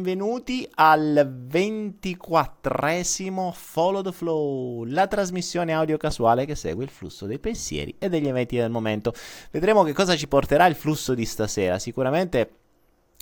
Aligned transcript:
benvenuti 0.00 0.66
al 0.76 1.30
24esimo 1.46 3.52
Follow 3.52 4.00
the 4.00 4.12
Flow, 4.12 4.84
la 4.84 5.06
trasmissione 5.06 5.74
audio 5.74 5.98
casuale 5.98 6.46
che 6.46 6.54
segue 6.54 6.84
il 6.84 6.90
flusso 6.90 7.26
dei 7.26 7.38
pensieri 7.38 7.94
e 7.98 8.08
degli 8.08 8.26
eventi 8.26 8.56
del 8.56 8.70
momento. 8.70 9.12
Vedremo 9.50 9.82
che 9.82 9.92
cosa 9.92 10.16
ci 10.16 10.26
porterà 10.26 10.64
il 10.64 10.74
flusso 10.74 11.12
di 11.12 11.26
stasera. 11.26 11.78
Sicuramente 11.78 12.50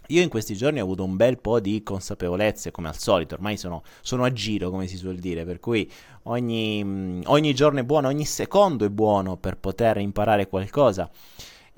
io 0.06 0.22
in 0.22 0.28
questi 0.28 0.54
giorni 0.54 0.78
ho 0.78 0.84
avuto 0.84 1.02
un 1.02 1.16
bel 1.16 1.38
po' 1.38 1.58
di 1.58 1.82
consapevolezze, 1.82 2.70
come 2.70 2.86
al 2.86 2.96
solito, 2.96 3.34
ormai 3.34 3.56
sono, 3.56 3.82
sono 4.00 4.22
a 4.22 4.32
giro, 4.32 4.70
come 4.70 4.86
si 4.86 4.96
suol 4.96 5.16
dire, 5.16 5.44
per 5.44 5.58
cui 5.58 5.90
ogni, 6.24 7.22
ogni 7.24 7.54
giorno 7.54 7.80
è 7.80 7.84
buono, 7.84 8.06
ogni 8.06 8.24
secondo 8.24 8.84
è 8.84 8.88
buono 8.88 9.36
per 9.36 9.56
poter 9.56 9.96
imparare 9.96 10.46
qualcosa. 10.46 11.10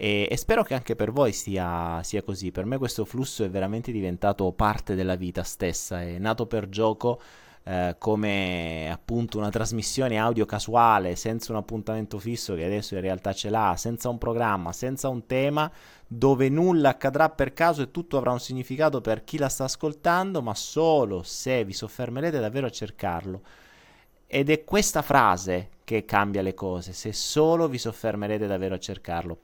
E, 0.02 0.26
e, 0.30 0.36
spero 0.38 0.62
che 0.62 0.72
anche 0.72 0.96
per 0.96 1.12
voi 1.12 1.30
sia, 1.34 2.02
sia, 2.02 2.22
così. 2.22 2.50
Per 2.50 2.64
me 2.64 2.78
questo 2.78 3.04
flusso 3.04 3.44
è 3.44 3.50
veramente 3.50 3.92
diventato 3.92 4.50
parte 4.52 4.94
della 4.94 5.14
vita 5.14 5.42
stessa, 5.42 6.00
è 6.00 6.16
nato 6.16 6.46
per 6.46 6.70
gioco 6.70 7.20
eh, 7.64 7.96
come 7.98 8.88
appunto 8.90 9.36
una 9.36 9.50
trasmissione 9.50 10.18
audio 10.18 10.46
casuale, 10.46 11.16
senza 11.16 11.52
un 11.52 11.58
appuntamento 11.58 12.18
fisso 12.18 12.54
che 12.54 12.64
adesso 12.64 12.94
in 12.94 13.02
realtà 13.02 13.34
ce 13.34 13.50
l'ha, 13.50 13.74
senza 13.76 14.08
un 14.08 14.16
programma, 14.16 14.72
senza 14.72 15.10
un 15.10 15.26
tema, 15.26 15.70
dove 16.06 16.48
nulla 16.48 16.88
accadrà 16.88 17.28
per 17.28 17.52
caso 17.52 17.82
e 17.82 17.90
tutto 17.90 18.16
avrà 18.16 18.32
un 18.32 18.40
significato 18.40 19.02
per 19.02 19.22
chi 19.22 19.36
la 19.36 19.50
sta 19.50 19.64
ascoltando, 19.64 20.40
ma 20.40 20.54
solo 20.54 21.22
se 21.22 21.62
vi 21.66 21.74
soffermerete 21.74 22.40
davvero 22.40 22.66
a 22.66 22.70
cercarlo. 22.70 23.42
Ed 24.26 24.48
è 24.48 24.64
questa 24.64 25.02
frase 25.02 25.68
che 25.84 26.06
cambia 26.06 26.40
le 26.40 26.54
cose, 26.54 26.94
se 26.94 27.12
solo 27.12 27.68
vi 27.68 27.76
soffermerete 27.76 28.46
davvero 28.46 28.76
a 28.76 28.78
cercarlo 28.78 29.40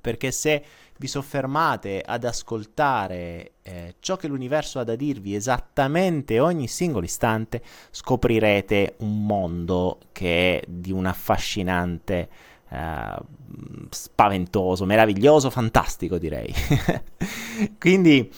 perché 0.00 0.30
se 0.30 0.62
vi 0.98 1.06
soffermate 1.06 2.02
ad 2.04 2.24
ascoltare 2.24 3.52
eh, 3.62 3.94
ciò 4.00 4.16
che 4.16 4.26
l'universo 4.26 4.78
ha 4.78 4.84
da 4.84 4.96
dirvi 4.96 5.34
esattamente 5.34 6.40
ogni 6.40 6.66
singolo 6.68 7.04
istante, 7.04 7.62
scoprirete 7.90 8.96
un 8.98 9.24
mondo 9.24 9.98
che 10.12 10.60
è 10.60 10.64
di 10.66 10.90
un 10.90 11.06
affascinante, 11.06 12.28
eh, 12.68 13.16
spaventoso, 13.90 14.84
meraviglioso, 14.84 15.50
fantastico 15.50 16.18
direi. 16.18 16.52
Quindi 17.78 18.30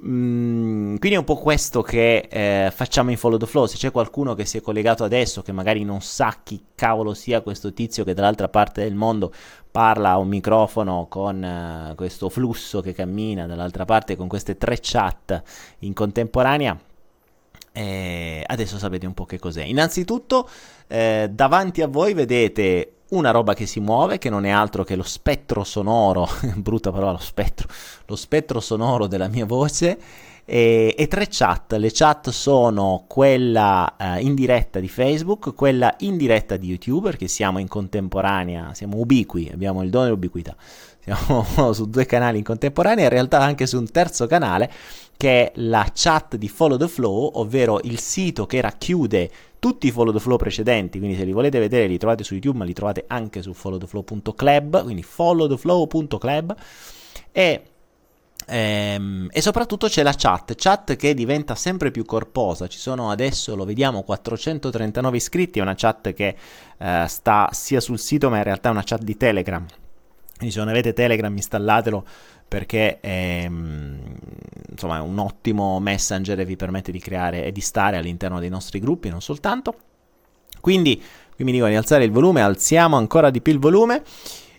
Mm, 0.00 0.96
quindi 0.96 1.16
è 1.16 1.18
un 1.18 1.24
po' 1.24 1.36
questo 1.36 1.82
che 1.82 2.28
eh, 2.30 2.70
facciamo 2.72 3.10
in 3.10 3.16
Follow 3.16 3.38
the 3.38 3.46
Flow. 3.46 3.66
Se 3.66 3.76
c'è 3.76 3.90
qualcuno 3.90 4.34
che 4.34 4.44
si 4.44 4.58
è 4.58 4.60
collegato 4.60 5.02
adesso, 5.02 5.42
che 5.42 5.50
magari 5.50 5.82
non 5.82 6.00
sa 6.00 6.38
chi 6.42 6.66
cavolo 6.74 7.14
sia 7.14 7.40
questo 7.40 7.72
tizio 7.72 8.04
che 8.04 8.14
dall'altra 8.14 8.48
parte 8.48 8.82
del 8.82 8.94
mondo 8.94 9.32
parla 9.70 10.10
a 10.10 10.18
un 10.18 10.28
microfono 10.28 11.06
con 11.08 11.42
uh, 11.90 11.94
questo 11.96 12.28
flusso 12.28 12.80
che 12.80 12.92
cammina 12.92 13.46
dall'altra 13.46 13.84
parte 13.84 14.16
con 14.16 14.28
queste 14.28 14.56
tre 14.56 14.78
chat 14.80 15.42
in 15.80 15.92
contemporanea, 15.92 16.78
eh, 17.72 18.42
adesso 18.46 18.78
sapete 18.78 19.06
un 19.06 19.14
po' 19.14 19.24
che 19.24 19.38
cos'è. 19.38 19.62
Innanzitutto, 19.64 20.48
eh, 20.86 21.28
davanti 21.32 21.82
a 21.82 21.88
voi 21.88 22.14
vedete 22.14 22.97
una 23.10 23.30
roba 23.30 23.54
che 23.54 23.66
si 23.66 23.80
muove, 23.80 24.18
che 24.18 24.30
non 24.30 24.44
è 24.44 24.50
altro 24.50 24.84
che 24.84 24.96
lo 24.96 25.02
spettro 25.02 25.64
sonoro, 25.64 26.28
brutta 26.56 26.90
parola, 26.90 27.12
lo 27.12 27.18
spettro, 27.18 27.68
lo 28.06 28.16
spettro 28.16 28.60
sonoro 28.60 29.06
della 29.06 29.28
mia 29.28 29.46
voce, 29.46 29.98
e, 30.44 30.94
e 30.96 31.08
tre 31.08 31.26
chat. 31.28 31.74
Le 31.74 31.90
chat 31.92 32.30
sono 32.30 33.04
quella 33.06 33.94
uh, 33.98 34.24
in 34.24 34.34
diretta 34.34 34.80
di 34.80 34.88
Facebook, 34.88 35.54
quella 35.54 35.94
in 35.98 36.16
diretta 36.16 36.56
di 36.56 36.68
YouTube, 36.68 37.10
perché 37.10 37.28
siamo 37.28 37.58
in 37.58 37.68
contemporanea, 37.68 38.72
siamo 38.72 38.96
ubiqui, 38.96 39.50
abbiamo 39.52 39.82
il 39.82 39.90
dono 39.90 40.04
dell'ubiquità, 40.04 40.56
siamo 41.00 41.44
su 41.74 41.88
due 41.90 42.06
canali 42.06 42.38
in 42.38 42.44
contemporanea, 42.44 43.04
in 43.04 43.10
realtà 43.10 43.40
anche 43.40 43.66
su 43.66 43.78
un 43.78 43.90
terzo 43.90 44.26
canale, 44.26 44.70
che 45.18 45.50
è 45.50 45.52
la 45.56 45.90
chat 45.92 46.36
di 46.36 46.48
Follow 46.48 46.78
the 46.78 46.88
Flow, 46.88 47.32
ovvero 47.34 47.80
il 47.82 47.98
sito 47.98 48.46
che 48.46 48.60
racchiude 48.60 49.30
tutti 49.58 49.88
i 49.88 49.90
follow 49.90 50.12
the 50.12 50.20
flow 50.20 50.36
precedenti, 50.38 50.98
quindi 50.98 51.16
se 51.16 51.24
li 51.24 51.32
volete 51.32 51.58
vedere 51.58 51.88
li 51.88 51.98
trovate 51.98 52.22
su 52.22 52.34
YouTube, 52.34 52.58
ma 52.58 52.64
li 52.64 52.72
trovate 52.72 53.04
anche 53.08 53.42
su 53.42 53.52
followtheflow.club, 53.52 54.84
quindi 54.84 55.02
followtheflow.club 55.02 56.56
e 57.32 57.62
Ehm, 58.50 59.28
e 59.30 59.42
soprattutto 59.42 59.88
c'è 59.88 60.02
la 60.02 60.14
chat, 60.16 60.54
chat 60.56 60.96
che 60.96 61.12
diventa 61.12 61.54
sempre 61.54 61.90
più 61.90 62.06
corposa. 62.06 62.66
Ci 62.66 62.78
sono 62.78 63.10
adesso, 63.10 63.54
lo 63.54 63.66
vediamo, 63.66 64.02
439 64.02 65.16
iscritti. 65.16 65.58
È 65.58 65.62
una 65.62 65.74
chat 65.74 66.14
che 66.14 66.34
eh, 66.78 67.04
sta 67.08 67.50
sia 67.52 67.80
sul 67.80 67.98
sito, 67.98 68.30
ma 68.30 68.38
in 68.38 68.44
realtà 68.44 68.70
è 68.70 68.72
una 68.72 68.84
chat 68.84 69.02
di 69.02 69.18
Telegram. 69.18 69.66
Quindi 70.36 70.54
se 70.54 70.60
non 70.60 70.68
avete 70.68 70.92
Telegram 70.94 71.34
installatelo 71.34 72.06
perché 72.46 73.00
è, 73.00 73.50
insomma, 74.78 74.98
è 74.98 75.00
un 75.00 75.18
ottimo 75.18 75.80
messenger 75.80 76.38
e 76.38 76.44
vi 76.44 76.56
permette 76.56 76.92
di 76.92 77.00
creare 77.00 77.44
e 77.44 77.52
di 77.52 77.60
stare 77.60 77.96
all'interno 77.96 78.38
dei 78.38 78.48
nostri 78.48 78.78
gruppi, 78.78 79.08
non 79.08 79.20
soltanto. 79.20 79.74
Quindi, 80.60 81.02
qui 81.34 81.44
mi 81.44 81.52
dicono 81.52 81.70
di 81.70 81.76
alzare 81.76 82.04
il 82.04 82.12
volume, 82.12 82.40
alziamo 82.40 82.96
ancora 82.96 83.30
di 83.30 83.40
più 83.40 83.52
il 83.52 83.58
volume. 83.58 84.02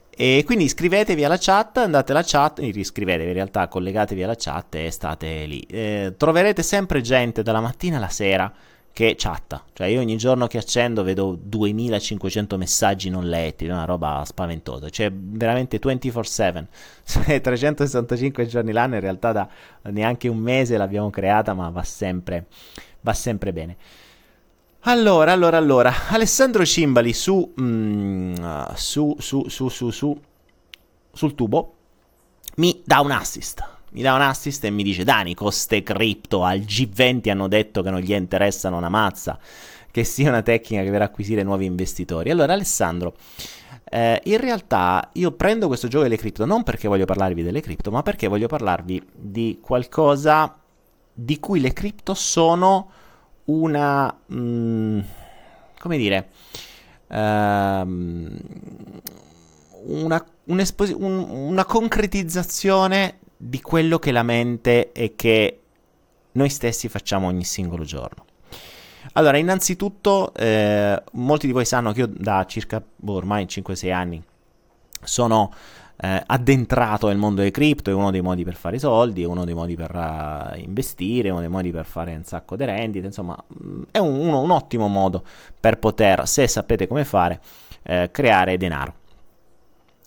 E 0.09 0.43
quindi 0.45 0.65
iscrivetevi 0.65 1.23
alla 1.23 1.37
chat, 1.39 1.77
andate 1.77 2.11
alla 2.11 2.23
chat, 2.25 2.59
riscrivetevi 2.59 3.29
in 3.29 3.33
realtà, 3.33 3.69
collegatevi 3.69 4.21
alla 4.21 4.35
chat 4.35 4.75
e 4.75 4.91
state 4.91 5.45
lì. 5.45 5.61
Eh, 5.61 6.15
troverete 6.17 6.61
sempre 6.61 6.99
gente 6.99 7.41
dalla 7.41 7.61
mattina 7.61 7.95
alla 7.95 8.09
sera 8.09 8.51
che 8.91 9.15
chatta. 9.17 9.63
Cioè 9.73 9.87
io 9.87 9.99
ogni 9.99 10.17
giorno 10.17 10.47
che 10.47 10.57
accendo 10.57 11.03
vedo 11.03 11.37
2500 11.41 12.57
messaggi 12.57 13.09
non 13.09 13.27
letti, 13.27 13.65
una 13.65 13.85
roba 13.85 14.23
spaventosa. 14.25 14.89
Cioè 14.89 15.11
veramente 15.11 15.79
24/7. 15.79 16.65
365 17.41 18.45
giorni 18.47 18.71
l'anno, 18.71 18.95
in 18.95 19.01
realtà 19.01 19.31
da 19.31 19.49
neanche 19.83 20.27
un 20.27 20.37
mese 20.37 20.77
l'abbiamo 20.77 21.09
creata, 21.09 21.53
ma 21.53 21.69
va 21.69 21.83
sempre, 21.83 22.47
va 23.01 23.13
sempre 23.13 23.53
bene. 23.53 23.77
Allora, 24.83 25.33
allora, 25.33 25.57
allora, 25.57 25.93
Alessandro 26.09 26.65
Cimbali 26.65 27.13
su, 27.13 27.53
mm, 27.59 28.33
su, 28.75 29.15
su, 29.19 29.47
su, 29.47 29.67
su, 29.67 29.89
su, 29.89 30.21
sul 31.11 31.35
tubo 31.35 31.73
mi 32.55 32.81
dà 32.85 33.01
un 33.01 33.11
assist 33.11 33.77
mi 33.91 34.01
dà 34.01 34.13
un 34.13 34.21
assist 34.21 34.63
e 34.63 34.69
mi 34.69 34.83
dice 34.83 35.03
Dani, 35.03 35.33
coste 35.33 35.81
cripto 35.81 36.43
al 36.43 36.59
G20 36.59 37.29
hanno 37.29 37.47
detto 37.47 37.81
che 37.81 37.89
non 37.89 37.99
gli 37.99 38.13
interessano 38.13 38.77
una 38.77 38.89
mazza, 38.89 39.39
che 39.89 40.03
sia 40.03 40.29
una 40.29 40.41
tecnica 40.41 40.83
che 40.83 40.91
per 40.91 41.01
acquisire 41.01 41.43
nuovi 41.43 41.65
investitori. 41.65 42.29
Allora 42.29 42.53
Alessandro, 42.53 43.15
eh, 43.85 44.21
in 44.25 44.37
realtà 44.37 45.09
io 45.13 45.31
prendo 45.31 45.67
questo 45.67 45.87
gioco 45.87 46.03
delle 46.03 46.17
cripto 46.17 46.45
non 46.45 46.63
perché 46.63 46.87
voglio 46.87 47.05
parlarvi 47.05 47.41
delle 47.41 47.61
cripto, 47.61 47.89
ma 47.89 48.03
perché 48.03 48.27
voglio 48.27 48.47
parlarvi 48.47 49.03
di 49.13 49.59
qualcosa 49.61 50.55
di 51.11 51.39
cui 51.39 51.59
le 51.59 51.73
cripto 51.73 52.13
sono 52.13 52.89
una... 53.45 54.15
Mm, 54.33 54.99
come 55.79 55.97
dire... 55.97 56.29
Um, 57.07 58.37
una, 59.81 60.23
un 60.45 60.63
una 61.47 61.65
concretizzazione 61.65 63.17
di 63.41 63.61
quello 63.61 63.99
che 63.99 64.11
la 64.11 64.23
mente 64.23 64.91
e 64.91 65.15
che 65.15 65.61
noi 66.33 66.49
stessi 66.49 66.89
facciamo 66.89 67.27
ogni 67.27 67.45
singolo 67.45 67.85
giorno. 67.85 68.25
Allora, 69.13 69.37
innanzitutto, 69.37 70.33
eh, 70.33 71.01
molti 71.13 71.47
di 71.47 71.53
voi 71.53 71.63
sanno 71.63 71.93
che 71.93 72.01
io 72.01 72.07
da 72.11 72.45
circa 72.45 72.83
boh, 72.95 73.13
ormai 73.13 73.45
5-6 73.45 73.93
anni 73.93 74.21
sono 75.01 75.53
eh, 75.95 76.21
addentrato 76.25 77.07
nel 77.07 77.17
mondo 77.17 77.37
delle 77.37 77.51
cripto, 77.51 77.89
è 77.89 77.93
uno 77.93 78.11
dei 78.11 78.21
modi 78.21 78.43
per 78.43 78.55
fare 78.55 78.77
soldi, 78.77 79.23
è 79.23 79.25
uno 79.25 79.45
dei 79.45 79.53
modi 79.53 79.75
per 79.75 79.95
uh, 79.95 80.59
investire, 80.59 81.29
è 81.29 81.31
uno 81.31 81.39
dei 81.39 81.49
modi 81.49 81.71
per 81.71 81.85
fare 81.85 82.13
un 82.13 82.25
sacco 82.25 82.57
di 82.57 82.65
rendite, 82.65 83.05
insomma, 83.05 83.41
mm, 83.63 83.83
è 83.91 83.99
un, 83.99 84.19
uno, 84.19 84.41
un 84.41 84.51
ottimo 84.51 84.89
modo 84.89 85.23
per 85.57 85.79
poter, 85.79 86.27
se 86.27 86.45
sapete 86.45 86.87
come 86.87 87.05
fare, 87.05 87.39
eh, 87.83 88.09
creare 88.11 88.57
denaro. 88.57 88.98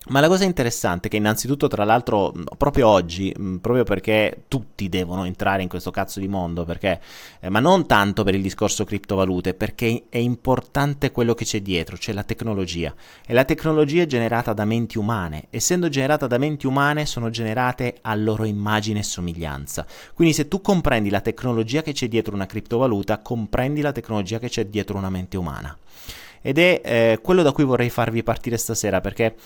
Ma 0.09 0.19
la 0.19 0.27
cosa 0.27 0.43
interessante 0.43 1.07
è 1.07 1.11
che 1.11 1.17
innanzitutto, 1.17 1.69
tra 1.69 1.85
l'altro, 1.85 2.33
proprio 2.59 2.89
oggi, 2.89 3.33
proprio 3.61 3.85
perché 3.85 4.45
tutti 4.49 4.89
devono 4.89 5.25
entrare 5.25 5.63
in 5.63 5.69
questo 5.69 5.93
cazzo 5.93 6.19
di 6.19 6.27
mondo, 6.27 6.65
perché, 6.65 7.01
eh, 7.39 7.49
ma 7.49 7.61
non 7.61 7.87
tanto 7.87 8.25
per 8.25 8.35
il 8.35 8.43
discorso 8.43 8.85
criptovalute, 8.85 9.55
perché 9.55 10.07
è 10.09 10.19
importante 10.19 11.13
quello 11.13 11.35
che 11.35 11.45
c'è 11.45 11.63
dietro, 11.63 11.97
cioè 11.97 12.17
la 12.17 12.25
tecnologia. 12.25 12.93
E 13.25 13.33
la 13.33 13.45
tecnologia 13.45 14.03
è 14.03 14.07
generata 14.07 14.53
da 14.53 14.65
menti 14.65 14.99
umane. 14.99 15.47
Essendo 15.51 15.89
generata 15.89 16.27
da 16.27 16.37
menti 16.37 16.67
umane, 16.67 17.07
sono 17.07 17.31
generate 17.31 17.99
a 18.01 18.13
loro 18.17 18.43
immagine 18.45 18.99
e 18.99 19.05
somiglianza. 19.05 19.87
Quindi 20.15 20.35
se 20.35 20.49
tu 20.49 20.61
comprendi 20.61 21.11
la 21.11 21.21
tecnologia 21.21 21.81
che 21.83 21.93
c'è 21.93 22.09
dietro 22.09 22.35
una 22.35 22.47
criptovaluta, 22.47 23.21
comprendi 23.21 23.81
la 23.81 23.93
tecnologia 23.93 24.41
che 24.41 24.49
c'è 24.49 24.67
dietro 24.67 24.99
una 24.99 25.11
mente 25.11 25.37
umana 25.37 25.77
ed 26.43 26.59
è 26.59 26.81
eh, 26.85 27.19
quello 27.23 27.43
da 27.43 27.53
cui 27.53 27.65
vorrei 27.65 27.89
farvi 27.89 28.23
partire 28.23 28.59
stasera 28.59 29.01
perché 29.01 29.37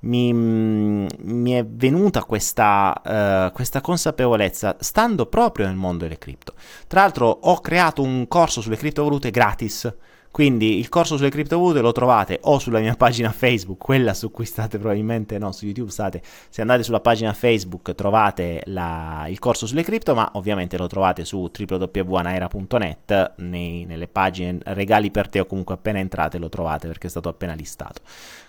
mi, 0.00 0.32
mi 0.32 1.52
è 1.52 1.64
venuta 1.64 2.24
questa, 2.24 3.48
uh, 3.48 3.52
questa, 3.52 3.80
consapevolezza 3.80 4.76
stando 4.80 5.26
proprio 5.26 5.66
nel 5.66 5.76
mondo 5.76 6.04
delle 6.04 6.18
cripto. 6.18 6.54
Tra 6.86 7.02
l'altro 7.02 7.26
ho 7.26 7.60
creato 7.60 8.02
un 8.02 8.26
corso 8.26 8.60
sulle 8.60 8.76
criptovalute 8.76 9.30
gratis 9.30 9.94
Quindi 10.36 10.78
il 10.78 10.90
corso 10.90 11.16
sulle 11.16 11.30
criptovalute 11.30 11.80
lo 11.80 11.92
trovate 11.92 12.40
o 12.42 12.58
sulla 12.58 12.78
mia 12.80 12.94
pagina 12.94 13.32
Facebook, 13.32 13.82
quella 13.82 14.12
su 14.12 14.30
cui 14.30 14.44
state 14.44 14.76
probabilmente, 14.76 15.38
no, 15.38 15.50
su 15.50 15.64
YouTube 15.64 15.90
state, 15.90 16.20
se 16.50 16.60
andate 16.60 16.82
sulla 16.82 17.00
pagina 17.00 17.32
Facebook 17.32 17.94
trovate 17.94 18.60
la, 18.66 19.24
il 19.28 19.38
corso 19.38 19.66
sulle 19.66 19.82
cripto, 19.82 20.14
ma 20.14 20.28
ovviamente 20.34 20.76
lo 20.76 20.88
trovate 20.88 21.24
su 21.24 21.50
www.anaera.net, 21.50 23.32
nei, 23.36 23.86
nelle 23.86 24.08
pagine 24.08 24.58
regali 24.64 25.10
per 25.10 25.30
te 25.30 25.40
o 25.40 25.46
comunque 25.46 25.72
appena 25.72 26.00
entrate 26.00 26.36
lo 26.36 26.50
trovate 26.50 26.86
perché 26.86 27.06
è 27.06 27.10
stato 27.10 27.30
appena 27.30 27.54
listato. 27.54 28.02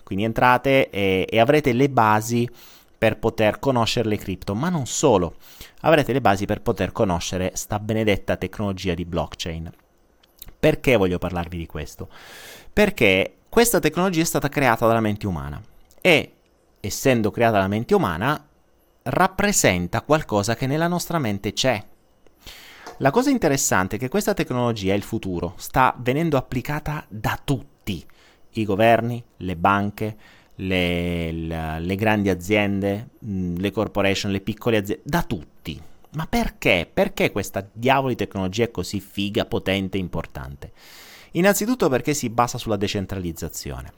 Quindi 0.04 0.24
entrate 0.24 0.90
e, 0.90 1.26
e 1.26 1.40
avrete 1.40 1.72
le 1.72 1.88
basi 1.88 2.46
per 2.98 3.16
poter 3.16 3.58
conoscere 3.58 4.10
le 4.10 4.18
cripto, 4.18 4.54
ma 4.54 4.68
non 4.68 4.84
solo, 4.84 5.36
avrete 5.80 6.12
le 6.12 6.20
basi 6.20 6.44
per 6.44 6.60
poter 6.60 6.92
conoscere 6.92 7.52
sta 7.54 7.78
benedetta 7.78 8.36
tecnologia 8.36 8.92
di 8.92 9.06
blockchain. 9.06 9.72
Perché 10.58 10.96
voglio 10.96 11.18
parlarvi 11.18 11.56
di 11.56 11.66
questo? 11.66 12.08
Perché 12.72 13.34
questa 13.48 13.78
tecnologia 13.78 14.22
è 14.22 14.24
stata 14.24 14.48
creata 14.48 14.86
dalla 14.86 15.00
mente 15.00 15.26
umana 15.26 15.60
e, 16.00 16.32
essendo 16.80 17.30
creata 17.30 17.54
dalla 17.54 17.68
mente 17.68 17.94
umana, 17.94 18.44
rappresenta 19.02 20.02
qualcosa 20.02 20.54
che 20.54 20.66
nella 20.66 20.88
nostra 20.88 21.18
mente 21.18 21.52
c'è. 21.52 21.82
La 22.98 23.10
cosa 23.10 23.30
interessante 23.30 23.96
è 23.96 23.98
che 23.98 24.08
questa 24.08 24.34
tecnologia 24.34 24.92
è 24.92 24.96
il 24.96 25.02
futuro, 25.02 25.54
sta 25.56 25.94
venendo 25.98 26.36
applicata 26.36 27.04
da 27.08 27.38
tutti, 27.42 28.04
i 28.52 28.64
governi, 28.64 29.22
le 29.36 29.56
banche, 29.56 30.16
le, 30.56 31.30
le, 31.30 31.94
grandi 31.94 32.28
aziende, 32.28 33.10
le 33.20 33.70
corporation, 33.70 34.32
le 34.32 34.40
piccole 34.40 34.78
aziende, 34.78 35.02
da 35.04 35.22
tutti. 35.22 35.80
Ma 36.12 36.26
perché? 36.26 36.88
Perché 36.92 37.30
questa 37.30 37.68
diavolo 37.70 38.08
di 38.08 38.16
tecnologia 38.16 38.64
è 38.64 38.70
così 38.70 39.00
figa, 39.00 39.44
potente, 39.44 39.98
importante? 39.98 40.72
Innanzitutto 41.32 41.88
perché 41.88 42.14
si 42.14 42.30
basa 42.30 42.56
sulla 42.56 42.76
decentralizzazione. 42.76 43.92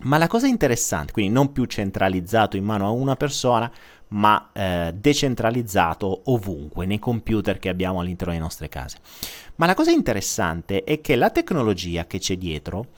Ma 0.00 0.18
la 0.18 0.26
cosa 0.26 0.46
interessante, 0.46 1.12
quindi 1.12 1.32
non 1.32 1.52
più 1.52 1.64
centralizzato 1.64 2.56
in 2.56 2.64
mano 2.64 2.86
a 2.86 2.90
una 2.90 3.16
persona, 3.16 3.70
ma 4.08 4.50
eh, 4.52 4.94
decentralizzato 4.94 6.22
ovunque, 6.26 6.86
nei 6.86 6.98
computer 6.98 7.58
che 7.58 7.68
abbiamo 7.68 8.00
all'interno 8.00 8.32
delle 8.32 8.44
nostre 8.44 8.68
case. 8.68 8.98
Ma 9.56 9.66
la 9.66 9.74
cosa 9.74 9.90
interessante 9.90 10.84
è 10.84 11.00
che 11.00 11.16
la 11.16 11.30
tecnologia 11.30 12.06
che 12.06 12.18
c'è 12.18 12.36
dietro 12.36 12.88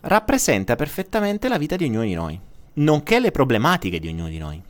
rappresenta 0.00 0.76
perfettamente 0.76 1.48
la 1.48 1.58
vita 1.58 1.76
di 1.76 1.84
ognuno 1.84 2.04
di 2.04 2.14
noi, 2.14 2.40
nonché 2.74 3.18
le 3.18 3.30
problematiche 3.30 3.98
di 3.98 4.08
ognuno 4.08 4.28
di 4.28 4.38
noi. 4.38 4.62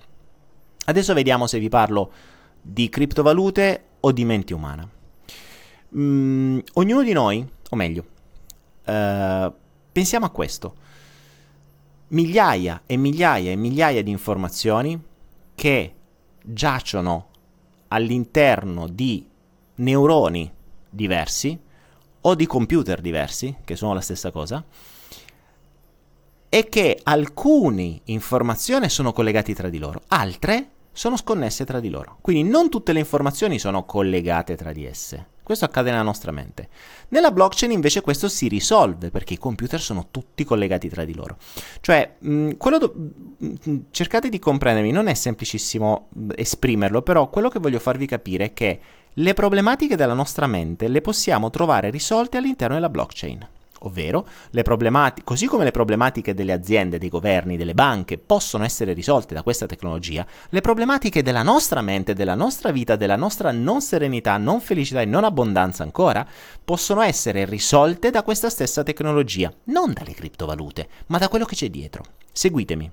Adesso 0.87 1.13
vediamo 1.13 1.47
se 1.47 1.59
vi 1.59 1.69
parlo 1.69 2.13
di 2.61 2.89
criptovalute 2.89 3.85
o 4.01 4.13
di 4.13 4.25
mente 4.25 4.55
umana. 4.55 4.89
Mm, 5.97 6.59
ognuno 6.75 7.03
di 7.03 7.13
noi, 7.13 7.47
o 7.71 7.77
meglio, 7.77 8.05
uh, 8.85 9.53
pensiamo 9.93 10.27
a 10.27 10.31
questo. 10.31 10.75
Migliaia 12.09 12.83
e 12.87 12.97
migliaia 12.97 13.51
e 13.51 13.57
migliaia 13.57 14.03
di 14.03 14.11
informazioni 14.11 15.01
che 15.55 15.95
giacciono 16.43 17.29
all'interno 17.89 18.87
di 18.89 19.27
neuroni 19.77 20.51
diversi 20.89 21.59
o 22.21 22.35
di 22.35 22.47
computer 22.47 23.01
diversi, 23.01 23.57
che 23.65 23.77
sono 23.77 23.95
la 23.95 24.01
stessa 24.01 24.31
cosa, 24.31 24.65
e 26.49 26.69
che 26.69 26.99
alcune 27.03 28.01
informazioni 28.05 28.89
sono 28.89 29.13
collegate 29.13 29.55
tra 29.55 29.69
di 29.69 29.79
loro, 29.79 30.03
altre 30.09 30.71
sono 30.99 31.17
sconnesse 31.17 31.65
tra 31.65 31.79
di 31.79 31.91
loro. 31.91 32.19
Quindi 32.21 32.51
non 32.51 32.69
tutte 32.69 32.93
le 32.93 32.99
informazioni 32.99 33.61
sono 33.61 33.85
collegate 33.85 34.57
tra 34.57 34.73
di 34.73 34.85
esse. 34.85 35.27
Questo 35.45 35.65
accade 35.65 35.91
nella 35.91 36.03
nostra 36.03 36.33
mente. 36.33 36.69
Nella 37.11 37.31
blockchain 37.31 37.71
invece 37.71 38.01
questo 38.01 38.29
si 38.29 38.49
risolve 38.49 39.11
perché 39.11 39.35
i 39.35 39.39
computer 39.39 39.81
sono 39.81 40.09
tutti 40.11 40.43
collegati 40.43 40.89
tra 40.89 41.05
di 41.05 41.15
loro. 41.15 41.37
Cioè, 41.81 42.17
mh, 42.19 42.51
do- 42.81 42.95
mh, 43.39 43.77
cercate 43.93 44.29
di 44.29 44.41
comprendermi, 44.41 44.91
non 44.91 45.07
è 45.07 45.15
semplicissimo 45.15 46.09
esprimerlo, 46.35 47.03
però 47.03 47.31
quello 47.31 47.49
che 47.49 47.61
voglio 47.61 47.79
farvi 47.79 48.07
capire 48.07 48.47
è 48.47 48.53
che 48.53 48.81
le 49.13 49.35
problematiche 49.35 49.95
della 49.95 50.15
nostra 50.15 50.49
mente 50.49 50.89
le 50.89 51.01
possiamo 51.01 51.49
trovare 51.49 51.91
risolte 51.91 52.39
all'interno 52.39 52.75
della 52.75 52.91
blockchain 52.91 53.49
ovvero 53.81 54.27
così 55.25 55.47
come 55.47 55.65
le 55.65 55.71
problematiche 55.71 56.35
delle 56.35 56.53
aziende, 56.53 56.99
dei 56.99 57.09
governi, 57.09 57.57
delle 57.57 57.75
banche 57.75 58.19
possono 58.19 58.65
essere 58.65 58.93
risolte 58.93 59.35
da 59.35 59.43
questa 59.43 59.67
tecnologia, 59.67 60.27
le 60.49 60.61
problematiche 60.61 61.23
della 61.23 61.43
nostra 61.43 61.81
mente, 61.81 62.15
della 62.15 62.35
nostra 62.35 62.71
vita, 62.71 62.97
della 62.97 63.17
nostra 63.17 63.53
non 63.53 63.81
serenità, 63.81 64.37
non 64.37 64.61
felicità 64.61 65.01
e 65.01 65.05
non 65.05 65.25
abbondanza 65.25 65.83
ancora, 65.83 66.27
possono 66.65 67.01
essere 67.03 67.45
risolte 67.45 68.11
da 68.11 68.23
questa 68.23 68.51
stessa 68.51 68.83
tecnologia, 68.83 69.53
non 69.65 69.93
dalle 69.93 70.15
criptovalute, 70.15 70.89
ma 71.07 71.19
da 71.19 71.29
quello 71.29 71.45
che 71.45 71.55
c'è 71.55 71.69
dietro. 71.69 72.05
Seguitemi. 72.33 72.91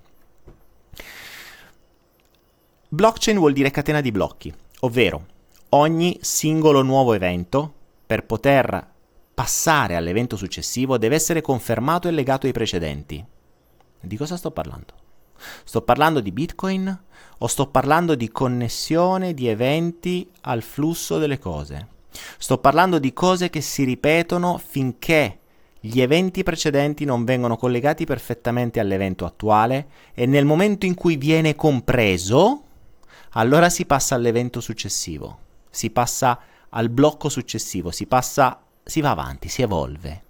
Blockchain 2.88 3.38
vuol 3.38 3.54
dire 3.54 3.72
catena 3.72 4.00
di 4.00 4.12
blocchi, 4.12 4.54
ovvero 4.82 5.26
ogni 5.70 6.18
singolo 6.22 6.82
nuovo 6.82 7.14
evento 7.14 7.74
per 8.06 8.26
poter 8.26 8.94
passare 9.36 9.96
all'evento 9.96 10.38
successivo 10.38 10.98
deve 10.98 11.16
essere 11.16 11.42
confermato 11.42 12.08
e 12.08 12.12
legato 12.12 12.48
ai 12.48 12.54
precedenti. 12.54 13.24
Di 14.00 14.18
cosa 14.18 14.38
sto 14.38 14.52
parlando? 14.52 14.94
Sto 15.66 15.82
parlando 15.82 16.22
di 16.22 16.32
Bitcoin 16.32 17.04
o 17.38 17.48
sto 17.48 17.68
parlando 17.68 18.16
di 18.16 18.32
connessione 18.32 19.34
di 19.34 19.48
eventi 19.48 20.28
al 20.42 20.64
flusso 20.64 21.18
delle 21.18 21.38
cose? 21.38 21.88
Sto 22.38 22.60
parlando 22.60 22.98
di 22.98 23.12
cose 23.12 23.50
che 23.50 23.60
si 23.60 23.84
ripetono 23.84 24.58
finché 24.58 25.40
gli 25.82 26.02
eventi 26.02 26.42
precedenti 26.42 27.04
non 27.04 27.26
vengono 27.26 27.58
collegati 27.58 28.06
perfettamente 28.06 28.80
all'evento 28.80 29.26
attuale 29.26 29.88
e 30.14 30.26
nel 30.26 30.46
momento 30.46 30.86
in 30.86 30.96
cui 30.96 31.18
viene 31.18 31.56
compreso, 31.56 32.64
allora 33.32 33.70
si 33.70 33.86
passa 33.86 34.16
all'evento 34.16 34.62
successivo, 34.62 35.38
si 35.70 35.90
passa 35.92 36.40
al 36.70 36.90
blocco 36.90 37.30
successivo, 37.30 37.92
si 37.92 38.08
passa 38.08 38.65
si 38.86 39.02
va 39.02 39.10
avanti, 39.10 39.50
si 39.50 39.64
evolve. 39.64 40.24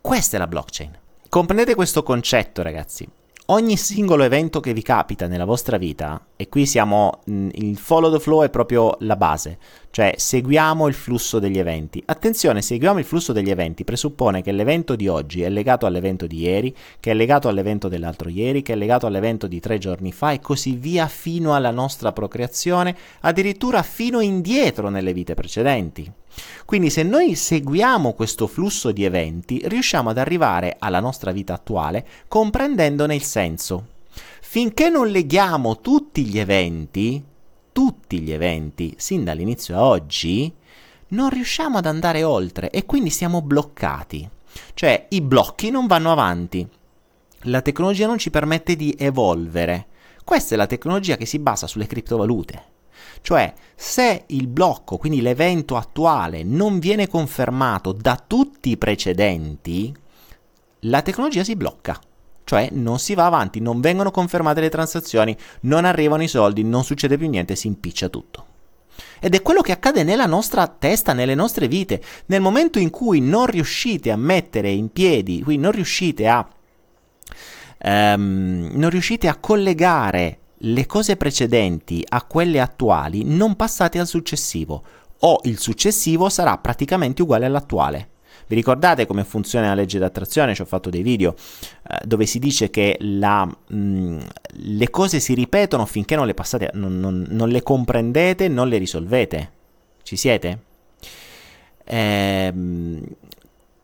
Questa 0.00 0.36
è 0.36 0.38
la 0.38 0.46
blockchain. 0.46 0.98
Comprendete 1.28 1.74
questo 1.74 2.02
concetto, 2.02 2.62
ragazzi 2.62 3.08
ogni 3.50 3.76
singolo 3.76 4.22
evento 4.22 4.60
che 4.60 4.72
vi 4.72 4.82
capita 4.82 5.26
nella 5.26 5.44
vostra 5.44 5.76
vita, 5.76 6.24
e 6.36 6.48
qui 6.48 6.66
siamo, 6.66 7.20
mh, 7.24 7.48
il 7.54 7.76
follow 7.76 8.12
the 8.12 8.20
flow 8.20 8.44
è 8.44 8.50
proprio 8.50 8.96
la 9.00 9.16
base, 9.16 9.58
cioè 9.90 10.14
seguiamo 10.16 10.86
il 10.86 10.94
flusso 10.94 11.40
degli 11.40 11.58
eventi. 11.58 12.00
Attenzione, 12.06 12.62
seguiamo 12.62 13.00
il 13.00 13.04
flusso 13.04 13.32
degli 13.32 13.50
eventi, 13.50 13.82
presuppone 13.82 14.42
che 14.42 14.52
l'evento 14.52 14.94
di 14.94 15.08
oggi 15.08 15.42
è 15.42 15.48
legato 15.48 15.86
all'evento 15.86 16.26
di 16.28 16.40
ieri, 16.42 16.74
che 17.00 17.10
è 17.10 17.14
legato 17.14 17.48
all'evento 17.48 17.88
dell'altro 17.88 18.28
ieri, 18.28 18.62
che 18.62 18.74
è 18.74 18.76
legato 18.76 19.06
all'evento 19.06 19.48
di 19.48 19.58
tre 19.58 19.78
giorni 19.78 20.12
fa 20.12 20.30
e 20.30 20.40
così 20.40 20.74
via 20.74 21.08
fino 21.08 21.54
alla 21.54 21.72
nostra 21.72 22.12
procreazione, 22.12 22.96
addirittura 23.20 23.82
fino 23.82 24.20
indietro 24.20 24.88
nelle 24.90 25.12
vite 25.12 25.34
precedenti. 25.34 26.19
Quindi 26.64 26.90
se 26.90 27.02
noi 27.02 27.34
seguiamo 27.34 28.12
questo 28.12 28.46
flusso 28.46 28.92
di 28.92 29.04
eventi, 29.04 29.60
riusciamo 29.64 30.10
ad 30.10 30.18
arrivare 30.18 30.76
alla 30.78 31.00
nostra 31.00 31.32
vita 31.32 31.54
attuale 31.54 32.06
comprendendone 32.28 33.14
il 33.14 33.22
senso. 33.22 33.86
Finché 34.40 34.88
non 34.88 35.08
leghiamo 35.08 35.80
tutti 35.80 36.24
gli 36.24 36.38
eventi, 36.38 37.22
tutti 37.72 38.20
gli 38.20 38.32
eventi, 38.32 38.94
sin 38.96 39.24
dall'inizio 39.24 39.76
a 39.76 39.84
oggi, 39.84 40.52
non 41.08 41.30
riusciamo 41.30 41.78
ad 41.78 41.86
andare 41.86 42.22
oltre 42.22 42.70
e 42.70 42.84
quindi 42.84 43.10
siamo 43.10 43.42
bloccati. 43.42 44.28
Cioè 44.74 45.06
i 45.10 45.20
blocchi 45.20 45.70
non 45.70 45.86
vanno 45.86 46.10
avanti. 46.10 46.66
La 47.44 47.62
tecnologia 47.62 48.06
non 48.06 48.18
ci 48.18 48.30
permette 48.30 48.76
di 48.76 48.94
evolvere. 48.98 49.86
Questa 50.24 50.54
è 50.54 50.56
la 50.58 50.66
tecnologia 50.66 51.16
che 51.16 51.26
si 51.26 51.38
basa 51.38 51.66
sulle 51.66 51.86
criptovalute. 51.86 52.64
Cioè, 53.22 53.52
se 53.74 54.24
il 54.26 54.46
blocco, 54.46 54.96
quindi 54.96 55.20
l'evento 55.20 55.76
attuale, 55.76 56.42
non 56.42 56.78
viene 56.78 57.08
confermato 57.08 57.92
da 57.92 58.22
tutti 58.24 58.70
i 58.70 58.76
precedenti, 58.76 59.94
la 60.80 61.02
tecnologia 61.02 61.44
si 61.44 61.56
blocca. 61.56 61.98
Cioè 62.44 62.70
non 62.72 62.98
si 62.98 63.14
va 63.14 63.26
avanti, 63.26 63.60
non 63.60 63.80
vengono 63.80 64.10
confermate 64.10 64.60
le 64.60 64.70
transazioni, 64.70 65.36
non 65.60 65.84
arrivano 65.84 66.24
i 66.24 66.28
soldi, 66.28 66.64
non 66.64 66.82
succede 66.82 67.16
più 67.16 67.28
niente, 67.28 67.54
si 67.54 67.68
impiccia 67.68 68.08
tutto. 68.08 68.46
Ed 69.20 69.34
è 69.34 69.42
quello 69.42 69.60
che 69.60 69.70
accade 69.70 70.02
nella 70.02 70.26
nostra 70.26 70.66
testa, 70.66 71.12
nelle 71.12 71.36
nostre 71.36 71.68
vite. 71.68 72.02
Nel 72.26 72.40
momento 72.40 72.80
in 72.80 72.90
cui 72.90 73.20
non 73.20 73.46
riuscite 73.46 74.10
a 74.10 74.16
mettere 74.16 74.70
in 74.70 74.90
piedi, 74.90 75.42
quindi 75.42 75.62
non 75.62 75.72
riuscite 75.72 76.26
a, 76.26 76.48
um, 77.84 78.70
non 78.72 78.90
riuscite 78.90 79.28
a 79.28 79.36
collegare 79.36 80.39
le 80.62 80.86
cose 80.86 81.16
precedenti 81.16 82.04
a 82.06 82.22
quelle 82.24 82.60
attuali, 82.60 83.24
non 83.24 83.56
passate 83.56 83.98
al 83.98 84.06
successivo, 84.06 84.82
o 85.20 85.40
il 85.44 85.58
successivo 85.58 86.28
sarà 86.28 86.56
praticamente 86.58 87.22
uguale 87.22 87.46
all'attuale. 87.46 88.08
Vi 88.46 88.56
ricordate 88.56 89.06
come 89.06 89.22
funziona 89.22 89.68
la 89.68 89.74
legge 89.74 89.98
d'attrazione? 89.98 90.54
Ci 90.54 90.62
ho 90.62 90.66
fatto 90.66 90.90
dei 90.90 91.02
video 91.02 91.34
eh, 91.88 91.98
dove 92.04 92.26
si 92.26 92.40
dice 92.40 92.68
che 92.68 92.96
la, 93.00 93.44
mh, 93.44 93.76
mm, 93.76 94.18
le 94.50 94.90
cose 94.90 95.20
si 95.20 95.34
ripetono 95.34 95.86
finché 95.86 96.16
non 96.16 96.26
le 96.26 96.34
passate, 96.34 96.70
non, 96.74 96.98
non, 96.98 97.26
non 97.28 97.48
le 97.48 97.62
comprendete, 97.62 98.48
non 98.48 98.68
le 98.68 98.78
risolvete. 98.78 99.50
Ci 100.02 100.16
siete? 100.16 100.62
Ehm, 101.84 103.04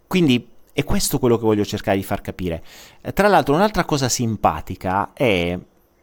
quindi 0.06 0.48
è 0.72 0.84
questo 0.84 1.18
quello 1.18 1.36
che 1.38 1.44
voglio 1.44 1.64
cercare 1.64 1.96
di 1.96 2.02
far 2.02 2.20
capire. 2.20 2.62
Eh, 3.02 3.12
tra 3.12 3.28
l'altro 3.28 3.54
un'altra 3.54 3.84
cosa 3.84 4.08
simpatica 4.08 5.12
è 5.12 5.56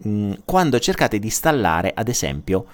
mm, 0.07 0.33
quando 0.45 0.79
cercate 0.79 1.19
di 1.19 1.27
installare, 1.27 1.91
ad 1.93 2.07
esempio, 2.07 2.65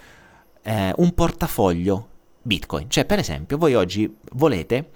eh, 0.64 0.94
un 0.98 1.14
portafoglio 1.14 2.08
Bitcoin. 2.42 2.90
Cioè, 2.90 3.06
per 3.06 3.20
esempio, 3.20 3.58
voi 3.58 3.76
oggi 3.76 4.14
volete 4.34 4.90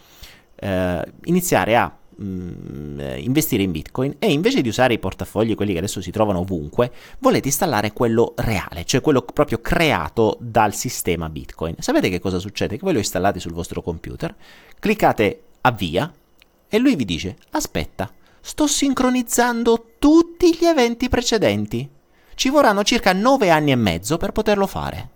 eh, 0.55 1.05
iniziare 1.25 1.75
a 1.75 1.95
mh, 2.15 2.25
mm, 2.25 2.99
investire 3.17 3.63
in 3.63 3.71
Bitcoin 3.71 4.15
e 4.19 4.31
invece 4.31 4.61
di 4.61 4.69
usare 4.69 4.93
i 4.93 4.99
portafogli, 4.99 5.55
quelli 5.55 5.73
che 5.73 5.79
adesso 5.79 6.01
si 6.01 6.11
trovano 6.11 6.39
ovunque, 6.39 6.91
volete 7.19 7.47
installare 7.47 7.91
quello 7.93 8.33
reale, 8.37 8.85
cioè 8.85 9.01
quello 9.01 9.21
proprio 9.21 9.59
creato 9.59 10.37
dal 10.39 10.73
sistema 10.73 11.29
Bitcoin. 11.29 11.75
Sapete 11.79 12.09
che 12.09 12.19
cosa 12.19 12.39
succede? 12.39 12.77
Che 12.77 12.83
voi 12.83 12.93
lo 12.93 12.99
installate 12.99 13.39
sul 13.39 13.53
vostro 13.53 13.81
computer, 13.81 14.33
cliccate 14.79 15.43
avvia 15.61 16.11
e 16.67 16.77
lui 16.77 16.95
vi 16.95 17.05
dice 17.05 17.37
aspetta, 17.51 18.11
sto 18.41 18.67
sincronizzando 18.67 19.91
tutti 19.99 20.57
gli 20.57 20.65
eventi 20.65 21.09
precedenti. 21.09 21.89
Ci 22.35 22.49
vorranno 22.49 22.83
circa 22.83 23.13
9 23.13 23.49
anni 23.49 23.71
e 23.71 23.75
mezzo 23.75 24.17
per 24.17 24.31
poterlo 24.31 24.67
fare. 24.67 25.09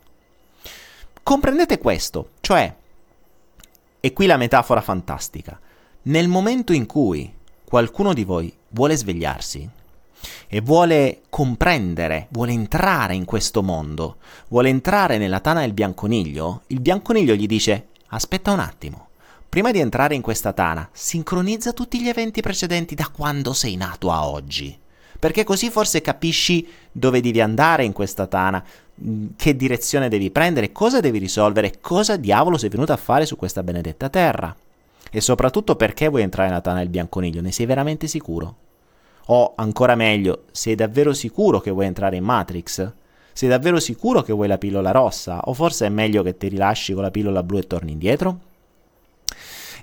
Comprendete 1.24 1.77
questo, 1.77 2.29
cioè, 2.41 2.74
e 4.00 4.13
qui 4.13 4.25
la 4.27 4.38
metafora 4.38 4.81
fantastica, 4.81 5.59
nel 6.03 6.27
momento 6.27 6.71
in 6.71 6.86
cui 6.86 7.33
qualcuno 7.65 8.13
di 8.13 8.24
voi 8.24 8.55
vuole 8.69 8.95
svegliarsi 8.95 9.69
e 10.47 10.62
vuole 10.62 11.24
comprendere, 11.29 12.27
vuole 12.29 12.53
entrare 12.53 13.15
in 13.15 13.25
questo 13.25 13.62
mondo, 13.62 14.17
vuole 14.47 14.69
entrare 14.69 15.17
nella 15.17 15.41
tana 15.41 15.62
del 15.62 15.74
bianconiglio, 15.74 16.62
il 16.67 16.79
bianconiglio 16.79 17.33
gli 17.36 17.47
dice 17.47 17.88
aspetta 18.09 18.53
un 18.53 18.59
attimo, 18.59 19.09
prima 19.50 19.71
di 19.71 19.79
entrare 19.79 20.15
in 20.15 20.21
questa 20.21 20.53
tana, 20.53 20.88
sincronizza 20.93 21.74
tutti 21.74 22.01
gli 22.01 22.07
eventi 22.07 22.41
precedenti 22.41 22.95
da 22.95 23.09
quando 23.09 23.51
sei 23.51 23.75
nato 23.75 24.12
a 24.12 24.27
oggi 24.27 24.86
perché 25.19 25.43
così 25.43 25.69
forse 25.69 26.01
capisci 26.01 26.67
dove 26.91 27.21
devi 27.21 27.41
andare 27.41 27.83
in 27.83 27.93
questa 27.93 28.27
tana, 28.27 28.63
mm, 29.03 29.27
che 29.36 29.55
direzione 29.55 30.09
devi 30.09 30.31
prendere, 30.31 30.71
cosa 30.71 31.00
devi 31.00 31.17
risolvere, 31.17 31.79
cosa 31.79 32.17
diavolo 32.17 32.57
sei 32.57 32.69
venuto 32.69 32.93
a 32.93 32.97
fare 32.97 33.25
su 33.25 33.36
questa 33.36 33.63
benedetta 33.63 34.09
terra. 34.09 34.55
E 35.09 35.21
soprattutto 35.21 35.75
perché 35.75 36.07
vuoi 36.09 36.21
entrare 36.21 36.50
nella 36.50 36.62
tana 36.62 36.79
del 36.79 36.89
bianconiglio, 36.89 37.41
ne 37.41 37.51
sei 37.51 37.65
veramente 37.65 38.07
sicuro? 38.07 38.55
O 39.27 39.53
ancora 39.55 39.95
meglio, 39.95 40.43
sei 40.51 40.75
davvero 40.75 41.13
sicuro 41.13 41.59
che 41.59 41.71
vuoi 41.71 41.86
entrare 41.86 42.15
in 42.15 42.24
Matrix? 42.24 42.91
Sei 43.33 43.50
davvero 43.50 43.79
sicuro 43.79 44.21
che 44.21 44.33
vuoi 44.33 44.47
la 44.47 44.57
pillola 44.57 44.91
rossa? 44.91 45.41
O 45.45 45.53
forse 45.53 45.86
è 45.86 45.89
meglio 45.89 46.24
che 46.24 46.38
ti 46.38 46.47
rilasci 46.47 46.93
con 46.93 47.03
la 47.03 47.12
pillola 47.12 47.43
blu 47.43 47.57
e 47.57 47.67
torni 47.67 47.91
indietro? 47.91 48.39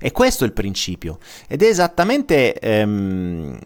E 0.01 0.13
questo 0.13 0.45
è 0.45 0.47
il 0.47 0.53
principio. 0.53 1.19
Ed 1.47 1.63
è 1.63 1.67
esattamente 1.67 2.55
ehm, 2.59 3.59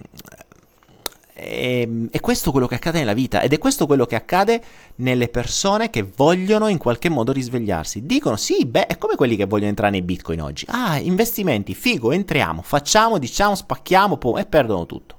e, 1.38 1.80
ehm, 1.82 2.08
è 2.10 2.20
questo 2.20 2.50
quello 2.50 2.66
che 2.66 2.74
accade 2.74 2.98
nella 2.98 3.12
vita 3.12 3.40
ed 3.40 3.52
è 3.52 3.58
questo 3.58 3.86
quello 3.86 4.06
che 4.06 4.16
accade 4.16 4.62
nelle 4.96 5.28
persone 5.28 5.90
che 5.90 6.02
vogliono 6.02 6.66
in 6.68 6.78
qualche 6.78 7.08
modo 7.08 7.32
risvegliarsi. 7.32 8.04
Dicono 8.04 8.36
sì, 8.36 8.66
beh, 8.66 8.86
è 8.86 8.98
come 8.98 9.14
quelli 9.14 9.36
che 9.36 9.46
vogliono 9.46 9.68
entrare 9.68 9.92
nei 9.92 10.02
bitcoin 10.02 10.42
oggi. 10.42 10.66
Ah, 10.68 10.98
investimenti, 10.98 11.74
figo, 11.74 12.10
entriamo, 12.10 12.62
facciamo, 12.62 13.18
diciamo, 13.18 13.54
spacchiamo 13.54 14.16
po- 14.16 14.38
e 14.38 14.46
perdono 14.46 14.86
tutto. 14.86 15.16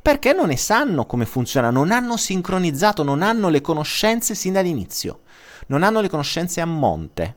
Perché 0.00 0.32
non 0.32 0.48
ne 0.48 0.56
sanno 0.56 1.06
come 1.06 1.26
funziona, 1.26 1.70
non 1.70 1.92
hanno 1.92 2.16
sincronizzato, 2.16 3.04
non 3.04 3.22
hanno 3.22 3.48
le 3.48 3.60
conoscenze 3.60 4.34
sin 4.34 4.54
dall'inizio, 4.54 5.20
non 5.68 5.84
hanno 5.84 6.00
le 6.00 6.08
conoscenze 6.08 6.60
a 6.60 6.66
monte. 6.66 7.36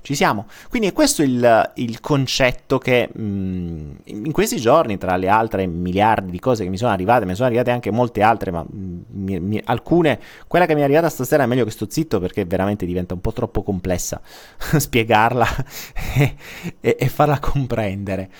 Ci 0.00 0.14
siamo? 0.14 0.46
Quindi 0.68 0.88
è 0.88 0.92
questo 0.92 1.22
il, 1.22 1.72
il 1.74 2.00
concetto 2.00 2.78
che 2.78 3.10
mh, 3.12 3.22
mm, 3.22 3.90
in 4.04 4.32
questi 4.32 4.56
giorni, 4.56 4.96
tra 4.98 5.16
le 5.16 5.28
altre 5.28 5.66
miliardi 5.66 6.30
di 6.30 6.38
cose 6.38 6.64
che 6.64 6.70
mi 6.70 6.76
sono 6.76 6.92
arrivate, 6.92 7.24
ne 7.24 7.34
sono 7.34 7.48
arrivate 7.48 7.70
anche 7.70 7.90
molte 7.90 8.22
altre, 8.22 8.50
ma 8.50 8.62
mh, 8.62 9.02
mi, 9.10 9.60
alcune, 9.64 10.18
quella 10.46 10.66
che 10.66 10.74
mi 10.74 10.80
è 10.80 10.84
arrivata 10.84 11.08
stasera 11.08 11.42
è 11.42 11.46
meglio 11.46 11.64
che 11.64 11.70
sto 11.70 11.86
zitto 11.88 12.20
perché 12.20 12.44
veramente 12.44 12.86
diventa 12.86 13.14
un 13.14 13.20
po' 13.20 13.32
troppo 13.32 13.62
complessa 13.62 14.20
spiegarla 14.56 15.46
e, 16.16 16.34
e, 16.80 16.96
e 16.98 17.08
farla 17.08 17.38
comprendere. 17.38 18.30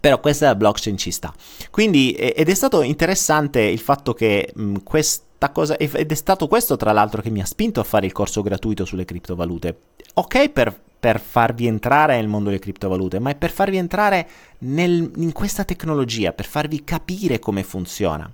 Però 0.00 0.20
questa 0.20 0.54
blockchain 0.54 0.96
ci 0.96 1.10
sta. 1.10 1.32
Quindi, 1.70 2.12
ed 2.12 2.48
è 2.48 2.54
stato 2.54 2.82
interessante 2.82 3.60
il 3.60 3.78
fatto 3.78 4.14
che 4.14 4.52
mh, 4.54 4.78
questa 4.84 5.50
cosa, 5.50 5.76
ed 5.76 6.10
è 6.10 6.14
stato 6.14 6.48
questo 6.48 6.76
tra 6.76 6.92
l'altro 6.92 7.22
che 7.22 7.30
mi 7.30 7.40
ha 7.40 7.46
spinto 7.46 7.80
a 7.80 7.84
fare 7.84 8.06
il 8.06 8.12
corso 8.12 8.42
gratuito 8.42 8.84
sulle 8.84 9.04
criptovalute. 9.04 9.78
Ok 10.14 10.50
per, 10.50 10.78
per 10.98 11.20
farvi 11.20 11.66
entrare 11.66 12.16
nel 12.16 12.28
mondo 12.28 12.48
delle 12.48 12.60
criptovalute, 12.60 13.18
ma 13.18 13.30
è 13.30 13.34
per 13.34 13.50
farvi 13.50 13.76
entrare 13.76 14.28
nel, 14.58 15.10
in 15.16 15.32
questa 15.32 15.64
tecnologia, 15.64 16.32
per 16.32 16.46
farvi 16.46 16.84
capire 16.84 17.38
come 17.38 17.62
funziona. 17.62 18.30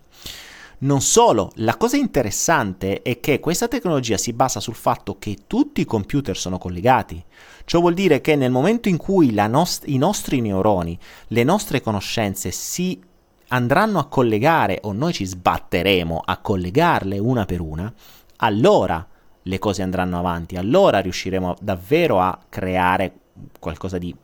Non 0.81 1.01
solo, 1.01 1.51
la 1.57 1.77
cosa 1.77 1.97
interessante 1.97 3.03
è 3.03 3.19
che 3.19 3.41
questa 3.41 3.67
tecnologia 3.67 4.17
si 4.17 4.33
basa 4.33 4.61
sul 4.61 4.77
fatto 4.77 5.19
che 5.19 5.39
tutti 5.49 5.81
i 5.81 5.85
computer 5.85 6.37
sono 6.37 6.57
collegati. 6.57 7.21
Ciò 7.65 7.81
vuol 7.81 7.95
dire 7.95 8.21
che 8.21 8.37
nel 8.37 8.53
momento 8.53 8.89
in 8.89 8.97
cui 8.97 9.33
nost- 9.33 9.89
i 9.89 9.99
nostri 9.99 10.41
neuroni, 10.41 10.97
le 11.29 11.43
nostre 11.43 11.81
conoscenze 11.81 12.53
si 12.53 13.01
andranno 13.49 13.99
a 13.99 14.07
collegare 14.07 14.79
o 14.83 14.93
noi 14.93 15.13
ci 15.13 15.25
sbatteremo 15.25 16.23
a 16.25 16.37
collegarle 16.39 17.19
una 17.19 17.45
per 17.45 17.61
una, 17.61 17.93
allora 18.37 19.05
le 19.43 19.59
cose 19.59 19.83
andranno 19.83 20.17
avanti, 20.17 20.55
allora 20.55 21.01
riusciremo 21.01 21.57
davvero 21.61 22.21
a 22.21 22.39
creare 22.49 23.13
qualcosa 23.59 23.99
di, 23.99 24.15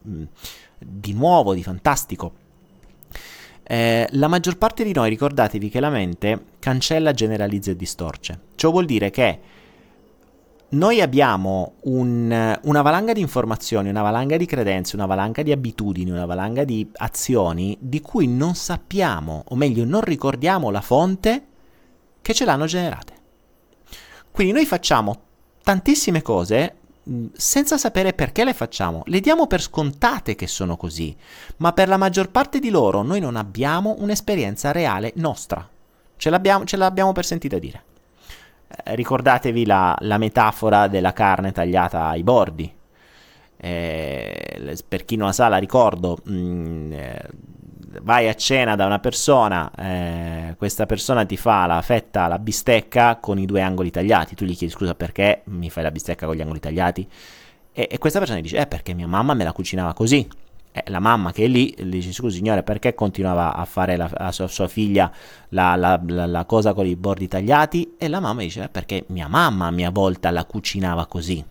di 0.79 1.13
nuovo, 1.15 1.53
di 1.53 1.65
fantastico. 1.65 2.43
Eh, 3.67 4.07
la 4.11 4.29
maggior 4.29 4.59
parte 4.59 4.85
di 4.85 4.93
noi, 4.93 5.09
ricordatevi 5.09 5.71
che 5.71 5.81
la 5.81 5.89
mente 5.89 6.45
cancella, 6.59 7.13
generalizza 7.13 7.71
e 7.71 7.77
distorce. 7.77 8.39
Ciò 8.55 8.71
vuol 8.71 8.85
dire 8.85 9.11
che 9.11 9.41
noi 10.71 11.01
abbiamo 11.01 11.75
un, 11.83 12.59
una 12.63 12.83
valanga 12.83 13.13
di 13.13 13.21
informazioni, 13.21 13.89
una 13.89 14.03
valanga 14.03 14.37
di 14.37 14.45
credenze, 14.45 14.97
una 14.97 15.07
valanga 15.07 15.43
di 15.43 15.53
abitudini, 15.53 16.11
una 16.11 16.27
valanga 16.27 16.65
di 16.65 16.89
azioni 16.95 17.77
di 17.81 18.01
cui 18.01 18.27
non 18.27 18.55
sappiamo, 18.55 19.45
o 19.49 19.57
meglio, 19.57 19.85
non 19.85 20.03
ricordiamo 20.03 20.71
la 20.71 20.81
fonte 20.81 21.47
che 22.21 22.35
ce 22.35 22.45
l'hanno 22.45 22.67
generate. 22.67 23.13
Quindi 24.31 24.53
noi 24.53 24.67
facciamo 24.67 25.21
tantissime 25.63 26.21
cose 26.23 26.77
senza 27.33 27.77
sapere 27.77 28.13
perché 28.13 28.45
le 28.45 28.55
facciamo. 28.55 29.03
Le 29.07 29.21
diamo 29.21 29.47
per 29.47 29.61
scontate 29.61 30.35
che 30.35 30.47
sono 30.47 30.77
così, 30.77 31.15
ma 31.59 31.73
per 31.73 31.89
la 31.89 31.97
maggior 31.97 32.31
parte 32.31 32.59
di 32.59 32.71
loro 32.71 33.03
noi 33.03 33.21
non 33.21 33.37
abbiamo 33.37 33.97
un'esperienza 33.99 34.73
reale 34.73 35.13
nostra. 35.17 35.69
Ce 36.17 36.31
l'abbiamo, 36.31 36.65
ce 36.65 36.77
l'abbiamo 36.77 37.13
per 37.13 37.25
sentita 37.25 37.59
dire. 37.59 37.83
Eh, 38.69 38.95
ricordatevi 38.95 39.67
la, 39.67 39.97
la, 40.01 40.19
metafora 40.19 40.89
della 40.89 41.13
carne 41.13 41.53
tagliata 41.53 42.07
ai 42.07 42.23
bordi. 42.23 42.73
Eh, 43.57 44.79
per 44.87 45.05
chi 45.05 45.17
non 45.17 45.29
la 45.29 45.33
sa, 45.33 45.49
la 45.49 45.59
ricordo. 45.59 46.19
Mm, 46.29 46.93
eh, 46.93 47.29
vai 48.03 48.29
a 48.29 48.35
cena 48.35 48.77
da 48.77 48.87
una 48.87 48.99
persona, 48.99 49.71
eh, 49.77 50.55
questa 50.57 50.87
persona 50.87 51.25
ti 51.25 51.37
fa 51.37 51.67
la 51.67 51.81
fetta, 51.83 52.27
la 52.27 52.39
bistecca 52.39 53.17
con 53.17 53.39
i 53.39 53.47
due 53.47 53.61
angoli 53.61 53.91
tagliati, 53.91 54.35
tu 54.35 54.45
gli 54.45 54.57
chiedi 54.57 54.73
scusa 54.73 54.95
perché 54.95 55.43
mi 55.47 55.71
fai 55.71 55.83
la 55.83 55.91
bistecca 55.91 56.27
con 56.27 56.35
gli 56.35 56.41
angoli 56.41 56.61
tagliati? 56.61 57.09
E, 57.73 57.89
e 57.91 57.99
questa 57.99 58.19
persona 58.19 58.41
dice, 58.41 58.59
eh 58.59 58.67
perché 58.67 58.95
mia 58.95 59.07
mamma 59.07 59.35
me 59.35 59.45
la 59.45 59.53
cucinava 59.53 59.93
così. 59.93 60.27
Eh, 60.73 60.85
la 60.87 60.99
mamma 60.99 61.31
che 61.31 61.45
è 61.45 61.47
lì 61.47 61.73
gli 61.77 61.85
dice 61.85 62.13
scusi 62.13 62.39
signore 62.39 62.65
perché 62.65 62.95
continuava 62.95 63.55
a 63.55 63.65
fare 63.65 63.97
la, 63.97 64.11
a 64.13 64.33
sua, 64.33 64.49
sua 64.49 64.67
figlia 64.67 65.09
la, 65.51 65.77
la, 65.77 66.01
la, 66.05 66.45
cosa 66.47 66.73
con 66.73 66.85
i 66.85 66.97
bordi 66.97 67.29
tagliati? 67.29 67.95
E 67.97 68.09
la 68.09 68.19
mamma 68.19 68.41
dice 68.41 68.65
eh, 68.65 68.69
perché 68.69 69.05
mia 69.09 69.29
mamma 69.29 69.67
a 69.67 69.71
mia 69.71 69.91
volta 69.91 70.31
la 70.31 70.45
cucinava 70.45 71.07
così. 71.07 71.45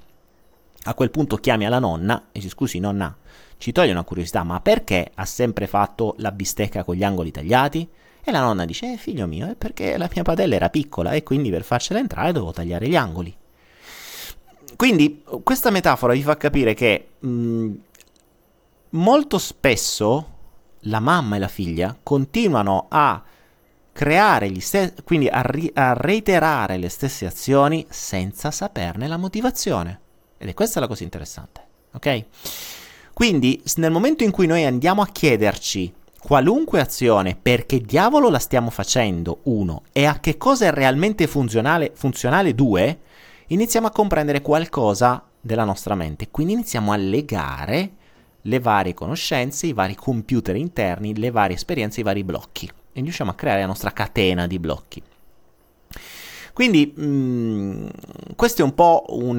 A 0.85 0.93
quel 0.93 1.09
punto 1.09 1.37
chiami 1.37 1.65
alla 1.65 1.79
nonna 1.79 2.23
e 2.33 2.39
dici 2.39 2.49
scusi 2.49 2.79
nonna 2.79 3.15
ci 3.57 3.71
toglie 3.71 3.91
una 3.91 4.03
curiosità, 4.03 4.43
ma 4.43 4.59
perché 4.61 5.11
ha 5.13 5.25
sempre 5.25 5.67
fatto 5.67 6.15
la 6.17 6.31
bistecca 6.31 6.83
con 6.83 6.95
gli 6.95 7.03
angoli 7.03 7.31
tagliati? 7.31 7.87
E 8.23 8.31
la 8.31 8.39
nonna 8.39 8.65
dice, 8.65 8.93
eh, 8.93 8.97
figlio 8.97 9.27
mio, 9.27 9.49
è 9.49 9.55
perché 9.55 9.97
la 9.97 10.09
mia 10.13 10.23
padella 10.23 10.55
era 10.55 10.69
piccola 10.69 11.11
e 11.11 11.23
quindi 11.23 11.49
per 11.49 11.63
farcela 11.63 11.99
entrare 11.99 12.31
dovevo 12.31 12.53
tagliare 12.53 12.87
gli 12.87 12.95
angoli. 12.95 13.35
Quindi 14.75 15.23
questa 15.43 15.69
metafora 15.69 16.13
vi 16.13 16.23
fa 16.23 16.37
capire 16.37 16.73
che 16.73 17.09
mh, 17.19 17.27
mm, 17.27 17.73
molto 18.91 19.37
spesso 19.37 20.27
la 20.81 20.99
mamma 20.99 21.35
e 21.35 21.39
la 21.39 21.47
figlia 21.47 21.97
continuano 22.01 22.87
a 22.89 23.23
creare 23.91 24.49
gli 24.49 24.59
stessi, 24.59 24.95
quindi 25.03 25.27
a, 25.27 25.41
ri- 25.41 25.71
a 25.73 25.93
reiterare 25.93 26.77
le 26.77 26.89
stesse 26.89 27.25
azioni 27.25 27.85
senza 27.89 28.51
saperne 28.51 29.07
la 29.07 29.17
motivazione. 29.17 29.99
Ed 30.37 30.49
è 30.49 30.53
questa 30.53 30.79
la 30.79 30.87
cosa 30.87 31.03
interessante, 31.03 31.61
ok? 31.93 32.25
Quindi 33.13 33.61
nel 33.75 33.91
momento 33.91 34.23
in 34.23 34.31
cui 34.31 34.47
noi 34.47 34.65
andiamo 34.65 35.01
a 35.01 35.07
chiederci 35.07 35.93
qualunque 36.19 36.79
azione 36.79 37.37
perché 37.39 37.79
diavolo 37.79 38.29
la 38.29 38.39
stiamo 38.39 38.69
facendo, 38.69 39.39
uno, 39.43 39.83
e 39.91 40.05
a 40.05 40.19
che 40.19 40.37
cosa 40.37 40.65
è 40.65 40.71
realmente 40.71 41.27
funzionale, 41.27 41.91
funzionale, 41.93 42.55
due, 42.55 42.99
iniziamo 43.47 43.87
a 43.87 43.91
comprendere 43.91 44.41
qualcosa 44.41 45.23
della 45.39 45.63
nostra 45.63 45.95
mente. 45.95 46.29
Quindi 46.31 46.53
iniziamo 46.53 46.91
a 46.91 46.95
legare 46.95 47.91
le 48.41 48.59
varie 48.59 48.93
conoscenze, 48.93 49.67
i 49.67 49.73
vari 49.73 49.95
computer 49.95 50.55
interni, 50.55 51.15
le 51.15 51.29
varie 51.29 51.55
esperienze, 51.55 51.99
i 51.99 52.03
vari 52.03 52.23
blocchi 52.23 52.69
e 52.93 53.01
riusciamo 53.01 53.31
a 53.31 53.35
creare 53.35 53.61
la 53.61 53.67
nostra 53.67 53.91
catena 53.91 54.47
di 54.47 54.59
blocchi. 54.59 55.01
Quindi 56.53 56.93
mh, 56.95 57.03
mm, 57.03 57.87
questo 58.35 58.61
è 58.61 58.63
un 58.63 58.75
po' 58.75 59.05
un, 59.09 59.37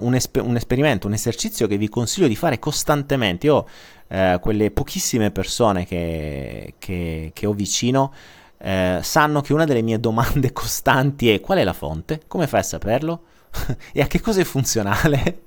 un, 0.00 0.14
esper- 0.14 0.44
un, 0.44 0.56
esperimento, 0.56 1.06
un 1.06 1.12
esercizio 1.12 1.66
che 1.66 1.76
vi 1.76 1.88
consiglio 1.88 2.26
di 2.26 2.36
fare 2.36 2.58
costantemente. 2.58 3.46
Io 3.46 3.66
eh, 4.08 4.38
quelle 4.40 4.70
pochissime 4.70 5.30
persone 5.30 5.84
che, 5.84 6.74
che, 6.78 7.30
che 7.34 7.46
ho 7.46 7.52
vicino 7.52 8.12
eh, 8.58 9.00
sanno 9.02 9.42
che 9.42 9.52
una 9.52 9.66
delle 9.66 9.82
mie 9.82 10.00
domande 10.00 10.52
costanti 10.54 11.30
è 11.30 11.40
qual 11.40 11.58
è 11.58 11.64
la 11.64 11.74
fonte? 11.74 12.22
Come 12.26 12.46
fai 12.46 12.60
a 12.60 12.64
saperlo? 12.64 13.22
e 13.92 14.00
a 14.00 14.06
che 14.06 14.20
cosa 14.20 14.40
è 14.40 14.44
funzionale? 14.44 15.42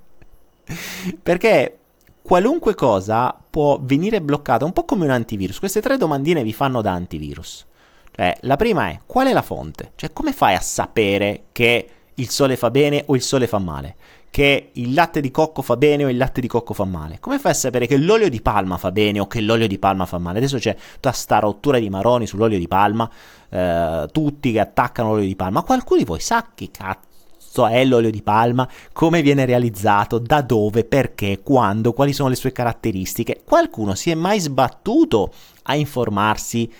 Perché 1.20 1.78
qualunque 2.22 2.74
cosa 2.74 3.36
può 3.50 3.80
venire 3.82 4.22
bloccata, 4.22 4.64
un 4.64 4.72
po' 4.72 4.84
come 4.84 5.06
un 5.06 5.10
antivirus. 5.10 5.58
Queste 5.58 5.80
tre 5.80 5.96
domandine 5.96 6.44
vi 6.44 6.52
fanno 6.52 6.80
da 6.80 6.92
antivirus. 6.92 7.66
Cioè, 8.12 8.36
la 8.42 8.56
prima 8.56 8.88
è 8.88 9.00
qual 9.06 9.28
è 9.28 9.32
la 9.32 9.42
fonte? 9.42 9.92
Cioè, 9.94 10.12
come 10.12 10.32
fai 10.32 10.54
a 10.54 10.60
sapere 10.60 11.44
che 11.52 11.88
il 12.14 12.28
sole 12.28 12.56
fa 12.56 12.70
bene 12.70 13.04
o 13.06 13.14
il 13.14 13.22
sole 13.22 13.46
fa 13.46 13.58
male? 13.58 13.96
Che 14.30 14.70
il 14.74 14.94
latte 14.94 15.20
di 15.20 15.32
cocco 15.32 15.60
fa 15.60 15.76
bene 15.76 16.04
o 16.04 16.08
il 16.08 16.16
latte 16.16 16.40
di 16.40 16.46
cocco 16.46 16.72
fa 16.72 16.84
male? 16.84 17.18
Come 17.18 17.38
fai 17.38 17.50
a 17.50 17.54
sapere 17.54 17.86
che 17.86 17.96
l'olio 17.96 18.28
di 18.28 18.40
palma 18.40 18.76
fa 18.76 18.92
bene 18.92 19.18
o 19.18 19.26
che 19.26 19.40
l'olio 19.40 19.66
di 19.66 19.78
palma 19.78 20.06
fa 20.06 20.18
male? 20.18 20.38
Adesso 20.38 20.58
c'è 20.58 20.76
tutta 20.94 21.10
sta 21.10 21.40
rottura 21.40 21.78
di 21.78 21.90
maroni 21.90 22.26
sull'olio 22.26 22.58
di 22.58 22.68
palma, 22.68 23.10
eh, 23.48 24.06
tutti 24.12 24.52
che 24.52 24.60
attaccano 24.60 25.10
l'olio 25.10 25.26
di 25.26 25.34
palma. 25.34 25.62
Qualcuno 25.62 25.98
di 25.98 26.04
voi 26.04 26.20
sa 26.20 26.46
che 26.54 26.70
cazzo 26.70 27.66
è 27.66 27.84
l'olio 27.84 28.12
di 28.12 28.22
palma, 28.22 28.68
come 28.92 29.22
viene 29.22 29.44
realizzato, 29.44 30.18
da 30.18 30.42
dove, 30.42 30.84
perché, 30.84 31.40
quando, 31.42 31.92
quali 31.92 32.12
sono 32.12 32.28
le 32.28 32.36
sue 32.36 32.52
caratteristiche. 32.52 33.42
Qualcuno 33.44 33.96
si 33.96 34.10
è 34.10 34.14
mai 34.14 34.38
sbattuto 34.38 35.32
a 35.64 35.74
informarsi 35.74 36.72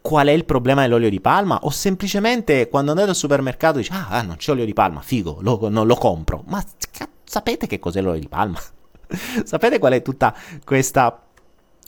qual 0.00 0.28
è 0.28 0.32
il 0.32 0.44
problema 0.44 0.82
dell'olio 0.82 1.10
di 1.10 1.20
palma 1.20 1.58
o 1.62 1.70
semplicemente 1.70 2.68
quando 2.68 2.92
andate 2.92 3.10
al 3.10 3.16
supermercato 3.16 3.78
dici 3.78 3.92
ah, 3.92 4.08
ah 4.08 4.22
non 4.22 4.36
c'è 4.36 4.52
olio 4.52 4.64
di 4.64 4.72
palma, 4.72 5.00
figo, 5.00 5.38
lo, 5.40 5.68
non 5.68 5.86
lo 5.86 5.94
compro. 5.96 6.44
Ma 6.46 6.62
c- 6.62 7.08
sapete 7.24 7.66
che 7.66 7.78
cos'è 7.78 8.00
l'olio 8.00 8.20
di 8.20 8.28
palma? 8.28 8.60
sapete 9.44 9.78
qual 9.78 9.92
è 9.92 10.02
tutta 10.02 10.34
questa... 10.64 11.22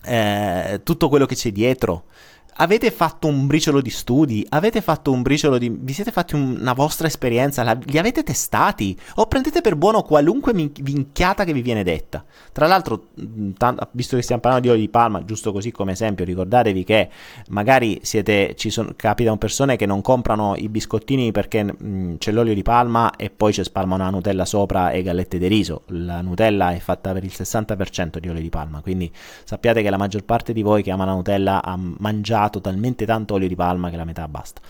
Eh, 0.02 0.80
tutto 0.82 1.08
quello 1.10 1.26
che 1.26 1.34
c'è 1.34 1.52
dietro? 1.52 2.04
Avete 2.54 2.90
fatto 2.90 3.26
un 3.26 3.46
briciolo 3.46 3.80
di 3.80 3.90
studi, 3.90 4.44
avete 4.48 4.80
fatto 4.80 5.12
un 5.12 5.22
briciolo 5.22 5.58
di... 5.58 5.68
vi 5.70 5.92
siete 5.92 6.10
fatti 6.10 6.34
una 6.34 6.72
vostra 6.72 7.06
esperienza, 7.06 7.62
la... 7.62 7.78
li 7.82 7.98
avete 7.98 8.22
testati 8.22 8.98
o 9.16 9.26
prendete 9.26 9.60
per 9.60 9.76
buono 9.76 10.02
qualunque 10.02 10.52
min... 10.52 10.70
minchiata 10.82 11.44
che 11.44 11.52
vi 11.52 11.62
viene 11.62 11.84
detta. 11.84 12.24
Tra 12.52 12.66
l'altro, 12.66 13.08
t- 13.14 13.88
visto 13.92 14.16
che 14.16 14.22
stiamo 14.22 14.40
parlando 14.40 14.66
di 14.66 14.72
olio 14.72 14.84
di 14.84 14.90
palma, 14.90 15.24
giusto 15.24 15.52
così 15.52 15.70
come 15.70 15.92
esempio, 15.92 16.24
ricordatevi 16.24 16.84
che 16.84 17.08
magari 17.48 18.00
siete, 18.02 18.54
ci 18.56 18.70
sono, 18.70 18.92
capitano 18.96 19.36
persone 19.36 19.76
che 19.76 19.86
non 19.86 20.02
comprano 20.02 20.54
i 20.56 20.68
biscottini 20.68 21.32
perché 21.32 21.62
mh, 21.62 22.16
c'è 22.18 22.32
l'olio 22.32 22.54
di 22.54 22.62
palma 22.62 23.14
e 23.16 23.30
poi 23.30 23.52
ci 23.52 23.62
spalmano 23.62 24.04
la 24.04 24.10
Nutella 24.10 24.44
sopra 24.44 24.90
e 24.90 25.02
gallette 25.02 25.38
di 25.38 25.46
riso. 25.46 25.82
La 25.86 26.20
Nutella 26.20 26.72
è 26.72 26.78
fatta 26.78 27.12
per 27.12 27.24
il 27.24 27.32
60% 27.34 28.18
di 28.18 28.28
olio 28.28 28.42
di 28.42 28.50
palma, 28.50 28.80
quindi 28.80 29.10
sappiate 29.44 29.82
che 29.82 29.90
la 29.90 29.96
maggior 29.96 30.24
parte 30.24 30.52
di 30.52 30.62
voi 30.62 30.82
che 30.82 30.90
ama 30.90 31.04
la 31.04 31.12
Nutella 31.12 31.62
ha 31.62 31.78
mangiato 31.78 32.39
usato 32.40 32.60
talmente 32.60 33.04
tanto 33.04 33.34
olio 33.34 33.48
di 33.48 33.54
palma 33.54 33.90
che 33.90 33.96
la 33.96 34.04
metà 34.04 34.26
basta. 34.26 34.60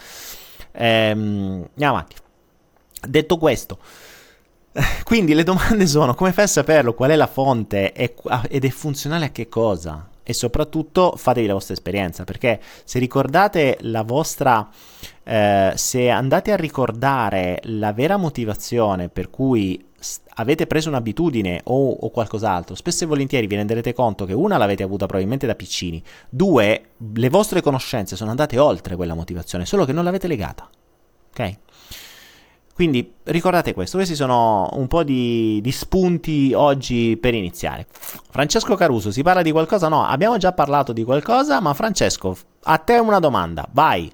Ehm, 0.72 1.66
andiamo 1.70 1.94
avanti. 1.94 2.16
Detto 3.06 3.38
questo, 3.38 3.78
quindi 5.04 5.32
le 5.34 5.44
domande 5.44 5.86
sono 5.86 6.14
come 6.14 6.32
fai 6.32 6.44
a 6.44 6.48
saperlo, 6.48 6.94
qual 6.94 7.10
è 7.10 7.16
la 7.16 7.26
fonte 7.26 7.92
ed 7.92 8.64
è 8.64 8.68
funzionale 8.68 9.26
a 9.26 9.30
che 9.30 9.48
cosa? 9.48 10.08
E 10.22 10.32
soprattutto 10.32 11.14
fatevi 11.16 11.46
la 11.46 11.54
vostra 11.54 11.74
esperienza, 11.74 12.24
perché 12.24 12.60
se 12.84 12.98
ricordate 12.98 13.78
la 13.80 14.02
vostra, 14.02 14.68
eh, 15.24 15.72
se 15.74 16.10
andate 16.10 16.52
a 16.52 16.56
ricordare 16.56 17.60
la 17.64 17.92
vera 17.92 18.16
motivazione 18.16 19.08
per 19.08 19.30
cui 19.30 19.82
avete 20.34 20.66
preso 20.66 20.88
un'abitudine 20.88 21.60
o, 21.64 21.90
o, 21.90 22.10
qualcos'altro, 22.10 22.74
spesso 22.74 23.04
e 23.04 23.06
volentieri 23.06 23.46
vi 23.46 23.56
renderete 23.56 23.92
conto 23.92 24.24
che 24.24 24.32
una 24.32 24.56
l'avete 24.56 24.82
avuta 24.82 25.06
probabilmente 25.06 25.46
da 25.46 25.54
piccini, 25.54 26.02
due 26.28 26.90
le 27.14 27.28
vostre 27.28 27.60
conoscenze 27.60 28.16
sono 28.16 28.30
andate 28.30 28.58
oltre 28.58 28.96
quella 28.96 29.14
motivazione, 29.14 29.66
solo 29.66 29.84
che 29.84 29.92
non 29.92 30.04
l'avete 30.04 30.26
legata. 30.26 30.68
Ok? 31.30 31.56
Quindi 32.74 33.12
ricordate 33.24 33.74
questo, 33.74 33.98
questi 33.98 34.14
sono 34.14 34.70
un 34.72 34.86
po' 34.86 35.02
di, 35.02 35.60
di, 35.60 35.70
spunti 35.70 36.54
oggi 36.54 37.18
per 37.20 37.34
iniziare. 37.34 37.86
Francesco 37.90 38.74
Caruso, 38.74 39.10
si 39.10 39.22
parla 39.22 39.42
di 39.42 39.50
qualcosa? 39.50 39.88
No, 39.88 40.06
abbiamo 40.06 40.38
già 40.38 40.52
parlato 40.52 40.94
di 40.94 41.04
qualcosa, 41.04 41.60
ma 41.60 41.74
Francesco, 41.74 42.34
a 42.62 42.78
te 42.78 42.94
una 42.94 43.18
domanda, 43.18 43.68
vai 43.72 44.10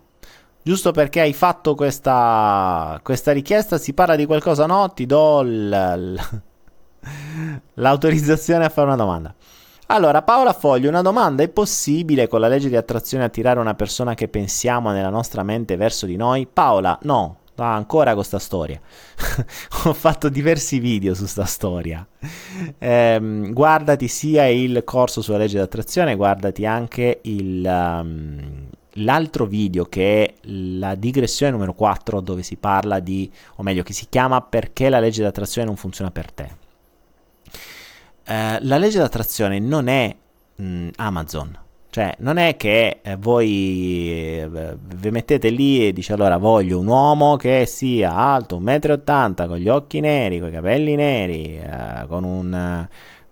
giusto 0.67 0.91
perché 0.91 1.21
hai 1.21 1.33
fatto 1.33 1.77
questa, 1.77 2.99
questa 3.05 3.31
richiesta, 3.31 3.79
si 3.79 3.93
parla 3.93 4.17
di 4.17 4.27
qualcosa, 4.27 4.67
no? 4.67 4.93
Ti 4.93 5.07
do 5.07 5.41
l, 5.43 5.71
l'autorizzazione 7.75 8.65
a 8.65 8.69
fare 8.69 8.89
una 8.89 8.97
domanda. 8.97 9.33
Allora, 9.87 10.23
Paola 10.23 10.53
Foglio, 10.53 10.89
una 10.89 11.03
domanda: 11.03 11.45
è 11.45 11.49
possibile 11.49 12.27
con 12.27 12.41
la 12.41 12.49
legge 12.49 12.69
di 12.69 12.75
attrazione 12.75 13.23
attirare 13.23 13.61
una 13.61 13.75
persona 13.75 14.15
che 14.15 14.27
pensiamo 14.27 14.91
nella 14.91 15.09
nostra 15.09 15.45
mente 15.45 15.77
verso 15.77 16.05
di 16.05 16.17
noi? 16.17 16.49
Paola, 16.53 16.99
no. 17.03 17.39
Ah, 17.59 17.75
ancora 17.75 18.07
con 18.07 18.17
questa 18.17 18.41
storia. 18.41 18.79
Ho 19.87 19.93
fatto 19.95 20.29
diversi 20.29 20.81
video 20.81 21.15
su 21.15 21.21
questa 21.21 21.45
storia. 21.45 22.07
Eh, 22.77 23.49
guardati 23.53 24.09
sia 24.09 24.49
il 24.49 24.83
corso 24.85 25.23
sulla 25.23 25.39
legge 25.39 25.59
di 25.59 25.63
attrazione, 25.63 26.17
guardati 26.17 26.67
anche 26.67 27.21
il, 27.23 27.65
um, 27.65 28.66
l'altro 28.97 29.47
video 29.47 29.85
che 29.87 30.25
è 30.25 30.35
la 30.43 30.95
digressione 30.95 31.53
numero 31.53 31.75
4 31.75 32.21
dove 32.21 32.43
si 32.43 32.57
parla 32.57 33.01
di, 33.01 33.31
o 33.57 33.63
meglio 33.63 33.83
che 33.83 33.93
si 33.93 34.07
chiama 34.09 34.41
perché 34.41 34.89
la 34.89 35.01
legge 35.01 35.23
d'attrazione 35.23 35.67
non 35.67 35.77
funziona 35.77 36.11
per 36.11 36.33
te. 36.33 36.51
Eh, 38.25 38.59
la 38.61 38.79
legge 38.79 38.99
d'attrazione 38.99 39.59
non 39.59 39.89
è 39.89 40.15
mh, 40.57 40.89
Amazon, 40.97 41.59
cioè 41.91 42.15
non 42.19 42.37
è 42.37 42.57
che 42.57 42.99
eh, 43.03 43.17
voi 43.17 44.11
eh, 44.13 44.77
vi 44.97 45.11
mettete 45.11 45.49
lì 45.49 45.87
e 45.87 45.93
dice 45.93 46.13
allora 46.13 46.37
voglio 46.37 46.79
un 46.79 46.87
uomo 46.87 47.37
che 47.37 47.65
sia 47.67 48.15
alto 48.15 48.61
1,80 48.61 49.45
m 49.45 49.49
con 49.49 49.57
gli 49.57 49.69
occhi 49.69 50.01
neri, 50.01 50.39
con 50.41 50.49
i 50.49 50.53
capelli 50.53 50.95
neri, 50.95 51.57
eh, 51.59 52.07
con 52.09 52.25
un 52.25 52.87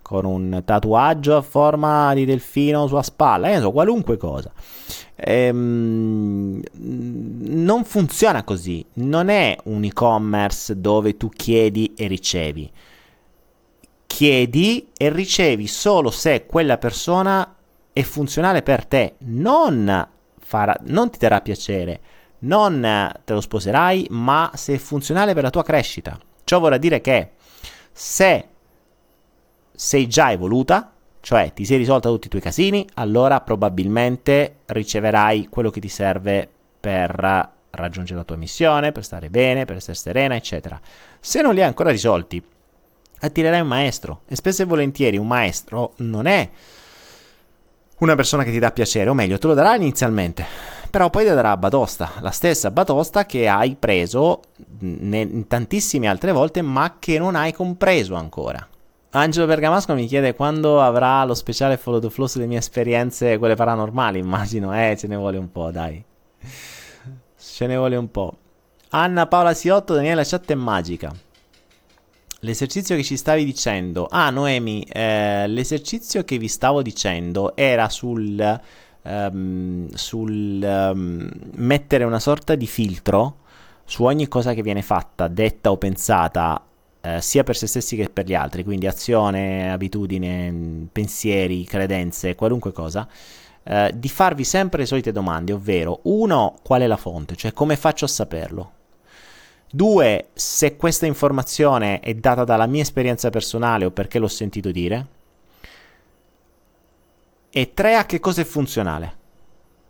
con 0.05 0.23
un 0.23 0.61
tatuaggio 0.63 1.35
a 1.35 1.41
forma 1.41 2.13
di 2.13 2.25
delfino 2.25 2.85
sulla 2.85 3.01
spalla, 3.01 3.49
eh, 3.49 3.59
so, 3.59 3.71
qualunque 3.71 4.17
cosa. 4.17 4.51
Ehm, 5.15 6.61
non 6.73 7.83
funziona 7.85 8.43
così, 8.43 8.85
non 8.93 9.29
è 9.29 9.57
un 9.63 9.83
e-commerce 9.83 10.79
dove 10.79 11.17
tu 11.17 11.29
chiedi 11.29 11.95
e 11.97 12.05
ricevi. 12.05 12.71
Chiedi 14.05 14.89
e 14.95 15.09
ricevi 15.09 15.65
solo 15.65 16.11
se 16.11 16.45
quella 16.45 16.77
persona 16.77 17.55
è 17.91 18.03
funzionale 18.03 18.61
per 18.61 18.85
te, 18.85 19.15
non, 19.21 20.07
farà, 20.37 20.77
non 20.83 21.09
ti 21.09 21.17
darà 21.17 21.41
piacere, 21.41 21.99
non 22.39 23.11
te 23.23 23.33
lo 23.33 23.41
sposerai, 23.41 24.05
ma 24.11 24.51
se 24.53 24.75
è 24.75 24.77
funzionale 24.77 25.33
per 25.33 25.41
la 25.41 25.49
tua 25.49 25.63
crescita. 25.63 26.15
Ciò 26.43 26.59
vorrà 26.59 26.77
dire 26.77 27.01
che 27.01 27.31
se 27.91 28.49
sei 29.75 30.07
già 30.07 30.31
evoluta, 30.31 30.91
cioè 31.21 31.53
ti 31.53 31.65
sei 31.65 31.77
risolta 31.77 32.09
tutti 32.09 32.27
i 32.27 32.29
tuoi 32.29 32.41
casini, 32.41 32.87
allora 32.95 33.41
probabilmente 33.41 34.57
riceverai 34.65 35.47
quello 35.49 35.69
che 35.69 35.79
ti 35.79 35.89
serve 35.89 36.47
per 36.79 37.53
raggiungere 37.71 38.19
la 38.19 38.25
tua 38.25 38.35
missione, 38.35 38.91
per 38.91 39.03
stare 39.03 39.29
bene, 39.29 39.65
per 39.65 39.77
essere 39.77 39.95
serena, 39.95 40.35
eccetera. 40.35 40.79
Se 41.19 41.41
non 41.41 41.53
li 41.53 41.61
hai 41.61 41.67
ancora 41.67 41.89
risolti, 41.89 42.43
attirerai 43.19 43.61
un 43.61 43.67
maestro 43.67 44.21
e 44.27 44.35
spesso 44.35 44.61
e 44.61 44.65
volentieri 44.65 45.17
un 45.17 45.27
maestro 45.27 45.93
non 45.97 46.25
è 46.25 46.49
una 47.97 48.15
persona 48.15 48.43
che 48.43 48.51
ti 48.51 48.59
dà 48.59 48.71
piacere, 48.71 49.09
o 49.09 49.13
meglio, 49.13 49.37
te 49.37 49.47
lo 49.47 49.53
darà 49.53 49.75
inizialmente, 49.75 50.45
però 50.89 51.09
poi 51.09 51.25
ti 51.25 51.33
darà 51.33 51.55
batosta, 51.55 52.13
la 52.19 52.31
stessa 52.31 52.69
batosta 52.69 53.25
che 53.25 53.47
hai 53.47 53.75
preso 53.75 54.41
ne- 54.79 55.47
tantissime 55.47 56.07
altre 56.07 56.33
volte, 56.33 56.61
ma 56.61 56.97
che 56.99 57.17
non 57.17 57.35
hai 57.35 57.53
compreso 57.53 58.15
ancora. 58.15 58.67
Angelo 59.15 59.45
Bergamasco 59.45 59.93
mi 59.93 60.07
chiede 60.07 60.35
quando 60.35 60.81
avrà 60.81 61.23
lo 61.23 61.35
speciale 61.35 61.77
Follow 61.77 62.01
the 62.01 62.09
Flow 62.09 62.27
sulle 62.27 62.47
mie 62.47 62.57
esperienze, 62.57 63.37
quelle 63.37 63.55
paranormali, 63.55 64.19
immagino. 64.19 64.73
Eh, 64.73 64.97
ce 64.97 65.07
ne 65.07 65.15
vuole 65.15 65.37
un 65.37 65.49
po', 65.53 65.71
dai. 65.71 66.03
Ce 67.37 67.65
ne 67.65 67.77
vuole 67.77 67.95
un 67.95 68.11
po'. 68.11 68.37
Anna 68.89 69.25
Paola 69.27 69.53
Siotto, 69.53 69.93
Daniela, 69.93 70.25
chat 70.25 70.51
è 70.51 70.55
magica. 70.55 71.15
L'esercizio 72.41 72.97
che 72.97 73.03
ci 73.03 73.15
stavi 73.15 73.45
dicendo. 73.45 74.05
Ah, 74.11 74.29
Noemi, 74.31 74.83
eh, 74.83 75.47
l'esercizio 75.47 76.25
che 76.25 76.37
vi 76.37 76.49
stavo 76.49 76.81
dicendo 76.81 77.55
era 77.55 77.87
sul, 77.87 78.61
um, 79.03 79.87
sul 79.93 80.61
um, 80.61 81.29
mettere 81.53 82.03
una 82.03 82.19
sorta 82.19 82.55
di 82.55 82.67
filtro 82.67 83.37
su 83.85 84.03
ogni 84.03 84.27
cosa 84.27 84.53
che 84.53 84.61
viene 84.61 84.81
fatta, 84.81 85.29
detta 85.29 85.71
o 85.71 85.77
pensata 85.77 86.61
eh, 87.05 87.21
sia 87.21 87.43
per 87.43 87.55
se 87.55 87.67
stessi 87.67 87.95
che 87.95 88.09
per 88.09 88.25
gli 88.25 88.33
altri, 88.33 88.63
quindi 88.63 88.87
azione, 88.87 89.71
abitudine, 89.71 90.87
pensieri, 90.91 91.63
credenze, 91.63 92.33
qualunque 92.33 92.71
cosa, 92.71 93.07
eh, 93.63 93.91
di 93.95 94.09
farvi 94.09 94.43
sempre 94.43 94.79
le 94.79 94.85
solite 94.87 95.11
domande, 95.11 95.53
ovvero 95.53 95.99
uno, 96.03 96.55
qual 96.63 96.81
è 96.81 96.87
la 96.87 96.97
fonte, 96.97 97.35
cioè 97.35 97.53
come 97.53 97.75
faccio 97.75 98.05
a 98.05 98.07
saperlo? 98.07 98.71
Due, 99.69 100.29
se 100.33 100.77
questa 100.77 101.05
informazione 101.05 101.99
è 101.99 102.13
data 102.15 102.43
dalla 102.43 102.65
mia 102.65 102.81
esperienza 102.81 103.29
personale 103.29 103.85
o 103.85 103.91
perché 103.91 104.19
l'ho 104.19 104.27
sentito 104.27 104.71
dire. 104.71 105.07
E 107.49 107.73
tre, 107.73 107.95
a 107.95 108.05
che 108.05 108.19
cosa 108.19 108.41
è 108.41 108.45
funzionale? 108.45 109.23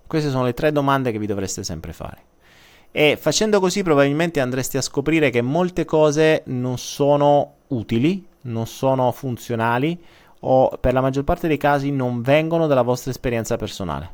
Queste 0.08 0.30
sono 0.30 0.44
le 0.44 0.54
tre 0.54 0.72
domande 0.72 1.12
che 1.12 1.20
vi 1.20 1.28
dovreste 1.28 1.64
sempre 1.64 1.94
fare. 1.94 2.34
E 2.98 3.18
facendo 3.20 3.60
così 3.60 3.84
probabilmente 3.84 4.40
andreste 4.40 4.78
a 4.78 4.82
scoprire 4.82 5.30
che 5.30 5.42
molte 5.42 5.84
cose 5.84 6.44
non 6.46 6.78
sono 6.78 7.56
utili, 7.68 8.26
non 8.44 8.68
sono 8.68 9.12
funzionali 9.12 10.02
o 10.40 10.70
per 10.80 10.94
la 10.94 11.02
maggior 11.02 11.26
parte 11.26 11.50
dei 11.50 11.58
casi 11.58 11.92
non 11.92 12.22
vengono 12.22 12.68
dalla 12.68 12.84
vostra 12.84 13.12
esperienza 13.12 13.58
personale 13.58 14.10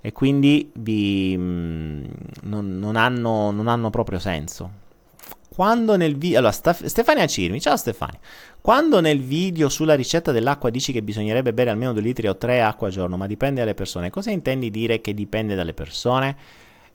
e 0.00 0.12
quindi 0.12 0.70
vi, 0.74 1.36
mh, 1.36 1.42
mm, 1.42 2.04
non, 2.42 2.78
non, 2.78 2.94
hanno, 2.94 3.50
non 3.50 3.66
hanno 3.66 3.90
proprio 3.90 4.20
senso. 4.20 4.70
Quando 5.52 5.96
nel 5.96 6.16
video. 6.16 6.38
Allora, 6.38 6.52
Stef- 6.52 6.84
Stefania 6.84 7.26
Cirmi, 7.26 7.60
ciao 7.60 7.76
Stefania. 7.76 8.20
Quando 8.60 9.00
nel 9.00 9.22
video 9.22 9.68
sulla 9.68 9.96
ricetta 9.96 10.30
dell'acqua 10.30 10.70
dici 10.70 10.92
che 10.92 11.02
bisognerebbe 11.02 11.52
bere 11.52 11.70
almeno 11.70 11.92
2 11.92 12.00
litri 12.00 12.28
o 12.28 12.36
3 12.36 12.62
acqua 12.62 12.86
al 12.86 12.92
giorno, 12.92 13.16
ma 13.16 13.26
dipende 13.26 13.58
dalle 13.58 13.74
persone, 13.74 14.10
cosa 14.10 14.30
intendi 14.30 14.70
dire 14.70 15.00
che 15.00 15.14
dipende 15.14 15.56
dalle 15.56 15.74
persone? 15.74 16.36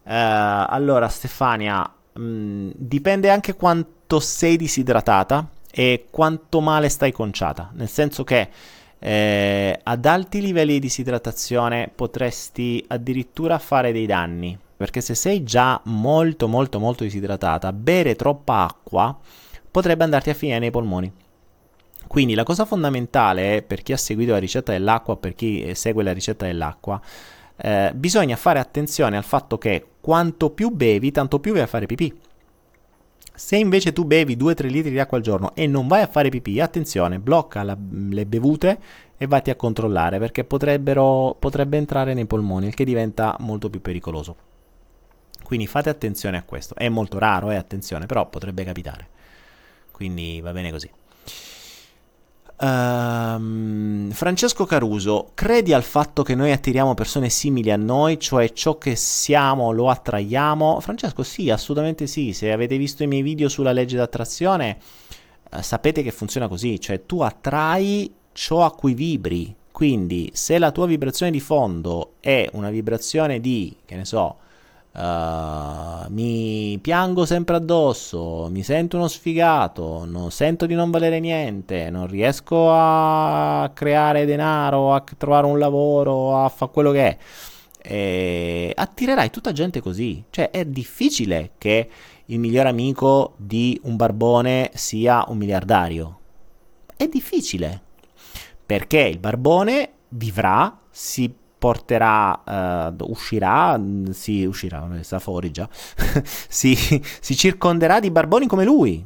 Uh, 0.04 0.66
allora, 0.68 1.08
Stefania, 1.08 1.92
mh, 2.14 2.22
mm, 2.22 2.70
dipende 2.76 3.30
anche 3.30 3.56
quanto 3.56 4.20
sei 4.20 4.58
disidratata 4.58 5.48
e 5.72 6.08
quanto 6.10 6.62
male 6.62 6.90
stai 6.90 7.12
conciata. 7.12 7.70
Nel 7.74 7.90
senso 7.90 8.24
che 8.24 8.50
eh, 9.00 9.80
ad 9.82 10.06
alti 10.06 10.42
livelli 10.42 10.74
di 10.74 10.80
disidratazione 10.80 11.90
potresti 11.94 12.84
addirittura 12.88 13.58
fare 13.58 13.94
dei 13.94 14.06
danni 14.06 14.58
perché 14.80 15.02
se 15.02 15.14
sei 15.14 15.44
già 15.44 15.80
molto 15.86 16.48
molto 16.48 16.80
molto 16.80 17.04
disidratata, 17.04 17.74
bere 17.74 18.16
troppa 18.16 18.64
acqua 18.64 19.18
potrebbe 19.70 20.06
andarti 20.06 20.30
a 20.30 20.34
finire 20.34 20.60
nei 20.60 20.72
polmoni. 20.72 21.12
Quindi 22.08 22.34
la 22.34 22.44
cosa 22.44 22.64
fondamentale 22.64 23.62
per 23.62 23.82
chi 23.82 23.92
ha 23.92 23.98
seguito 23.98 24.32
la 24.32 24.38
ricetta 24.38 24.72
dell'acqua, 24.72 25.18
per 25.18 25.36
chi 25.36 25.76
segue 25.76 26.02
la 26.02 26.14
ricetta 26.14 26.46
dell'acqua, 26.46 27.00
eh, 27.62 27.92
bisogna 27.94 28.36
fare 28.36 28.60
attenzione 28.60 29.18
al 29.18 29.24
fatto 29.24 29.58
che 29.58 29.86
quanto 30.00 30.50
più 30.50 30.70
bevi, 30.70 31.12
tanto 31.12 31.40
più 31.40 31.54
vai 31.54 31.64
a 31.64 31.68
fare 31.68 31.86
pipì. 31.86 32.18
Se 33.34 33.56
invece 33.56 33.94
tu 33.94 34.06
bevi 34.06 34.36
2-3 34.36 34.68
litri 34.68 34.92
di 34.92 35.00
acqua 35.00 35.18
al 35.18 35.24
giorno 35.24 35.56
e 35.56 35.66
non 35.68 35.88
vai 35.88 36.02
a 36.02 36.08
fare 36.08 36.30
pipì, 36.30 36.60
attenzione, 36.60 37.20
blocca 37.20 37.64
la, 37.64 37.78
le 38.10 38.26
bevute 38.26 38.80
e 39.18 39.28
vatti 39.28 39.50
a 39.50 39.56
controllare 39.56 40.20
perché 40.20 40.44
potrebbe 40.44 41.78
entrare 41.78 42.14
nei 42.14 42.26
polmoni, 42.26 42.68
il 42.68 42.74
che 42.74 42.84
diventa 42.84 43.36
molto 43.40 43.70
più 43.70 43.82
pericoloso. 43.82 44.36
Quindi 45.44 45.68
fate 45.68 45.90
attenzione 45.90 46.38
a 46.38 46.44
questo. 46.44 46.76
È 46.76 46.88
molto 46.90 47.18
raro, 47.18 47.50
eh, 47.52 47.56
attenzione, 47.56 48.06
però 48.06 48.28
potrebbe 48.30 48.64
capitare. 48.64 49.08
Quindi 49.92 50.40
va 50.42 50.52
bene 50.52 50.72
così. 50.72 50.90
Um, 52.62 54.12
Francesco 54.12 54.66
Caruso, 54.66 55.32
credi 55.34 55.72
al 55.72 55.84
fatto 55.84 56.24
che 56.24 56.36
noi 56.36 56.52
attiriamo 56.52 56.94
persone 56.94 57.30
simili 57.30 57.72
a 57.72 57.78
noi, 57.78 58.20
cioè 58.20 58.52
ciò 58.52 58.78
che 58.78 58.98
siamo 58.98 59.72
lo 59.72 59.90
attraiamo? 59.90 60.82
Francesco, 60.82 61.24
sì, 61.24 61.50
assolutamente 61.50 62.06
sì. 62.06 62.34
Se 62.34 62.52
avete 62.52 62.78
visto 62.78 63.04
i 63.04 63.08
miei 63.08 63.22
video 63.22 63.48
sulla 63.48 63.72
legge 63.72 63.96
d'attrazione, 63.96 64.78
uh, 65.52 65.62
sapete 65.62 66.04
che 66.04 66.12
funziona 66.12 66.50
così, 66.50 66.80
cioè 66.82 67.06
tu 67.06 67.22
attrai 67.22 68.14
ciò 68.34 68.66
a 68.66 68.74
cui 68.74 68.94
vibri. 68.94 69.56
Quindi, 69.72 70.30
se 70.34 70.58
la 70.58 70.72
tua 70.72 70.86
vibrazione 70.86 71.32
di 71.32 71.40
fondo 71.40 72.16
è 72.20 72.50
una 72.54 72.70
vibrazione 72.70 73.40
di, 73.40 73.74
che 73.86 73.96
ne 73.96 74.04
so, 74.04 74.36
Uh, 74.92 76.12
mi 76.12 76.78
piango 76.82 77.26
sempre 77.26 77.56
addosso, 77.56 78.48
mi 78.50 78.64
sento 78.64 78.98
uno 78.98 79.08
sfigato, 79.08 80.04
non 80.06 80.32
sento 80.32 80.66
di 80.66 80.74
non 80.74 80.90
valere 80.90 81.20
niente, 81.20 81.90
non 81.92 82.08
riesco 82.08 82.72
a 82.72 83.70
creare 83.74 84.26
denaro, 84.26 84.94
a 84.94 85.04
trovare 85.18 85.46
un 85.46 85.60
lavoro, 85.60 86.44
a 86.44 86.50
fare 86.50 86.72
quello 86.72 86.92
che 86.92 87.08
è. 87.08 87.18
E 87.82 88.74
attirerai 88.76 89.30
tutta 89.30 89.52
gente 89.52 89.80
così. 89.80 90.24
Cioè, 90.30 90.50
è 90.50 90.66
difficile 90.66 91.52
che 91.58 91.90
il 92.26 92.40
miglior 92.40 92.66
amico 92.66 93.34
di 93.38 93.80
un 93.84 93.96
barbone 93.96 94.72
sia 94.74 95.24
un 95.28 95.38
miliardario. 95.38 96.20
È 96.96 97.08
difficile. 97.08 97.82
Perché 98.66 99.00
il 99.00 99.20
barbone 99.20 99.94
vivrà, 100.10 100.78
si 100.90 101.34
porterà, 101.60 102.88
uh, 102.98 103.12
uscirà, 103.12 103.80
si 104.12 104.46
uscirà, 104.46 104.88
sta 105.02 105.20
fuori 105.20 105.52
già, 105.52 105.68
si, 106.24 106.74
si 106.74 107.36
circonderà 107.36 108.00
di 108.00 108.10
barboni 108.10 108.48
come 108.48 108.64
lui, 108.64 109.06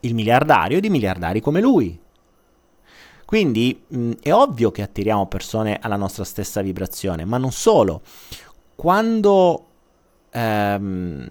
il 0.00 0.14
miliardario 0.14 0.80
di 0.80 0.88
miliardari 0.88 1.40
come 1.40 1.60
lui. 1.60 1.98
Quindi 3.24 3.82
mh, 3.84 4.12
è 4.22 4.32
ovvio 4.32 4.70
che 4.70 4.82
attiriamo 4.82 5.26
persone 5.26 5.78
alla 5.82 5.96
nostra 5.96 6.22
stessa 6.22 6.62
vibrazione, 6.62 7.24
ma 7.24 7.36
non 7.36 7.50
solo. 7.50 8.02
Quando, 8.76 9.66
ehm, 10.30 11.26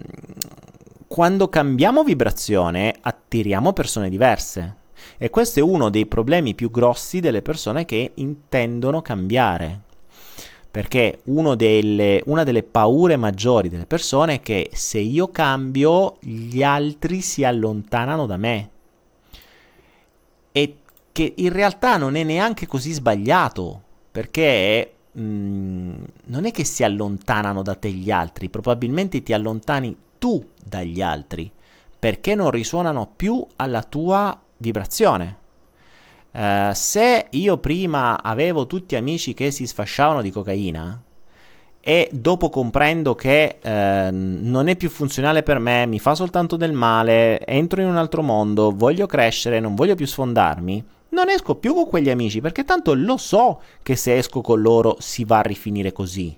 quando 1.08 1.48
cambiamo 1.48 2.04
vibrazione, 2.04 2.94
attiriamo 3.00 3.72
persone 3.72 4.10
diverse. 4.10 4.84
E 5.16 5.30
questo 5.30 5.60
è 5.60 5.62
uno 5.62 5.88
dei 5.88 6.04
problemi 6.04 6.54
più 6.54 6.70
grossi 6.70 7.20
delle 7.20 7.40
persone 7.40 7.86
che 7.86 8.12
intendono 8.16 9.00
cambiare 9.00 9.84
perché 10.76 11.20
delle, 11.24 12.22
una 12.26 12.44
delle 12.44 12.62
paure 12.62 13.16
maggiori 13.16 13.70
delle 13.70 13.86
persone 13.86 14.34
è 14.34 14.40
che 14.42 14.68
se 14.74 14.98
io 14.98 15.30
cambio 15.30 16.18
gli 16.20 16.62
altri 16.62 17.22
si 17.22 17.44
allontanano 17.44 18.26
da 18.26 18.36
me 18.36 18.70
e 20.52 20.76
che 21.12 21.32
in 21.34 21.50
realtà 21.50 21.96
non 21.96 22.14
è 22.14 22.24
neanche 22.24 22.66
così 22.66 22.92
sbagliato 22.92 23.80
perché 24.12 24.92
mh, 25.12 25.22
mm, 25.22 25.94
non 26.24 26.44
è 26.44 26.50
che 26.50 26.64
si 26.64 26.84
allontanano 26.84 27.62
da 27.62 27.74
te 27.74 27.88
gli 27.88 28.10
altri, 28.10 28.50
probabilmente 28.50 29.22
ti 29.22 29.32
allontani 29.32 29.96
tu 30.18 30.46
dagli 30.62 31.00
altri 31.00 31.50
perché 31.98 32.34
non 32.34 32.50
risuonano 32.50 33.10
più 33.16 33.42
alla 33.56 33.82
tua 33.82 34.38
vibrazione. 34.58 35.44
Uh, 36.36 36.74
se 36.74 37.28
io 37.30 37.56
prima 37.56 38.22
avevo 38.22 38.66
tutti 38.66 38.94
amici 38.94 39.32
che 39.32 39.50
si 39.50 39.66
sfasciavano 39.66 40.20
di 40.20 40.30
cocaina 40.30 41.02
e 41.80 42.10
dopo 42.12 42.50
comprendo 42.50 43.14
che 43.14 43.56
uh, 43.62 43.68
non 44.12 44.68
è 44.68 44.76
più 44.76 44.90
funzionale 44.90 45.42
per 45.42 45.58
me, 45.58 45.86
mi 45.86 45.98
fa 45.98 46.14
soltanto 46.14 46.56
del 46.56 46.72
male, 46.72 47.42
entro 47.46 47.80
in 47.80 47.86
un 47.86 47.96
altro 47.96 48.20
mondo, 48.20 48.70
voglio 48.70 49.06
crescere, 49.06 49.60
non 49.60 49.74
voglio 49.74 49.94
più 49.94 50.06
sfondarmi, 50.06 50.84
non 51.10 51.30
esco 51.30 51.54
più 51.54 51.72
con 51.72 51.88
quegli 51.88 52.10
amici 52.10 52.42
perché 52.42 52.64
tanto 52.64 52.92
lo 52.92 53.16
so 53.16 53.62
che 53.82 53.96
se 53.96 54.18
esco 54.18 54.42
con 54.42 54.60
loro 54.60 54.96
si 54.98 55.24
va 55.24 55.38
a 55.38 55.42
rifinire 55.42 55.90
così. 55.92 56.36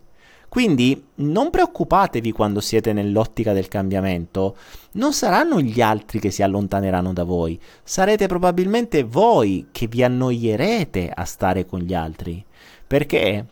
Quindi 0.49 1.05
non 1.17 1.51
preoccupatevi 1.51 2.33
quando 2.33 2.61
siete 2.61 2.95
nell'ottica 2.95 3.53
del 3.53 3.69
cambiamento, 3.69 4.57
non 4.93 5.13
saranno 5.13 5.61
gli 5.61 5.81
altri 5.83 6.21
che 6.21 6.31
si 6.31 6.43
allontaneranno 6.43 7.13
da 7.13 7.25
voi, 7.25 7.61
sarete 7.83 8.27
probabilmente 8.27 9.03
voi 9.03 9.69
che 9.71 9.87
vi 9.87 10.03
annoierete 10.03 11.11
a 11.15 11.25
stare 11.25 11.67
con 11.67 11.81
gli 11.81 11.93
altri, 11.93 12.43
perché 12.87 13.47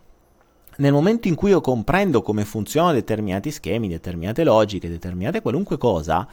nel 0.76 0.92
momento 0.92 1.28
in 1.28 1.34
cui 1.34 1.50
io 1.50 1.60
comprendo 1.60 2.22
come 2.22 2.44
funzionano 2.44 2.94
determinati 2.94 3.50
schemi, 3.50 3.88
determinate 3.88 4.44
logiche, 4.44 4.88
determinate 4.88 5.42
qualunque 5.42 5.78
cosa, 5.78 6.26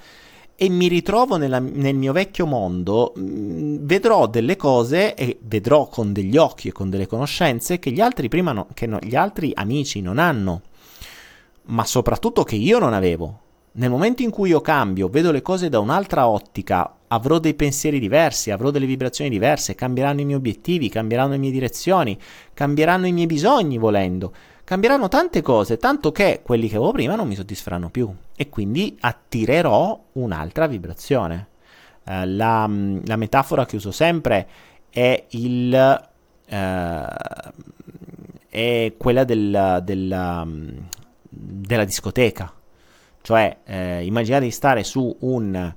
e 0.63 0.69
mi 0.69 0.88
ritrovo 0.88 1.36
nella, 1.36 1.60
nel 1.60 1.93
mio 1.93 2.13
vecchio 2.13 2.45
mondo, 2.45 3.13
mm, 3.19 3.80
vedrò 3.82 4.28
delle 4.28 4.56
cose 4.56 5.13
e 5.13 5.38
vedrò 5.41 5.88
con 5.88 6.13
degli 6.13 6.38
occhi 6.38 6.69
e 6.69 6.71
con 6.71 6.89
delle 6.89 7.06
conoscenze 7.06 7.80
che 7.80 7.91
gli 7.91 7.99
altri, 7.99 8.30
no, 8.41 8.67
che 8.73 8.88
no, 8.88 8.97
gli 9.02 9.15
altri 9.15 9.52
amici 9.54 9.99
non 9.99 10.19
hanno, 10.19 10.62
ma 11.63 11.84
soprattutto 11.84 12.43
che 12.43 12.56
io 12.56 12.80
non 12.80 12.93
avevo. 12.93 13.39
Nel 13.73 13.89
momento 13.89 14.21
in 14.21 14.30
cui 14.30 14.52
io 14.52 14.62
cambio, 14.62 15.10
vedo 15.10 15.32
le 15.32 15.41
cose 15.41 15.67
da 15.67 15.80
un'altra 15.80 16.30
ottica, 16.30 16.99
avrò 17.08 17.39
dei 17.39 17.56
pensieri 17.56 17.99
diversi, 17.99 18.49
avrò 18.49 18.71
delle 18.71 18.86
vibrazioni 18.86 19.30
diverse, 19.30 19.76
cambieranno 19.76 20.21
i 20.21 20.26
miei 20.26 20.38
obiettivi, 20.38 20.88
cambieranno 20.88 21.32
le 21.32 21.39
mie 21.39 21.52
direzioni, 21.52 22.17
cambieranno 22.54 23.06
i 23.06 23.12
miei 23.12 23.26
bisogni 23.26 23.78
volendo 23.78 24.32
cambieranno 24.63 25.08
tante 25.08 25.41
cose, 25.41 25.78
tanto 25.78 26.12
che 26.12 26.41
quelli 26.43 26.67
che 26.67 26.76
avevo 26.76 26.91
prima 26.91 27.15
non 27.15 27.28
mi 27.28 27.36
soddisferanno 27.36 27.89
più 27.89 28.13
e 28.36 28.49
quindi 28.49 28.97
attirerò 28.99 30.06
un'altra 30.13 30.67
vibrazione. 30.67 31.47
Eh, 32.04 32.26
la, 32.26 32.67
mm, 32.67 32.99
la, 33.06 33.15
metafora 33.15 33.65
che 33.65 33.76
uso 33.78 33.91
sempre 33.91 34.47
è, 34.89 35.26
il, 35.30 35.73
eh, 36.45 37.08
è 38.49 38.93
quella 38.97 39.23
del, 39.23 39.82
del, 39.84 40.43
mm, 40.45 40.78
della 41.30 41.86
discoteca. 41.86 42.52
Cioè, 43.21 43.58
eh, 43.63 44.06
immaginate 44.06 44.43
di 44.43 44.52
stare 44.52 44.84
su 44.84 45.15
un 45.21 45.73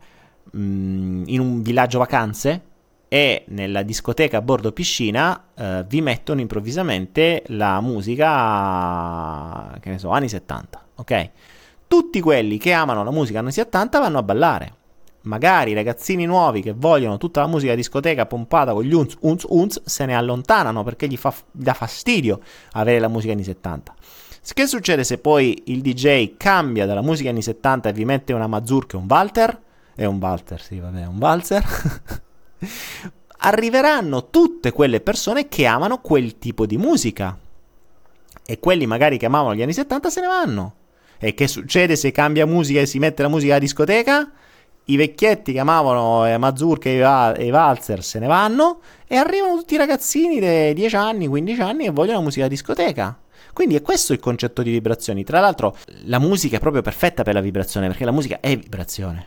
mh, 0.51 1.22
in 1.27 1.40
un 1.40 1.62
villaggio 1.62 1.99
vacanze 1.99 2.62
e 3.09 3.45
nella 3.49 3.83
discoteca 3.83 4.38
a 4.38 4.42
bordo 4.42 4.73
piscina 4.73 5.45
eh, 5.55 5.85
vi 5.88 6.01
mettono 6.01 6.40
improvvisamente 6.40 7.45
la 7.49 7.81
musica, 7.81 9.77
che 9.81 9.90
ne 9.90 9.99
so, 9.99 10.11
anni 10.11 10.29
70, 10.29 10.87
ok? 10.97 11.31
Tutti 11.87 12.21
quelli 12.21 12.59
che 12.59 12.73
amano 12.73 13.05
la 13.05 13.12
musica 13.12 13.38
anni 13.38 13.53
70 13.53 13.99
vanno 14.01 14.19
a 14.19 14.23
ballare. 14.23 14.75
Magari 15.23 15.73
i 15.73 15.75
ragazzini 15.75 16.25
nuovi 16.25 16.62
che 16.62 16.73
vogliono 16.73 17.16
tutta 17.16 17.40
la 17.40 17.49
musica 17.49 17.75
discoteca 17.75 18.27
pompata 18.27 18.73
con 18.73 18.85
gli 18.85 18.92
unz, 18.92 19.16
unz, 19.21 19.45
unz 19.49 19.83
se 19.85 20.07
ne 20.07 20.14
allontanano 20.14 20.85
perché 20.85 21.09
gli 21.09 21.16
fa 21.16 21.35
dà 21.51 21.75
fastidio 21.75 22.40
avere 22.73 23.01
la 23.01 23.09
musica 23.09 23.33
anni 23.33 23.42
70. 23.45 23.95
Che 24.55 24.66
succede 24.69 25.03
se 25.03 25.19
poi 25.19 25.64
il 25.66 25.81
DJ 25.81 26.37
cambia 26.37 26.87
dalla 26.87 27.03
musica 27.03 27.31
anni 27.31 27.42
70 27.42 27.88
e 27.88 27.92
vi 27.92 28.05
mette 28.05 28.33
una 28.33 28.47
mazurka 28.47 28.97
e 28.97 29.01
un 29.01 29.07
Walter? 29.09 29.61
È 29.95 30.05
un 30.05 30.19
Walter, 30.21 30.61
sì, 30.61 30.79
vabbè, 30.79 31.07
un 31.07 31.16
Walzer. 31.19 32.23
Arriveranno 33.38 34.31
tutte 34.31 34.73
quelle 34.73 35.01
persone 35.01 35.49
che 35.49 35.66
amano 35.66 36.01
quel 36.01 36.38
tipo 36.38 36.66
di 36.66 36.77
musica. 36.77 37.37
E 38.45 38.59
quelli 38.59 38.87
magari 38.87 39.19
che 39.19 39.27
amavano 39.27 39.55
gli 39.55 39.62
anni 39.62 39.73
70 39.73 40.11
se 40.11 40.21
ne 40.21 40.27
vanno. 40.27 40.75
E 41.19 41.35
che 41.35 41.49
succede 41.49 41.97
se 41.97 42.12
cambia 42.12 42.47
musica 42.47 42.81
e 42.81 42.87
si 42.87 42.99
mette 42.99 43.23
la 43.23 43.29
musica 43.29 43.57
a 43.57 43.59
discoteca? 43.59 44.31
I 44.88 44.97
vecchietti 44.97 45.53
che 45.53 45.59
amavano 45.59 46.27
eh, 46.27 46.38
Mazurka 46.38 46.88
e, 46.88 46.99
Va- 47.01 47.35
e 47.35 47.51
Valzer 47.51 48.05
se 48.05 48.21
ne 48.21 48.27
vanno 48.27 48.81
e 49.07 49.16
arrivano 49.16 49.57
tutti 49.57 49.75
i 49.75 49.79
ragazzini 49.79 50.38
di 50.38 50.75
10 50.75 50.97
anni, 50.97 51.27
15 51.27 51.61
anni 51.61 51.85
che 51.85 51.90
vogliono 51.90 52.19
la 52.19 52.25
musica 52.25 52.45
a 52.45 52.49
discoteca. 52.49 53.19
Quindi 53.53 53.75
è 53.75 53.83
questo 53.83 54.12
il 54.12 54.21
concetto 54.21 54.62
di 54.62 54.71
vibrazioni. 54.71 55.25
Tra 55.25 55.40
l'altro, 55.40 55.77
la 56.05 56.19
musica 56.19 56.57
è 56.57 56.61
proprio 56.61 56.83
perfetta 56.83 57.23
per 57.23 57.33
la 57.33 57.40
vibrazione, 57.40 57.88
perché 57.88 58.05
la 58.05 58.11
musica 58.11 58.38
è 58.38 58.55
vibrazione. 58.57 59.27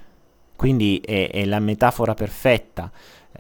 Quindi 0.56 1.02
è, 1.04 1.32
è 1.32 1.46
la 1.46 1.60
metafora 1.60 2.14
perfetta. 2.14 2.92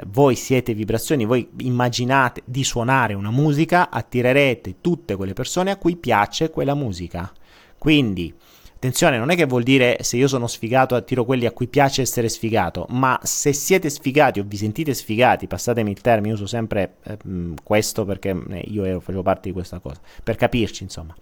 Voi 0.07 0.35
siete 0.35 0.73
vibrazioni, 0.73 1.25
voi 1.25 1.49
immaginate 1.57 2.41
di 2.45 2.63
suonare 2.63 3.13
una 3.15 3.31
musica, 3.31 3.89
attirerete 3.89 4.75
tutte 4.81 5.15
quelle 5.15 5.33
persone 5.33 5.71
a 5.71 5.77
cui 5.77 5.97
piace 5.97 6.51
quella 6.51 6.75
musica. 6.75 7.31
Quindi, 7.77 8.33
attenzione, 8.75 9.17
non 9.17 9.29
è 9.29 9.35
che 9.35 9.45
vuol 9.45 9.63
dire 9.63 9.97
se 10.01 10.15
io 10.15 10.27
sono 10.27 10.47
sfigato 10.47 10.95
attiro 10.95 11.25
quelli 11.25 11.45
a 11.45 11.51
cui 11.51 11.67
piace 11.67 12.01
essere 12.01 12.29
sfigato, 12.29 12.85
ma 12.89 13.19
se 13.23 13.51
siete 13.51 13.89
sfigati 13.89 14.39
o 14.39 14.45
vi 14.45 14.57
sentite 14.57 14.93
sfigati, 14.93 15.47
passatemi 15.47 15.91
il 15.91 16.01
termine, 16.01 16.33
uso 16.33 16.45
sempre 16.45 16.97
eh, 17.03 17.17
questo 17.63 18.05
perché 18.05 18.29
eh, 18.49 18.63
io 18.67 18.85
ero, 18.85 18.99
facevo 18.99 19.23
parte 19.23 19.49
di 19.49 19.53
questa 19.53 19.79
cosa, 19.79 19.99
per 20.23 20.35
capirci 20.35 20.83
insomma. 20.83 21.15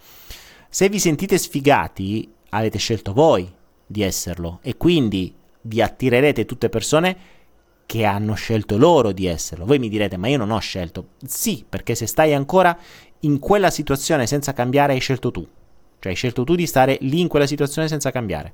Se 0.69 0.89
vi 0.89 0.99
sentite 0.99 1.37
sfigati, 1.37 2.29
avete 2.49 2.77
scelto 2.77 3.13
voi 3.13 3.49
di 3.85 4.01
esserlo 4.01 4.59
e 4.61 4.75
quindi 4.75 5.33
vi 5.61 5.81
attirerete 5.81 6.45
tutte 6.45 6.69
persone 6.69 7.17
che 7.87 8.03
hanno 8.03 8.35
scelto 8.35 8.77
loro 8.77 9.13
di 9.13 9.25
esserlo. 9.25 9.65
Voi 9.65 9.79
mi 9.79 9.89
direte, 9.89 10.17
ma 10.17 10.27
io 10.27 10.37
non 10.37 10.51
ho 10.51 10.59
scelto. 10.59 11.11
Sì, 11.25 11.65
perché 11.67 11.95
se 11.95 12.05
stai 12.05 12.33
ancora 12.33 12.77
in 13.21 13.39
quella 13.39 13.71
situazione 13.71 14.27
senza 14.27 14.53
cambiare, 14.53 14.93
hai 14.93 14.99
scelto 14.99 15.31
tu. 15.31 15.47
Cioè 15.99 16.11
hai 16.11 16.15
scelto 16.15 16.43
tu 16.43 16.53
di 16.53 16.67
stare 16.67 16.97
lì 17.01 17.21
in 17.21 17.29
quella 17.29 17.47
situazione 17.47 17.87
senza 17.87 18.11
cambiare. 18.11 18.53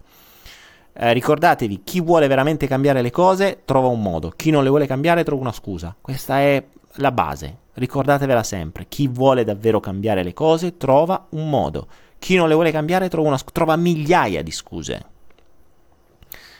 Eh, 0.93 1.11
ricordatevi, 1.13 1.81
chi 1.83 1.99
vuole 1.99 2.27
veramente 2.27 2.67
cambiare 2.67 3.01
le 3.01 3.09
cose 3.09 3.61
trova 3.65 3.87
un 3.87 4.03
modo, 4.03 4.29
chi 4.29 4.51
non 4.51 4.63
le 4.63 4.69
vuole 4.69 4.85
cambiare 4.85 5.23
trova 5.23 5.41
una 5.41 5.51
scusa. 5.51 5.95
Questa 5.99 6.39
è 6.39 6.63
la 6.97 7.11
base, 7.11 7.57
ricordatevela 7.73 8.43
sempre. 8.43 8.85
Chi 8.87 9.07
vuole 9.07 9.43
davvero 9.43 9.79
cambiare 9.79 10.21
le 10.21 10.33
cose 10.33 10.77
trova 10.77 11.25
un 11.31 11.49
modo, 11.49 11.87
chi 12.19 12.35
non 12.35 12.47
le 12.47 12.53
vuole 12.53 12.71
cambiare 12.71 13.09
trova, 13.09 13.29
una, 13.29 13.39
trova 13.51 13.75
migliaia 13.75 14.43
di 14.43 14.51
scuse. 14.51 15.05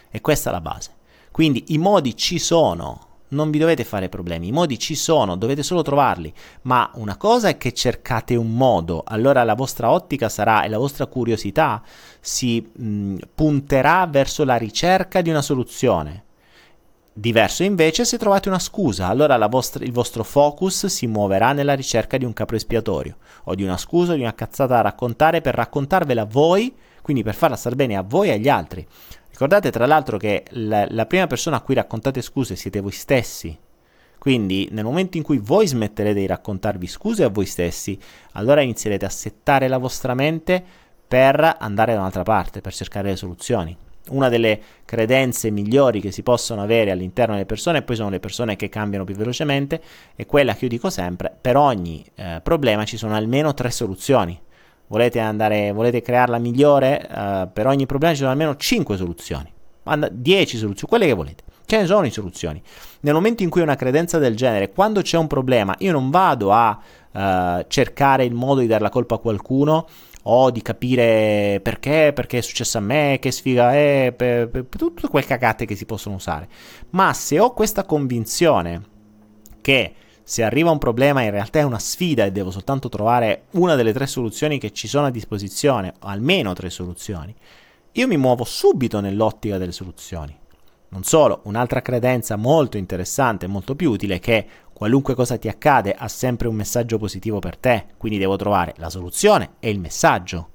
E 0.09 0.21
questa 0.21 0.49
è 0.49 0.53
la 0.53 0.61
base. 0.61 1.01
Quindi 1.33 1.63
i 1.69 1.79
modi 1.79 2.15
ci 2.15 2.37
sono, 2.37 3.07
non 3.29 3.49
vi 3.49 3.57
dovete 3.57 3.83
fare 3.83 4.07
problemi, 4.07 4.49
i 4.49 4.51
modi 4.51 4.77
ci 4.77 4.93
sono, 4.93 5.35
dovete 5.35 5.63
solo 5.63 5.81
trovarli, 5.81 6.31
ma 6.61 6.91
una 6.93 7.17
cosa 7.17 7.47
è 7.47 7.57
che 7.57 7.73
cercate 7.73 8.35
un 8.35 8.53
modo, 8.55 9.01
allora 9.03 9.43
la 9.43 9.55
vostra 9.55 9.89
ottica 9.89 10.29
sarà 10.29 10.61
e 10.61 10.69
la 10.69 10.77
vostra 10.77 11.07
curiosità 11.07 11.81
si 12.19 12.61
mh, 12.61 13.15
punterà 13.33 14.05
verso 14.05 14.43
la 14.43 14.57
ricerca 14.57 15.21
di 15.21 15.31
una 15.31 15.41
soluzione. 15.41 16.25
Diverso 17.11 17.63
invece 17.63 18.05
se 18.05 18.19
trovate 18.19 18.49
una 18.49 18.59
scusa, 18.59 19.07
allora 19.07 19.43
vostra, 19.47 19.83
il 19.83 19.91
vostro 19.91 20.23
focus 20.23 20.85
si 20.85 21.07
muoverà 21.07 21.51
nella 21.51 21.73
ricerca 21.73 22.17
di 22.17 22.25
un 22.25 22.33
capo 22.33 22.53
espiatorio, 22.53 23.17
o 23.45 23.55
di 23.55 23.63
una 23.63 23.77
scusa, 23.77 24.13
di 24.13 24.21
una 24.21 24.35
cazzata 24.35 24.75
da 24.75 24.81
raccontare 24.81 25.41
per 25.41 25.55
raccontarvela 25.55 26.21
a 26.21 26.27
voi, 26.29 26.71
quindi 27.01 27.23
per 27.23 27.33
farla 27.33 27.55
star 27.55 27.73
bene 27.73 27.97
a 27.97 28.03
voi 28.03 28.29
e 28.29 28.33
agli 28.33 28.49
altri. 28.49 28.87
Ricordate 29.43 29.71
tra 29.71 29.85
l'altro 29.85 30.15
che 30.15 30.45
la, 30.51 30.87
la 30.89 31.05
prima 31.05 31.27
persona 31.27 31.57
a 31.57 31.59
cui 31.61 31.75
raccontate 31.75 32.21
scuse 32.21 32.55
siete 32.55 32.79
voi 32.79 32.93
stessi. 32.93 33.53
Quindi 34.17 34.69
nel 34.71 34.85
momento 34.85 35.17
in 35.17 35.23
cui 35.23 35.37
voi 35.37 35.67
smetterete 35.67 36.17
di 36.17 36.25
raccontarvi 36.25 36.87
scuse 36.87 37.25
a 37.25 37.27
voi 37.27 37.45
stessi, 37.45 37.99
allora 38.33 38.61
inizierete 38.61 39.03
a 39.03 39.09
settare 39.09 39.67
la 39.67 39.79
vostra 39.79 40.13
mente 40.13 40.63
per 41.05 41.57
andare 41.59 41.91
da 41.91 41.99
un'altra 41.99 42.23
parte, 42.23 42.61
per 42.61 42.73
cercare 42.73 43.09
le 43.09 43.17
soluzioni. 43.17 43.75
Una 44.11 44.29
delle 44.29 44.61
credenze 44.85 45.51
migliori 45.51 45.99
che 45.99 46.11
si 46.11 46.23
possono 46.23 46.61
avere 46.61 46.91
all'interno 46.91 47.33
delle 47.33 47.45
persone, 47.45 47.79
e 47.79 47.81
poi 47.81 47.97
sono 47.97 48.11
le 48.11 48.21
persone 48.21 48.55
che 48.55 48.69
cambiano 48.69 49.03
più 49.03 49.15
velocemente, 49.15 49.81
è 50.15 50.25
quella 50.25 50.55
che 50.55 50.63
io 50.63 50.69
dico 50.69 50.89
sempre, 50.89 51.35
per 51.41 51.57
ogni 51.57 52.01
eh, 52.15 52.39
problema 52.41 52.85
ci 52.85 52.95
sono 52.95 53.13
almeno 53.13 53.53
tre 53.53 53.71
soluzioni 53.71 54.39
volete, 54.93 55.19
andare, 55.19 55.71
volete 55.71 56.03
crearla 56.03 56.37
migliore, 56.37 57.07
uh, 57.09 57.49
per 57.51 57.65
ogni 57.65 57.87
problema 57.87 58.13
ci 58.13 58.19
sono 58.19 58.29
almeno 58.29 58.55
5 58.55 58.95
soluzioni, 58.95 59.51
10 60.11 60.57
soluzioni, 60.57 60.87
quelle 60.87 61.07
che 61.07 61.13
volete. 61.13 61.43
Ce 61.65 61.77
ne 61.77 61.85
sono 61.87 62.03
di 62.03 62.11
soluzioni. 62.11 62.61
Nel 62.99 63.15
momento 63.15 63.41
in 63.41 63.49
cui 63.49 63.61
una 63.61 63.75
credenza 63.75 64.19
del 64.19 64.35
genere, 64.35 64.71
quando 64.71 65.01
c'è 65.01 65.17
un 65.17 65.25
problema, 65.25 65.73
io 65.79 65.91
non 65.91 66.11
vado 66.11 66.51
a 66.51 66.79
uh, 67.11 67.65
cercare 67.67 68.23
il 68.23 68.35
modo 68.35 68.59
di 68.59 68.67
dare 68.67 68.83
la 68.83 68.89
colpa 68.89 69.15
a 69.15 69.17
qualcuno 69.17 69.87
o 70.25 70.51
di 70.51 70.61
capire 70.61 71.59
perché, 71.63 72.11
perché 72.13 72.37
è 72.37 72.41
successo 72.41 72.77
a 72.77 72.81
me, 72.81 73.17
che 73.19 73.31
sfiga 73.31 73.73
è, 73.73 74.13
per, 74.15 74.47
per, 74.47 74.63
per 74.65 74.79
tutte 74.79 75.07
quelle 75.07 75.25
cagate 75.25 75.65
che 75.65 75.75
si 75.75 75.85
possono 75.85 76.15
usare. 76.15 76.47
Ma 76.91 77.13
se 77.13 77.39
ho 77.39 77.51
questa 77.53 77.83
convinzione 77.83 78.83
che 79.59 79.95
se 80.23 80.43
arriva 80.43 80.71
un 80.71 80.77
problema 80.77 81.21
in 81.21 81.31
realtà 81.31 81.59
è 81.59 81.63
una 81.63 81.79
sfida 81.79 82.23
e 82.25 82.31
devo 82.31 82.49
soltanto 82.49 82.87
trovare 82.89 83.45
una 83.51 83.75
delle 83.75 83.93
tre 83.93 84.07
soluzioni 84.07 84.57
che 84.57 84.71
ci 84.71 84.87
sono 84.87 85.07
a 85.07 85.11
disposizione, 85.11 85.93
o 85.99 86.07
almeno 86.07 86.53
tre 86.53 86.69
soluzioni, 86.69 87.35
io 87.91 88.07
mi 88.07 88.17
muovo 88.17 88.43
subito 88.43 88.99
nell'ottica 88.99 89.57
delle 89.57 89.71
soluzioni. 89.71 90.35
Non 90.89 91.03
solo, 91.03 91.41
un'altra 91.45 91.81
credenza 91.81 92.35
molto 92.35 92.77
interessante 92.77 93.47
molto 93.47 93.75
più 93.75 93.91
utile 93.91 94.15
è 94.15 94.19
che 94.19 94.47
qualunque 94.71 95.15
cosa 95.15 95.37
ti 95.37 95.47
accade 95.47 95.93
ha 95.93 96.07
sempre 96.07 96.47
un 96.47 96.55
messaggio 96.55 96.97
positivo 96.97 97.39
per 97.39 97.57
te, 97.57 97.85
quindi 97.97 98.17
devo 98.17 98.35
trovare 98.35 98.73
la 98.77 98.89
soluzione 98.89 99.53
e 99.59 99.69
il 99.69 99.79
messaggio. 99.79 100.49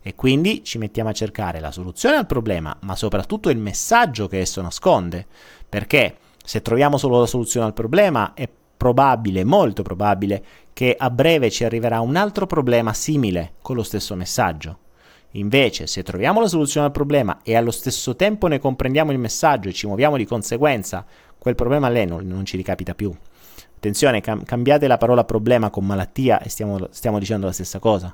E 0.00 0.14
quindi 0.14 0.64
ci 0.64 0.78
mettiamo 0.78 1.10
a 1.10 1.14
cercare 1.14 1.60
la 1.60 1.70
soluzione 1.70 2.16
al 2.16 2.26
problema, 2.26 2.76
ma 2.82 2.96
soprattutto 2.96 3.50
il 3.50 3.58
messaggio 3.58 4.26
che 4.26 4.40
esso 4.40 4.62
nasconde, 4.62 5.26
perché 5.68 6.16
se 6.44 6.62
troviamo 6.62 6.96
solo 6.96 7.20
la 7.20 7.26
soluzione 7.26 7.66
al 7.66 7.74
problema 7.74 8.34
è 8.34 8.48
probabile, 8.82 9.44
molto 9.44 9.82
probabile, 9.84 10.42
che 10.72 10.96
a 10.98 11.08
breve 11.08 11.50
ci 11.50 11.62
arriverà 11.62 12.00
un 12.00 12.16
altro 12.16 12.46
problema 12.46 12.92
simile 12.92 13.52
con 13.62 13.76
lo 13.76 13.84
stesso 13.84 14.16
messaggio. 14.16 14.78
Invece, 15.34 15.86
se 15.86 16.02
troviamo 16.02 16.40
la 16.40 16.48
soluzione 16.48 16.86
al 16.86 16.92
problema 16.92 17.42
e 17.44 17.54
allo 17.54 17.70
stesso 17.70 18.16
tempo 18.16 18.48
ne 18.48 18.58
comprendiamo 18.58 19.12
il 19.12 19.20
messaggio 19.20 19.68
e 19.68 19.72
ci 19.72 19.86
muoviamo 19.86 20.16
di 20.16 20.26
conseguenza, 20.26 21.06
quel 21.38 21.54
problema 21.54 21.88
lei 21.88 22.06
non, 22.06 22.26
non 22.26 22.44
ci 22.44 22.56
ricapita 22.56 22.96
più. 22.96 23.14
Attenzione, 23.76 24.20
cam- 24.20 24.42
cambiate 24.42 24.88
la 24.88 24.98
parola 24.98 25.22
problema 25.22 25.70
con 25.70 25.86
malattia 25.86 26.40
e 26.40 26.48
stiamo, 26.48 26.88
stiamo 26.90 27.20
dicendo 27.20 27.46
la 27.46 27.52
stessa 27.52 27.78
cosa. 27.78 28.12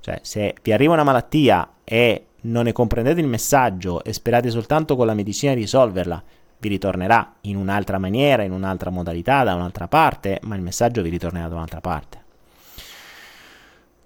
Cioè, 0.00 0.20
se 0.22 0.54
vi 0.62 0.72
arriva 0.72 0.94
una 0.94 1.04
malattia 1.04 1.74
e 1.84 2.28
non 2.44 2.64
ne 2.64 2.72
comprendete 2.72 3.20
il 3.20 3.26
messaggio 3.26 4.02
e 4.02 4.14
sperate 4.14 4.48
soltanto 4.48 4.96
con 4.96 5.04
la 5.04 5.12
medicina 5.12 5.52
di 5.52 5.60
risolverla, 5.60 6.22
vi 6.58 6.68
ritornerà 6.68 7.34
in 7.42 7.56
un'altra 7.56 7.98
maniera, 7.98 8.42
in 8.42 8.52
un'altra 8.52 8.90
modalità, 8.90 9.44
da 9.44 9.54
un'altra 9.54 9.88
parte, 9.88 10.40
ma 10.42 10.56
il 10.56 10.62
messaggio 10.62 11.02
vi 11.02 11.10
ritornerà 11.10 11.48
da 11.48 11.54
un'altra 11.54 11.80
parte. 11.80 12.24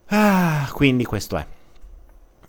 Ah, 0.07 0.69
quindi 0.73 1.05
questo 1.05 1.37
è. 1.37 1.47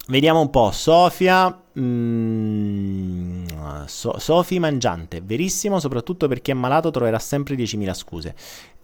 Vediamo 0.07 0.41
un 0.41 0.49
po', 0.49 0.71
Sofia, 0.71 1.57
mm, 1.79 3.45
so, 3.85 4.19
Sofi 4.19 4.59
Mangiante, 4.59 5.21
verissimo, 5.21 5.79
soprattutto 5.79 6.27
per 6.27 6.41
chi 6.41 6.51
è 6.51 6.53
malato 6.53 6.91
troverà 6.91 7.19
sempre 7.19 7.55
10.000 7.55 7.93
scuse. 7.93 8.35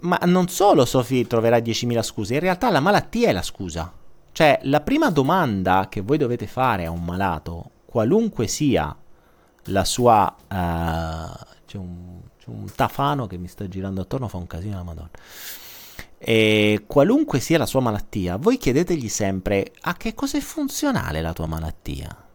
Ma 0.02 0.18
non 0.24 0.48
solo 0.48 0.86
Sofi 0.86 1.28
troverà 1.28 1.58
10.000 1.58 2.02
scuse, 2.02 2.36
in 2.36 2.40
realtà 2.40 2.72
la 2.72 2.80
malattia 2.80 3.28
è 3.28 3.34
la 3.34 3.42
scusa. 3.42 3.92
Cioè, 4.32 4.60
la 4.64 4.80
prima 4.80 5.10
domanda 5.10 5.88
che 5.90 6.00
voi 6.00 6.18
dovete 6.18 6.48
fare 6.48 6.86
a 6.86 6.92
un 6.92 7.04
malato, 7.04 7.72
qualunque 7.86 8.48
sia 8.48 8.96
la 9.66 9.84
sua... 9.86 10.36
Uh, 10.42 11.58
c'è, 11.66 11.78
un, 11.78 12.22
c'è, 12.38 12.50
un, 12.50 12.66
tafano 12.74 13.28
che 13.28 13.38
mi 13.38 13.48
sta 13.48 13.68
girando 13.68 14.02
attorno, 14.02 14.28
fa 14.28 14.38
un 14.38 14.48
casino 14.48 14.78
la 14.78 14.84
madonna. 14.84 15.10
E 16.18 16.84
qualunque 16.88 17.40
sia 17.40 17.58
la 17.58 17.66
sua 17.66 17.80
malattia, 17.80 18.38
voi 18.38 18.58
chiedetegli 18.58 19.08
sempre 19.08 19.72
a 19.82 19.96
che 19.96 20.14
cosa 20.14 20.38
è 20.38 20.42
funzionale 20.42 21.22
la 21.22 21.34
tua 21.34 21.46
malattia. 21.46 22.26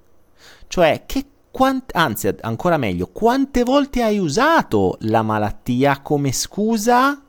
Cioè, 0.67 1.03
che, 1.07 1.27
quant- 1.51 1.95
anzi 1.95 2.35
ancora 2.41 2.77
meglio, 2.77 3.09
quante 3.09 3.63
volte 3.63 4.03
hai 4.03 4.19
usato 4.19 4.97
la 5.01 5.23
malattia 5.23 6.01
come 6.01 6.33
scusa, 6.33 7.21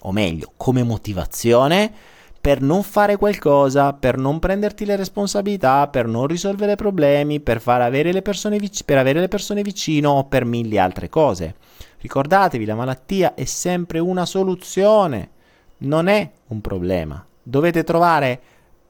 o 0.00 0.12
meglio, 0.12 0.52
come 0.56 0.82
motivazione 0.82 2.14
per 2.46 2.62
non 2.62 2.84
fare 2.84 3.16
qualcosa, 3.16 3.92
per 3.92 4.16
non 4.16 4.38
prenderti 4.38 4.84
le 4.84 4.94
responsabilità, 4.94 5.88
per 5.88 6.06
non 6.06 6.28
risolvere 6.28 6.76
problemi, 6.76 7.40
per, 7.40 7.60
avere 7.64 8.12
le 8.12 8.22
persone 8.22 8.60
vic- 8.60 8.84
per 8.84 8.98
avere 8.98 9.18
le 9.18 9.26
persone 9.26 9.62
vicino 9.62 10.10
o 10.10 10.26
per 10.26 10.44
mille 10.44 10.78
altre 10.78 11.08
cose. 11.08 11.56
Ricordatevi, 11.98 12.64
la 12.64 12.76
malattia 12.76 13.34
è 13.34 13.44
sempre 13.46 13.98
una 13.98 14.24
soluzione, 14.24 15.30
non 15.78 16.06
è 16.06 16.30
un 16.46 16.60
problema. 16.60 17.26
Dovete 17.42 17.82
trovare 17.82 18.40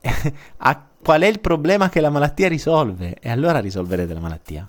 qual 1.02 1.22
è 1.22 1.26
il 1.26 1.40
problema 1.40 1.88
che 1.88 2.02
la 2.02 2.10
malattia 2.10 2.48
risolve 2.48 3.16
e 3.18 3.30
allora 3.30 3.60
risolverete 3.60 4.12
la 4.12 4.20
malattia. 4.20 4.68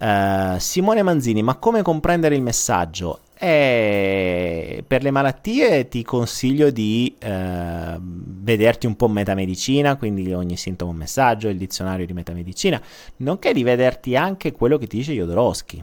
Uh, 0.00 0.58
Simone 0.58 1.02
Manzini, 1.02 1.42
ma 1.42 1.56
come 1.56 1.82
comprendere 1.82 2.34
il 2.34 2.42
messaggio? 2.42 3.18
E 3.44 4.84
per 4.86 5.02
le 5.02 5.10
malattie 5.10 5.88
ti 5.88 6.04
consiglio 6.04 6.70
di 6.70 7.12
eh, 7.18 7.98
vederti 8.00 8.86
un 8.86 8.94
po' 8.94 9.08
metamedicina, 9.08 9.96
quindi 9.96 10.32
ogni 10.32 10.56
sintomo 10.56 10.92
un 10.92 10.98
messaggio, 10.98 11.48
il 11.48 11.56
dizionario 11.56 12.06
di 12.06 12.12
metamedicina, 12.12 12.80
nonché 13.16 13.52
di 13.52 13.64
vederti 13.64 14.14
anche 14.14 14.52
quello 14.52 14.78
che 14.78 14.86
ti 14.86 14.98
dice 14.98 15.12
Jodorowsky. 15.14 15.82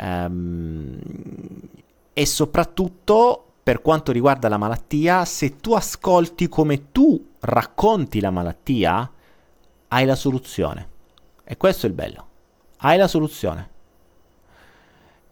Um, 0.00 0.98
e 2.12 2.26
soprattutto 2.26 3.52
per 3.62 3.80
quanto 3.80 4.10
riguarda 4.10 4.48
la 4.48 4.58
malattia, 4.58 5.24
se 5.24 5.60
tu 5.60 5.74
ascolti 5.74 6.48
come 6.48 6.90
tu 6.90 7.34
racconti 7.38 8.18
la 8.18 8.32
malattia, 8.32 9.08
hai 9.86 10.04
la 10.04 10.16
soluzione. 10.16 10.88
E 11.44 11.56
questo 11.56 11.86
è 11.86 11.88
il 11.88 11.94
bello. 11.94 12.26
Hai 12.78 12.98
la 12.98 13.06
soluzione. 13.06 13.70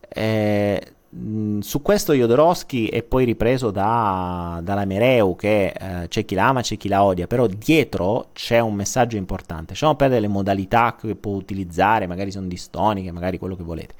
Eh, 0.08 0.94
su 1.12 1.82
questo 1.82 2.12
Jodorowsky 2.12 2.86
è 2.86 3.02
poi 3.02 3.24
ripreso 3.24 3.72
da, 3.72 4.60
dalla 4.62 4.84
Mereu 4.84 5.34
che 5.34 5.66
eh, 5.76 6.08
c'è 6.08 6.24
chi 6.24 6.36
la 6.36 6.46
ama, 6.48 6.62
c'è 6.62 6.76
chi 6.76 6.86
la 6.86 7.02
odia, 7.02 7.26
però 7.26 7.48
dietro 7.48 8.28
c'è 8.32 8.60
un 8.60 8.74
messaggio 8.74 9.16
importante. 9.16 9.70
Lasciamo 9.70 9.96
perdere 9.96 10.20
le 10.20 10.28
modalità 10.28 10.94
che 10.94 11.16
può 11.16 11.32
utilizzare, 11.32 12.06
magari 12.06 12.30
sono 12.30 12.46
distoniche, 12.46 13.10
magari 13.10 13.38
quello 13.38 13.56
che 13.56 13.64
volete. 13.64 13.94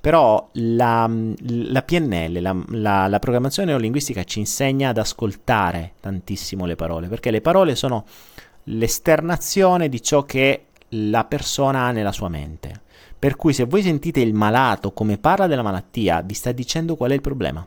Però 0.00 0.48
la, 0.54 1.08
la 1.08 1.82
PNL, 1.82 2.40
la, 2.40 2.56
la, 2.70 3.06
la 3.06 3.18
programmazione 3.20 3.68
neurolinguistica 3.68 4.24
ci 4.24 4.40
insegna 4.40 4.88
ad 4.88 4.98
ascoltare 4.98 5.92
tantissimo 6.00 6.66
le 6.66 6.74
parole, 6.74 7.06
perché 7.06 7.30
le 7.30 7.40
parole 7.40 7.76
sono 7.76 8.04
l'esternazione 8.64 9.88
di 9.88 10.02
ciò 10.02 10.24
che 10.24 10.64
la 10.88 11.24
persona 11.24 11.84
ha 11.84 11.92
nella 11.92 12.10
sua 12.10 12.28
mente. 12.28 12.80
Per 13.22 13.36
cui 13.36 13.52
se 13.52 13.66
voi 13.66 13.82
sentite 13.82 14.18
il 14.18 14.34
malato 14.34 14.90
come 14.90 15.16
parla 15.16 15.46
della 15.46 15.62
malattia, 15.62 16.22
vi 16.22 16.34
sta 16.34 16.50
dicendo 16.50 16.96
qual 16.96 17.12
è 17.12 17.14
il 17.14 17.20
problema. 17.20 17.64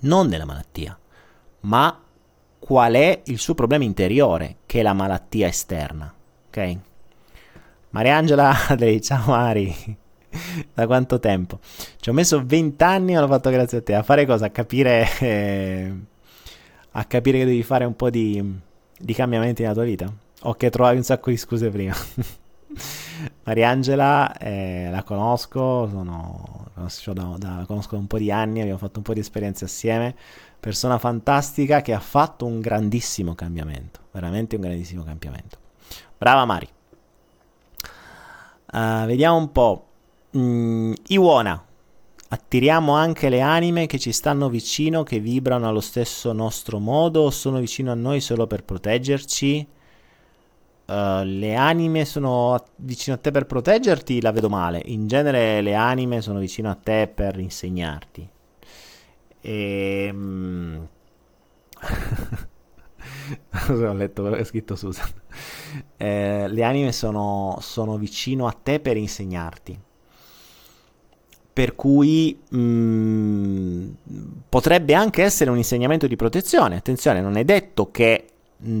Non 0.00 0.28
della 0.28 0.44
malattia, 0.44 0.98
ma 1.60 2.02
qual 2.58 2.92
è 2.92 3.22
il 3.24 3.38
suo 3.38 3.54
problema 3.54 3.84
interiore, 3.84 4.56
che 4.66 4.80
è 4.80 4.82
la 4.82 4.92
malattia 4.92 5.46
esterna. 5.46 6.12
Ok? 6.48 6.76
Mariangela, 7.88 8.54
ciao 9.00 9.24
Mari. 9.28 9.96
da 10.74 10.84
quanto 10.84 11.18
tempo? 11.18 11.60
Ci 11.98 12.10
ho 12.10 12.12
messo 12.12 12.44
20 12.44 12.84
anni, 12.84 13.14
ma 13.14 13.20
l'ho 13.20 13.28
fatto 13.28 13.48
grazie 13.48 13.78
a 13.78 13.82
te. 13.82 13.94
A 13.94 14.02
fare 14.02 14.26
cosa? 14.26 14.44
A 14.44 14.50
capire, 14.50 15.08
eh, 15.20 15.94
a 16.90 17.04
capire 17.06 17.38
che 17.38 17.46
devi 17.46 17.62
fare 17.62 17.86
un 17.86 17.96
po' 17.96 18.10
di, 18.10 18.60
di 18.98 19.14
cambiamenti 19.14 19.62
nella 19.62 19.72
tua 19.72 19.84
vita? 19.84 20.12
O 20.42 20.52
che 20.52 20.68
trovavi 20.68 20.98
un 20.98 21.04
sacco 21.04 21.30
di 21.30 21.38
scuse 21.38 21.70
prima? 21.70 21.94
Mariangela 23.44 24.36
eh, 24.36 24.88
la 24.90 25.02
conosco, 25.02 25.88
sono, 25.88 26.66
da, 27.12 27.34
da, 27.38 27.56
la 27.56 27.64
conosco 27.66 27.94
da 27.94 28.00
un 28.00 28.06
po' 28.06 28.18
di 28.18 28.30
anni, 28.30 28.60
abbiamo 28.60 28.78
fatto 28.78 28.98
un 28.98 29.04
po' 29.04 29.14
di 29.14 29.20
esperienze 29.20 29.64
assieme, 29.64 30.14
persona 30.58 30.98
fantastica 30.98 31.82
che 31.82 31.92
ha 31.92 32.00
fatto 32.00 32.46
un 32.46 32.60
grandissimo 32.60 33.34
cambiamento, 33.34 34.00
veramente 34.12 34.56
un 34.56 34.62
grandissimo 34.62 35.04
cambiamento. 35.04 35.58
Brava 36.16 36.44
Mari. 36.44 36.68
Uh, 38.72 39.04
vediamo 39.06 39.36
un 39.36 39.52
po'. 39.52 39.86
Mm, 40.36 40.94
Iwona, 41.08 41.64
attiriamo 42.28 42.94
anche 42.94 43.28
le 43.28 43.40
anime 43.40 43.86
che 43.86 43.98
ci 43.98 44.10
stanno 44.10 44.48
vicino, 44.48 45.02
che 45.02 45.20
vibrano 45.20 45.68
allo 45.68 45.80
stesso 45.80 46.32
nostro 46.32 46.78
modo 46.78 47.22
o 47.22 47.30
sono 47.30 47.58
vicino 47.58 47.92
a 47.92 47.94
noi 47.94 48.20
solo 48.20 48.46
per 48.46 48.64
proteggerci? 48.64 49.66
Uh, 50.86 51.22
le 51.24 51.54
anime 51.54 52.04
sono 52.04 52.62
vicino 52.76 53.16
a 53.16 53.18
te 53.18 53.30
per 53.30 53.46
proteggerti, 53.46 54.20
la 54.20 54.32
vedo 54.32 54.50
male. 54.50 54.82
In 54.84 55.06
genere 55.06 55.62
le 55.62 55.74
anime 55.74 56.20
sono 56.20 56.38
vicino 56.38 56.70
a 56.70 56.74
te 56.74 57.10
per 57.12 57.38
insegnarti. 57.38 58.28
E... 59.46 60.08
Um... 60.10 60.88
ho 63.68 63.92
letto 63.92 64.22
quello 64.22 64.36
che 64.36 64.42
ha 64.42 64.46
scritto 64.46 64.76
Susan. 64.76 65.10
Eh, 65.98 66.46
le 66.48 66.62
anime 66.62 66.92
sono, 66.92 67.58
sono, 67.60 67.98
vicino 67.98 68.46
a 68.46 68.52
te 68.52 68.80
per 68.80 68.96
insegnarti. 68.96 69.78
Per 71.52 71.74
cui 71.74 72.40
mh, 72.48 72.58
mm, 72.58 73.90
potrebbe 74.48 74.94
anche 74.94 75.22
essere 75.22 75.50
un 75.50 75.58
insegnamento 75.58 76.06
di 76.06 76.16
protezione. 76.16 76.76
Attenzione, 76.76 77.20
non 77.20 77.36
è 77.36 77.44
detto 77.44 77.90
che 77.90 78.33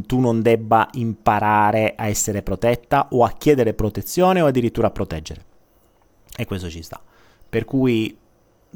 tu 0.06 0.20
non 0.20 0.40
debba 0.42 0.88
imparare 0.92 1.94
a 1.96 2.06
essere 2.06 2.42
protetta 2.42 3.08
o 3.10 3.24
a 3.24 3.32
chiedere 3.32 3.74
protezione 3.74 4.40
o 4.40 4.46
addirittura 4.46 4.86
a 4.86 4.90
proteggere. 4.90 5.44
E 6.36 6.44
questo 6.44 6.70
ci 6.70 6.82
sta. 6.82 7.00
Per 7.48 7.64
cui 7.64 8.16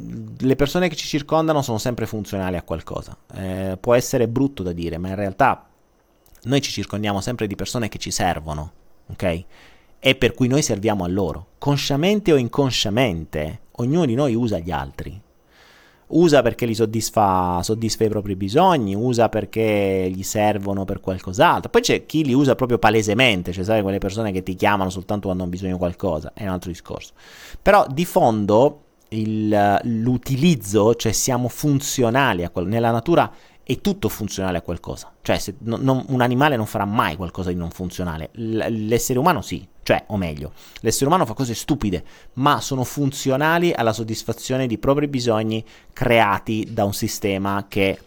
mm, 0.00 0.26
le 0.38 0.56
persone 0.56 0.88
che 0.88 0.96
ci 0.96 1.06
circondano 1.06 1.62
sono 1.62 1.78
sempre 1.78 2.06
funzionali 2.06 2.56
a 2.56 2.62
qualcosa. 2.62 3.16
Eh, 3.34 3.76
può 3.80 3.94
essere 3.94 4.28
brutto 4.28 4.62
da 4.62 4.72
dire, 4.72 4.98
ma 4.98 5.08
in 5.08 5.14
realtà 5.14 5.66
noi 6.42 6.60
ci 6.60 6.70
circondiamo 6.70 7.20
sempre 7.20 7.46
di 7.46 7.54
persone 7.54 7.88
che 7.88 7.98
ci 7.98 8.10
servono, 8.10 8.72
ok? 9.08 9.44
E 10.00 10.14
per 10.14 10.34
cui 10.34 10.46
noi 10.46 10.62
serviamo 10.62 11.04
a 11.04 11.08
loro. 11.08 11.48
Consciamente 11.58 12.32
o 12.32 12.36
inconsciamente, 12.36 13.60
ognuno 13.72 14.04
di 14.04 14.14
noi 14.14 14.34
usa 14.34 14.58
gli 14.58 14.70
altri 14.70 15.20
usa 16.08 16.42
perché 16.42 16.66
li 16.66 16.74
soddisfa, 16.74 17.60
soddisfa 17.62 18.04
i 18.04 18.08
propri 18.08 18.36
bisogni, 18.36 18.94
usa 18.94 19.28
perché 19.28 20.10
gli 20.12 20.22
servono 20.22 20.84
per 20.84 21.00
qualcos'altro. 21.00 21.70
Poi 21.70 21.80
c'è 21.80 22.06
chi 22.06 22.24
li 22.24 22.32
usa 22.32 22.54
proprio 22.54 22.78
palesemente, 22.78 23.52
cioè 23.52 23.64
sai 23.64 23.82
quelle 23.82 23.98
persone 23.98 24.32
che 24.32 24.42
ti 24.42 24.54
chiamano 24.54 24.90
soltanto 24.90 25.26
quando 25.26 25.42
hanno 25.42 25.52
bisogno 25.52 25.72
di 25.72 25.78
qualcosa, 25.78 26.32
è 26.34 26.44
un 26.44 26.50
altro 26.50 26.70
discorso. 26.70 27.12
Però 27.60 27.86
di 27.88 28.04
fondo 28.04 28.82
il, 29.10 29.80
l'utilizzo, 29.84 30.94
cioè 30.94 31.12
siamo 31.12 31.48
funzionali 31.48 32.44
a 32.44 32.50
quello, 32.50 32.68
nella 32.68 32.90
natura 32.90 33.30
è 33.68 33.82
tutto 33.82 34.08
funzionale 34.08 34.56
a 34.56 34.62
qualcosa. 34.62 35.12
Cioè, 35.20 35.36
se, 35.36 35.56
no, 35.58 35.76
non, 35.76 36.02
un 36.08 36.22
animale 36.22 36.56
non 36.56 36.64
farà 36.64 36.86
mai 36.86 37.16
qualcosa 37.16 37.50
di 37.50 37.56
non 37.56 37.68
funzionale. 37.68 38.30
L- 38.32 38.86
l'essere 38.86 39.18
umano 39.18 39.42
sì. 39.42 39.68
Cioè, 39.82 40.04
o 40.06 40.16
meglio, 40.16 40.52
l'essere 40.80 41.04
umano 41.04 41.26
fa 41.26 41.34
cose 41.34 41.52
stupide, 41.52 42.02
ma 42.34 42.62
sono 42.62 42.82
funzionali 42.82 43.70
alla 43.74 43.92
soddisfazione 43.92 44.66
di 44.66 44.78
propri 44.78 45.06
bisogni 45.06 45.62
creati 45.92 46.68
da 46.70 46.84
un 46.84 46.94
sistema 46.94 47.66
che 47.68 47.98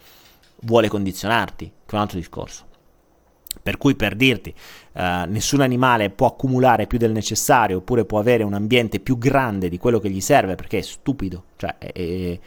vuole 0.62 0.88
condizionarti, 0.88 1.66
che 1.66 1.92
è 1.92 1.94
un 1.94 2.02
altro 2.02 2.18
discorso. 2.18 2.66
Per 3.62 3.78
cui, 3.78 3.94
per 3.94 4.16
dirti, 4.16 4.52
uh, 4.94 5.28
nessun 5.28 5.62
animale 5.62 6.10
può 6.10 6.26
accumulare 6.26 6.88
più 6.88 6.98
del 6.98 7.12
necessario, 7.12 7.78
oppure 7.78 8.06
può 8.06 8.18
avere 8.18 8.42
un 8.42 8.56
ambiente 8.56 9.00
più 9.00 9.20
grande 9.20 9.70
di 9.70 9.78
quello 9.78 10.00
che 10.00 10.10
gli 10.10 10.22
serve, 10.22 10.56
perché 10.56 10.80
è 10.80 10.82
stupido, 10.82 11.44
cioè 11.58 11.78
è, 11.78 11.92
è, 11.94 12.40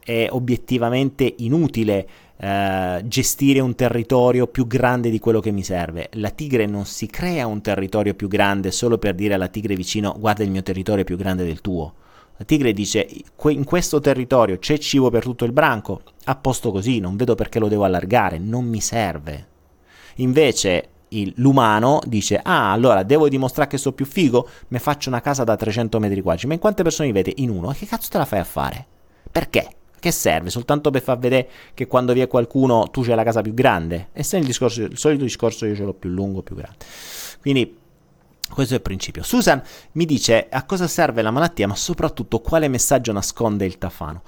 è 0.00 0.28
obiettivamente 0.30 1.34
inutile 1.38 2.26
eh, 2.40 3.00
gestire 3.04 3.58
un 3.58 3.74
territorio 3.74 4.46
più 4.46 4.66
grande 4.66 5.10
di 5.10 5.18
quello 5.18 5.40
che 5.40 5.50
mi 5.50 5.64
serve. 5.64 6.08
La 6.12 6.30
tigre 6.30 6.66
non 6.66 6.86
si 6.86 7.06
crea 7.06 7.46
un 7.46 7.60
territorio 7.60 8.14
più 8.14 8.28
grande 8.28 8.70
solo 8.70 8.96
per 8.96 9.14
dire 9.14 9.34
alla 9.34 9.48
tigre 9.48 9.74
vicino 9.74 10.14
guarda 10.18 10.44
il 10.44 10.50
mio 10.50 10.62
territorio 10.62 11.02
è 11.02 11.06
più 11.06 11.16
grande 11.16 11.44
del 11.44 11.60
tuo. 11.60 11.94
La 12.36 12.44
tigre 12.44 12.72
dice 12.72 13.08
in 13.48 13.64
questo 13.64 13.98
territorio 13.98 14.58
c'è 14.58 14.78
cibo 14.78 15.10
per 15.10 15.24
tutto 15.24 15.44
il 15.44 15.50
branco, 15.50 16.02
a 16.24 16.36
posto 16.36 16.70
così, 16.70 17.00
non 17.00 17.16
vedo 17.16 17.34
perché 17.34 17.58
lo 17.58 17.66
devo 17.66 17.82
allargare, 17.82 18.38
non 18.38 18.64
mi 18.64 18.80
serve. 18.80 19.46
Invece 20.16 20.90
il, 21.08 21.32
l'umano 21.36 22.00
dice 22.06 22.38
ah 22.40 22.70
allora 22.70 23.02
devo 23.02 23.28
dimostrare 23.28 23.68
che 23.68 23.78
sono 23.78 23.96
più 23.96 24.04
figo, 24.04 24.48
mi 24.68 24.78
faccio 24.78 25.08
una 25.08 25.20
casa 25.20 25.42
da 25.42 25.56
300 25.56 25.98
metri 25.98 26.20
quadri, 26.20 26.46
ma 26.46 26.52
in 26.52 26.60
quante 26.60 26.84
persone 26.84 27.08
vivete? 27.08 27.32
In 27.42 27.50
uno, 27.50 27.72
e 27.72 27.74
che 27.74 27.86
cazzo 27.86 28.08
te 28.08 28.18
la 28.18 28.24
fai 28.24 28.38
a 28.38 28.44
fare? 28.44 28.86
Perché? 29.32 29.70
Che 30.00 30.10
serve? 30.10 30.50
Soltanto 30.50 30.90
per 30.90 31.02
far 31.02 31.18
vedere 31.18 31.48
che 31.74 31.86
quando 31.86 32.12
vi 32.12 32.20
è 32.20 32.28
qualcuno 32.28 32.88
tu 32.90 33.02
c'hai 33.02 33.16
la 33.16 33.24
casa 33.24 33.42
più 33.42 33.54
grande? 33.54 34.08
E 34.12 34.22
se 34.22 34.36
il, 34.36 34.44
discorso, 34.44 34.82
il 34.82 34.98
solito 34.98 35.24
discorso 35.24 35.66
io 35.66 35.74
ce 35.74 35.84
l'ho 35.84 35.94
più 35.94 36.10
lungo, 36.10 36.42
più 36.42 36.54
grande. 36.54 36.84
Quindi 37.40 37.76
questo 38.50 38.74
è 38.74 38.76
il 38.76 38.82
principio. 38.82 39.22
Susan 39.22 39.62
mi 39.92 40.04
dice 40.04 40.46
a 40.50 40.64
cosa 40.64 40.86
serve 40.86 41.22
la 41.22 41.30
malattia, 41.30 41.66
ma 41.66 41.74
soprattutto 41.74 42.40
quale 42.40 42.68
messaggio 42.68 43.12
nasconde 43.12 43.66
il 43.66 43.78
tafano. 43.78 44.22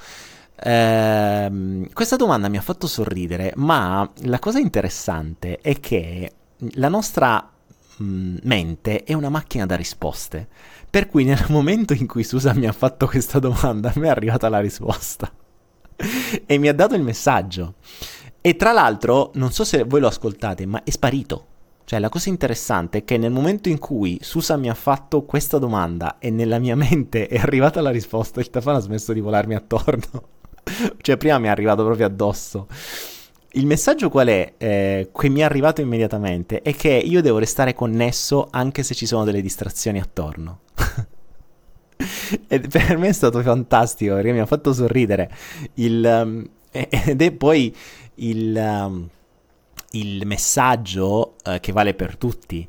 Eh, 0.62 1.88
questa 1.92 2.16
domanda 2.16 2.48
mi 2.48 2.58
ha 2.58 2.62
fatto 2.62 2.86
sorridere, 2.86 3.52
ma 3.56 4.08
la 4.24 4.38
cosa 4.38 4.58
interessante 4.58 5.58
è 5.60 5.80
che 5.80 6.32
la 6.74 6.88
nostra 6.88 7.50
mh, 7.96 8.04
mm, 8.04 8.36
mente 8.42 9.04
è 9.04 9.14
una 9.14 9.30
macchina 9.30 9.66
da 9.66 9.76
risposte. 9.76 10.48
Per 10.90 11.06
cui 11.08 11.24
nel 11.24 11.44
momento 11.48 11.92
in 11.92 12.06
cui 12.06 12.24
Susan 12.24 12.58
mi 12.58 12.66
ha 12.66 12.72
fatto 12.72 13.06
questa 13.06 13.38
domanda, 13.38 13.90
a 13.90 13.98
me 13.98 14.08
è 14.08 14.10
arrivata 14.10 14.48
la 14.48 14.60
risposta. 14.60 15.32
E 16.46 16.58
mi 16.58 16.68
ha 16.68 16.74
dato 16.74 16.94
il 16.94 17.02
messaggio. 17.02 17.74
E 18.40 18.56
tra 18.56 18.72
l'altro, 18.72 19.30
non 19.34 19.52
so 19.52 19.64
se 19.64 19.84
voi 19.84 20.00
lo 20.00 20.06
ascoltate, 20.06 20.64
ma 20.66 20.82
è 20.82 20.90
sparito. 20.90 21.46
Cioè, 21.84 21.98
la 21.98 22.08
cosa 22.08 22.28
interessante 22.28 22.98
è 22.98 23.04
che 23.04 23.18
nel 23.18 23.32
momento 23.32 23.68
in 23.68 23.78
cui 23.78 24.18
Susan 24.22 24.60
mi 24.60 24.70
ha 24.70 24.74
fatto 24.74 25.24
questa 25.24 25.58
domanda 25.58 26.18
e 26.18 26.30
nella 26.30 26.58
mia 26.58 26.76
mente 26.76 27.26
è 27.26 27.36
arrivata 27.36 27.80
la 27.80 27.90
risposta, 27.90 28.40
il 28.40 28.48
tafano 28.48 28.78
ha 28.78 28.80
smesso 28.80 29.12
di 29.12 29.20
volarmi 29.20 29.54
attorno. 29.56 30.28
cioè, 31.02 31.16
prima 31.16 31.38
mi 31.38 31.48
è 31.48 31.50
arrivato 31.50 31.84
proprio 31.84 32.06
addosso. 32.06 32.68
Il 33.54 33.66
messaggio 33.66 34.08
qual 34.08 34.28
è? 34.28 34.54
Eh, 34.56 35.10
che 35.12 35.28
mi 35.28 35.40
è 35.40 35.42
arrivato 35.42 35.80
immediatamente 35.80 36.62
è 36.62 36.72
che 36.76 36.90
io 36.90 37.20
devo 37.20 37.38
restare 37.38 37.74
connesso 37.74 38.46
anche 38.52 38.84
se 38.84 38.94
ci 38.94 39.06
sono 39.06 39.24
delle 39.24 39.42
distrazioni 39.42 39.98
attorno. 39.98 40.60
e 42.48 42.60
per 42.60 42.96
me 42.96 43.08
è 43.08 43.12
stato 43.12 43.42
fantastico 43.42 44.14
perché 44.14 44.32
mi 44.32 44.40
ha 44.40 44.46
fatto 44.46 44.72
sorridere. 44.72 45.30
Il, 45.74 46.04
um, 46.04 46.48
ed 46.70 47.20
è 47.20 47.32
poi 47.32 47.74
il, 48.16 48.56
um, 48.56 49.08
il 49.92 50.26
messaggio 50.26 51.34
uh, 51.44 51.58
che 51.60 51.72
vale 51.72 51.94
per 51.94 52.16
tutti. 52.16 52.68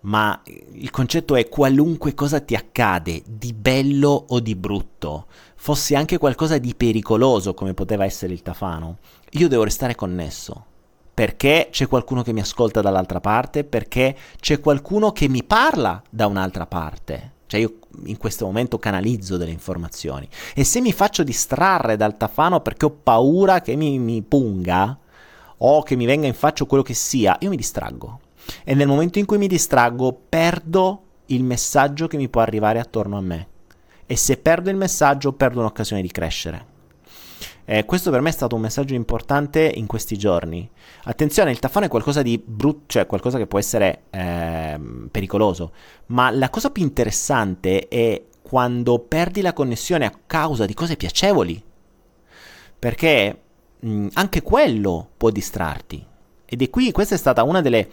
Ma 0.00 0.40
il 0.74 0.90
concetto 0.90 1.34
è 1.34 1.48
qualunque 1.48 2.14
cosa 2.14 2.40
ti 2.40 2.54
accade, 2.54 3.22
di 3.26 3.52
bello 3.52 4.26
o 4.28 4.38
di 4.38 4.54
brutto, 4.54 5.26
fosse 5.56 5.96
anche 5.96 6.18
qualcosa 6.18 6.56
di 6.58 6.74
pericoloso 6.76 7.52
come 7.52 7.74
poteva 7.74 8.04
essere 8.04 8.32
il 8.32 8.42
Tafano, 8.42 8.98
io 9.30 9.48
devo 9.48 9.64
restare 9.64 9.96
connesso. 9.96 10.64
Perché 11.12 11.68
c'è 11.72 11.88
qualcuno 11.88 12.22
che 12.22 12.32
mi 12.32 12.38
ascolta 12.38 12.80
dall'altra 12.80 13.18
parte, 13.18 13.64
perché 13.64 14.16
c'è 14.38 14.60
qualcuno 14.60 15.10
che 15.10 15.28
mi 15.28 15.42
parla 15.42 16.00
da 16.08 16.28
un'altra 16.28 16.64
parte. 16.66 17.32
Cioè 17.48 17.60
io 17.60 17.78
in 18.04 18.18
questo 18.18 18.44
momento 18.44 18.78
canalizzo 18.78 19.38
delle 19.38 19.50
informazioni. 19.50 20.28
E 20.54 20.64
se 20.64 20.80
mi 20.80 20.92
faccio 20.92 21.24
distrarre 21.24 21.96
dal 21.96 22.16
tafano 22.16 22.60
perché 22.60 22.84
ho 22.84 22.90
paura 22.90 23.62
che 23.62 23.74
mi, 23.74 23.98
mi 23.98 24.22
punga 24.22 24.96
o 25.56 25.82
che 25.82 25.96
mi 25.96 26.04
venga 26.04 26.26
in 26.26 26.34
faccia 26.34 26.66
quello 26.66 26.82
che 26.82 26.94
sia, 26.94 27.36
io 27.40 27.48
mi 27.48 27.56
distraggo. 27.56 28.20
E 28.64 28.74
nel 28.74 28.86
momento 28.86 29.18
in 29.18 29.24
cui 29.24 29.38
mi 29.38 29.48
distraggo 29.48 30.16
perdo 30.28 31.02
il 31.26 31.42
messaggio 31.42 32.06
che 32.06 32.18
mi 32.18 32.28
può 32.28 32.42
arrivare 32.42 32.78
attorno 32.78 33.16
a 33.16 33.22
me. 33.22 33.46
E 34.06 34.14
se 34.14 34.36
perdo 34.36 34.68
il 34.68 34.76
messaggio 34.76 35.32
perdo 35.32 35.60
un'occasione 35.60 36.02
di 36.02 36.10
crescere. 36.10 36.76
Eh, 37.70 37.84
questo 37.84 38.10
per 38.10 38.22
me 38.22 38.30
è 38.30 38.32
stato 38.32 38.54
un 38.54 38.62
messaggio 38.62 38.94
importante 38.94 39.70
in 39.74 39.84
questi 39.84 40.16
giorni. 40.16 40.66
Attenzione, 41.02 41.50
il 41.50 41.58
tafano 41.58 41.84
è 41.84 41.90
qualcosa 41.90 42.22
di 42.22 42.42
brutto, 42.42 42.84
cioè 42.86 43.04
qualcosa 43.04 43.36
che 43.36 43.46
può 43.46 43.58
essere 43.58 44.04
eh, 44.08 44.80
pericoloso, 45.10 45.72
ma 46.06 46.30
la 46.30 46.48
cosa 46.48 46.70
più 46.70 46.82
interessante 46.82 47.86
è 47.88 48.24
quando 48.40 49.00
perdi 49.00 49.42
la 49.42 49.52
connessione 49.52 50.06
a 50.06 50.18
causa 50.26 50.64
di 50.64 50.72
cose 50.72 50.96
piacevoli. 50.96 51.62
Perché 52.78 53.38
mh, 53.80 53.90
mm, 53.90 54.06
anche 54.14 54.40
quello 54.40 55.10
può 55.18 55.28
distrarti. 55.28 56.02
Ed 56.46 56.62
è 56.62 56.70
qui, 56.70 56.90
questa 56.90 57.16
è 57.16 57.18
stata 57.18 57.42
una 57.42 57.60
delle, 57.60 57.86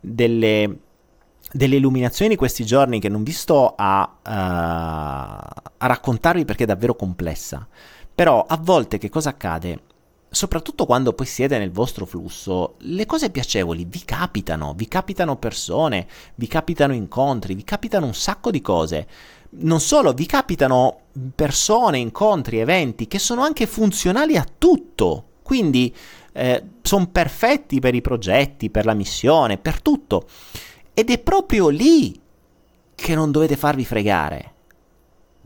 delle 0.00 0.80
delle 1.50 1.76
illuminazioni 1.76 2.32
di 2.32 2.36
questi 2.36 2.66
giorni 2.66 2.98
che 2.98 3.08
non 3.08 3.22
vi 3.22 3.30
sto 3.30 3.74
a, 3.76 4.02
uh, 4.02 4.28
a 4.28 5.86
raccontarvi 5.86 6.44
perché 6.44 6.64
è 6.64 6.66
davvero 6.66 6.96
complessa. 6.96 7.68
Però 8.14 8.44
a 8.46 8.56
volte 8.56 8.98
che 8.98 9.08
cosa 9.08 9.30
accade? 9.30 9.80
Soprattutto 10.30 10.86
quando 10.86 11.12
poi 11.12 11.26
siete 11.26 11.58
nel 11.58 11.72
vostro 11.72 12.06
flusso, 12.06 12.74
le 12.78 13.06
cose 13.06 13.30
piacevoli 13.30 13.84
vi 13.84 14.04
capitano, 14.04 14.72
vi 14.74 14.86
capitano 14.86 15.36
persone, 15.36 16.06
vi 16.36 16.46
capitano 16.46 16.92
incontri, 16.92 17.54
vi 17.54 17.64
capitano 17.64 18.06
un 18.06 18.14
sacco 18.14 18.52
di 18.52 18.60
cose. 18.60 19.08
Non 19.56 19.80
solo, 19.80 20.12
vi 20.12 20.26
capitano 20.26 21.00
persone, 21.34 21.98
incontri, 21.98 22.58
eventi 22.58 23.08
che 23.08 23.18
sono 23.18 23.42
anche 23.42 23.66
funzionali 23.66 24.36
a 24.36 24.46
tutto. 24.58 25.30
Quindi 25.42 25.94
eh, 26.32 26.62
sono 26.82 27.08
perfetti 27.08 27.80
per 27.80 27.96
i 27.96 28.00
progetti, 28.00 28.70
per 28.70 28.84
la 28.84 28.94
missione, 28.94 29.58
per 29.58 29.82
tutto. 29.82 30.28
Ed 30.94 31.10
è 31.10 31.18
proprio 31.18 31.68
lì 31.68 32.20
che 32.94 33.14
non 33.16 33.32
dovete 33.32 33.56
farvi 33.56 33.84
fregare 33.84 34.53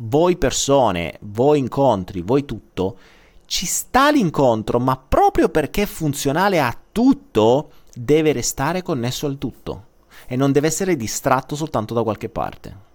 voi 0.01 0.36
persone, 0.36 1.18
voi 1.22 1.59
incontri, 1.59 2.22
voi 2.22 2.44
tutto, 2.44 2.99
ci 3.46 3.66
sta 3.66 4.11
l'incontro, 4.11 4.78
ma 4.78 4.96
proprio 4.96 5.49
perché 5.49 5.82
è 5.82 5.86
funzionale 5.86 6.61
a 6.61 6.76
tutto, 6.92 7.70
deve 7.94 8.32
restare 8.32 8.82
connesso 8.82 9.26
al 9.26 9.38
tutto 9.38 9.86
e 10.26 10.36
non 10.36 10.53
deve 10.53 10.66
essere 10.66 10.96
distratto 10.96 11.57
soltanto 11.57 11.94
da 11.94 12.03
qualche 12.03 12.28
parte. 12.28 12.86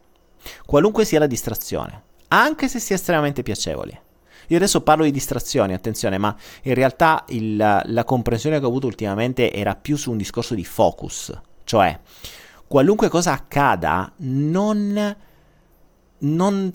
Qualunque 0.65 1.05
sia 1.05 1.19
la 1.19 1.27
distrazione, 1.27 2.03
anche 2.29 2.67
se 2.67 2.79
sia 2.79 2.95
estremamente 2.95 3.43
piacevole. 3.43 4.01
Io 4.47 4.57
adesso 4.57 4.81
parlo 4.81 5.03
di 5.03 5.11
distrazioni, 5.11 5.73
attenzione, 5.73 6.17
ma 6.17 6.35
in 6.63 6.73
realtà 6.73 7.23
il, 7.29 7.55
la 7.55 8.03
comprensione 8.03 8.59
che 8.59 8.65
ho 8.65 8.67
avuto 8.67 8.87
ultimamente 8.87 9.51
era 9.51 9.75
più 9.75 9.95
su 9.97 10.11
un 10.11 10.17
discorso 10.17 10.53
di 10.53 10.65
focus, 10.65 11.33
cioè 11.63 11.97
qualunque 12.67 13.07
cosa 13.09 13.31
accada 13.31 14.11
non 14.17 15.15
non, 16.23 16.71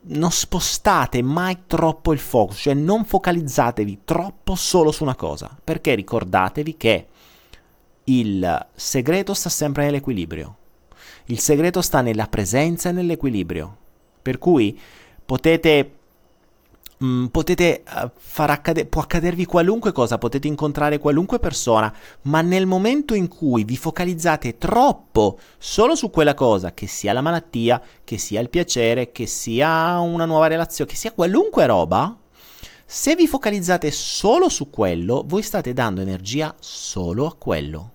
non 0.00 0.30
spostate 0.30 1.22
mai 1.22 1.58
troppo 1.66 2.12
il 2.12 2.18
focus, 2.18 2.62
cioè 2.62 2.74
non 2.74 3.04
focalizzatevi 3.04 4.00
troppo 4.04 4.54
solo 4.54 4.90
su 4.90 5.02
una 5.02 5.14
cosa, 5.14 5.56
perché 5.62 5.94
ricordatevi 5.94 6.76
che 6.76 7.06
il 8.04 8.66
segreto 8.74 9.34
sta 9.34 9.48
sempre 9.48 9.84
nell'equilibrio. 9.84 10.56
Il 11.26 11.38
segreto 11.38 11.80
sta 11.80 12.00
nella 12.02 12.26
presenza 12.26 12.90
e 12.90 12.92
nell'equilibrio. 12.92 13.76
Per 14.20 14.38
cui 14.38 14.78
potete 15.24 15.90
mh, 17.04 17.22
mm, 17.22 17.26
potete 17.26 17.82
uh, 17.86 18.10
far 18.16 18.50
accadere, 18.50 18.86
può 18.86 19.02
accadervi 19.02 19.44
qualunque 19.44 19.92
cosa, 19.92 20.18
potete 20.18 20.48
incontrare 20.48 20.98
qualunque 20.98 21.38
persona, 21.38 21.94
ma 22.22 22.40
nel 22.40 22.66
momento 22.66 23.14
in 23.14 23.28
cui 23.28 23.64
vi 23.64 23.76
focalizzate 23.76 24.56
troppo 24.56 25.38
solo 25.58 25.94
su 25.94 26.10
quella 26.10 26.34
cosa, 26.34 26.72
che 26.72 26.86
sia 26.86 27.12
la 27.12 27.20
malattia, 27.20 27.80
che 28.02 28.18
sia 28.18 28.40
il 28.40 28.48
piacere, 28.48 29.12
che 29.12 29.26
sia 29.26 29.98
una 29.98 30.24
nuova 30.24 30.46
relazione, 30.46 30.90
che 30.90 30.96
sia 30.96 31.12
qualunque 31.12 31.66
roba, 31.66 32.16
se 32.86 33.14
vi 33.14 33.26
focalizzate 33.26 33.90
solo 33.90 34.48
su 34.48 34.70
quello, 34.70 35.24
voi 35.26 35.42
state 35.42 35.72
dando 35.72 36.00
energia 36.00 36.54
solo 36.58 37.26
a 37.26 37.34
quello. 37.34 37.90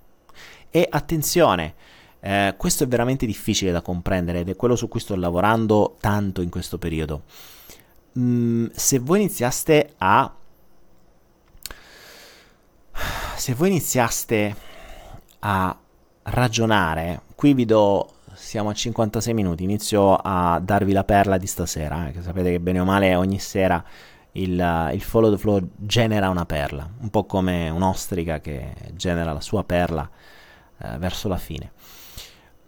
E 0.70 0.86
attenzione, 0.88 1.74
eh, 2.20 2.54
questo 2.56 2.84
è 2.84 2.88
veramente 2.88 3.24
difficile 3.24 3.72
da 3.72 3.82
comprendere 3.82 4.40
ed 4.40 4.48
è 4.50 4.56
quello 4.56 4.76
su 4.76 4.88
cui 4.88 5.00
sto 5.00 5.16
lavorando 5.16 5.96
tanto 6.00 6.42
in 6.42 6.50
questo 6.50 6.78
periodo 6.78 7.22
mm, 8.18 8.66
se 8.72 8.98
voi 8.98 9.20
iniziaste 9.20 9.94
a 9.98 10.34
se 13.36 13.54
voi 13.54 13.68
iniziaste 13.68 14.54
a 15.40 15.78
ragionare, 16.22 17.22
qui 17.34 17.54
vi 17.54 17.64
do 17.64 18.14
siamo 18.34 18.70
a 18.70 18.74
56 18.74 19.34
minuti, 19.34 19.64
inizio 19.64 20.14
a 20.14 20.60
darvi 20.62 20.92
la 20.92 21.04
perla 21.04 21.36
di 21.36 21.46
stasera, 21.46 22.08
eh, 22.08 22.12
che 22.12 22.22
sapete 22.22 22.50
che 22.50 22.60
bene 22.60 22.80
o 22.80 22.84
male 22.84 23.14
ogni 23.14 23.38
sera 23.38 23.82
il, 24.32 24.90
il, 24.92 25.02
follow 25.02 25.30
the 25.30 25.38
flow 25.38 25.60
genera 25.74 26.28
una 26.28 26.46
perla, 26.46 26.88
un 27.00 27.10
po' 27.10 27.24
come 27.24 27.68
un'ostrica 27.68 28.40
che 28.40 28.74
genera 28.94 29.32
la 29.32 29.40
sua 29.40 29.64
perla 29.64 30.08
eh, 30.78 30.98
verso 30.98 31.28
la 31.28 31.36
fine. 31.36 31.72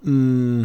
Mm, 0.07 0.65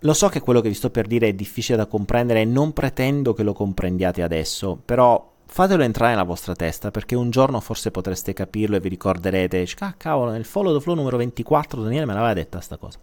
lo 0.00 0.12
so 0.12 0.28
che 0.28 0.40
quello 0.40 0.60
che 0.60 0.68
vi 0.68 0.74
sto 0.74 0.90
per 0.90 1.06
dire 1.06 1.28
è 1.28 1.32
difficile 1.32 1.76
da 1.76 1.86
comprendere 1.86 2.42
e 2.42 2.44
non 2.44 2.72
pretendo 2.72 3.34
che 3.34 3.42
lo 3.42 3.52
comprendiate 3.52 4.22
adesso, 4.22 4.80
però 4.84 5.34
fatelo 5.44 5.82
entrare 5.82 6.12
nella 6.12 6.24
vostra 6.24 6.54
testa 6.54 6.90
perché 6.90 7.16
un 7.16 7.30
giorno 7.30 7.58
forse 7.60 7.90
potreste 7.90 8.32
capirlo 8.32 8.76
e 8.76 8.80
vi 8.80 8.90
ricorderete, 8.90 9.66
ah 9.80 9.94
cavolo, 9.94 10.30
nel 10.30 10.44
follow 10.44 10.76
the 10.76 10.80
flow 10.80 10.94
numero 10.94 11.16
24 11.16 11.82
Daniele 11.82 12.06
me 12.06 12.12
l'aveva 12.12 12.34
detta 12.34 12.60
sta 12.60 12.76
cosa. 12.76 12.98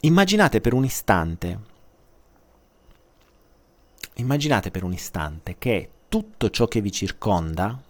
Immaginate 0.00 0.60
per 0.60 0.72
un 0.72 0.84
istante, 0.84 1.58
immaginate 4.14 4.70
per 4.70 4.82
un 4.82 4.92
istante 4.92 5.56
che 5.58 5.90
tutto 6.08 6.50
ciò 6.50 6.66
che 6.66 6.80
vi 6.80 6.90
circonda 6.90 7.80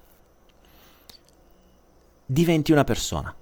diventi 2.27 2.73
una 2.73 2.85
persona. 2.85 3.35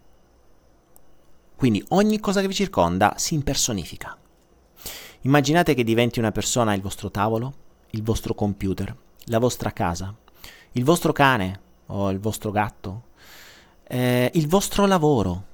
Quindi 1.60 1.84
ogni 1.88 2.20
cosa 2.20 2.40
che 2.40 2.46
vi 2.48 2.54
circonda 2.54 3.12
si 3.18 3.34
impersonifica. 3.34 4.16
Immaginate 5.20 5.74
che 5.74 5.84
diventi 5.84 6.18
una 6.18 6.32
persona 6.32 6.72
il 6.72 6.80
vostro 6.80 7.10
tavolo, 7.10 7.52
il 7.90 8.02
vostro 8.02 8.32
computer, 8.32 8.96
la 9.24 9.38
vostra 9.38 9.70
casa, 9.70 10.16
il 10.72 10.84
vostro 10.84 11.12
cane 11.12 11.60
o 11.88 12.10
il 12.10 12.18
vostro 12.18 12.50
gatto, 12.50 13.08
eh, 13.86 14.30
il 14.32 14.48
vostro 14.48 14.86
lavoro, 14.86 15.44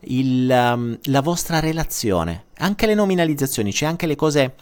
il, 0.00 0.50
um, 0.50 0.98
la 1.00 1.20
vostra 1.20 1.60
relazione, 1.60 2.46
anche 2.56 2.86
le 2.86 2.94
nominalizzazioni, 2.94 3.72
cioè 3.72 3.88
anche 3.88 4.08
le 4.08 4.16
cose 4.16 4.56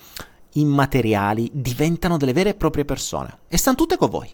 immateriali 0.52 1.48
diventano 1.50 2.18
delle 2.18 2.34
vere 2.34 2.50
e 2.50 2.55
proprie 2.55 2.84
persone 2.84 3.38
e 3.48 3.57
stanno 3.57 3.76
tutte 3.76 3.96
con 3.96 4.11
voi. 4.11 4.30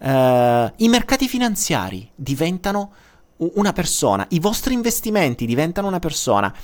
Uh, 0.00 0.70
I 0.76 0.88
mercati 0.88 1.26
finanziari 1.26 2.10
diventano 2.14 2.92
una 3.54 3.72
persona, 3.72 4.26
i 4.30 4.40
vostri 4.40 4.74
investimenti 4.74 5.46
diventano 5.46 5.86
una 5.88 5.98
persona, 5.98 6.54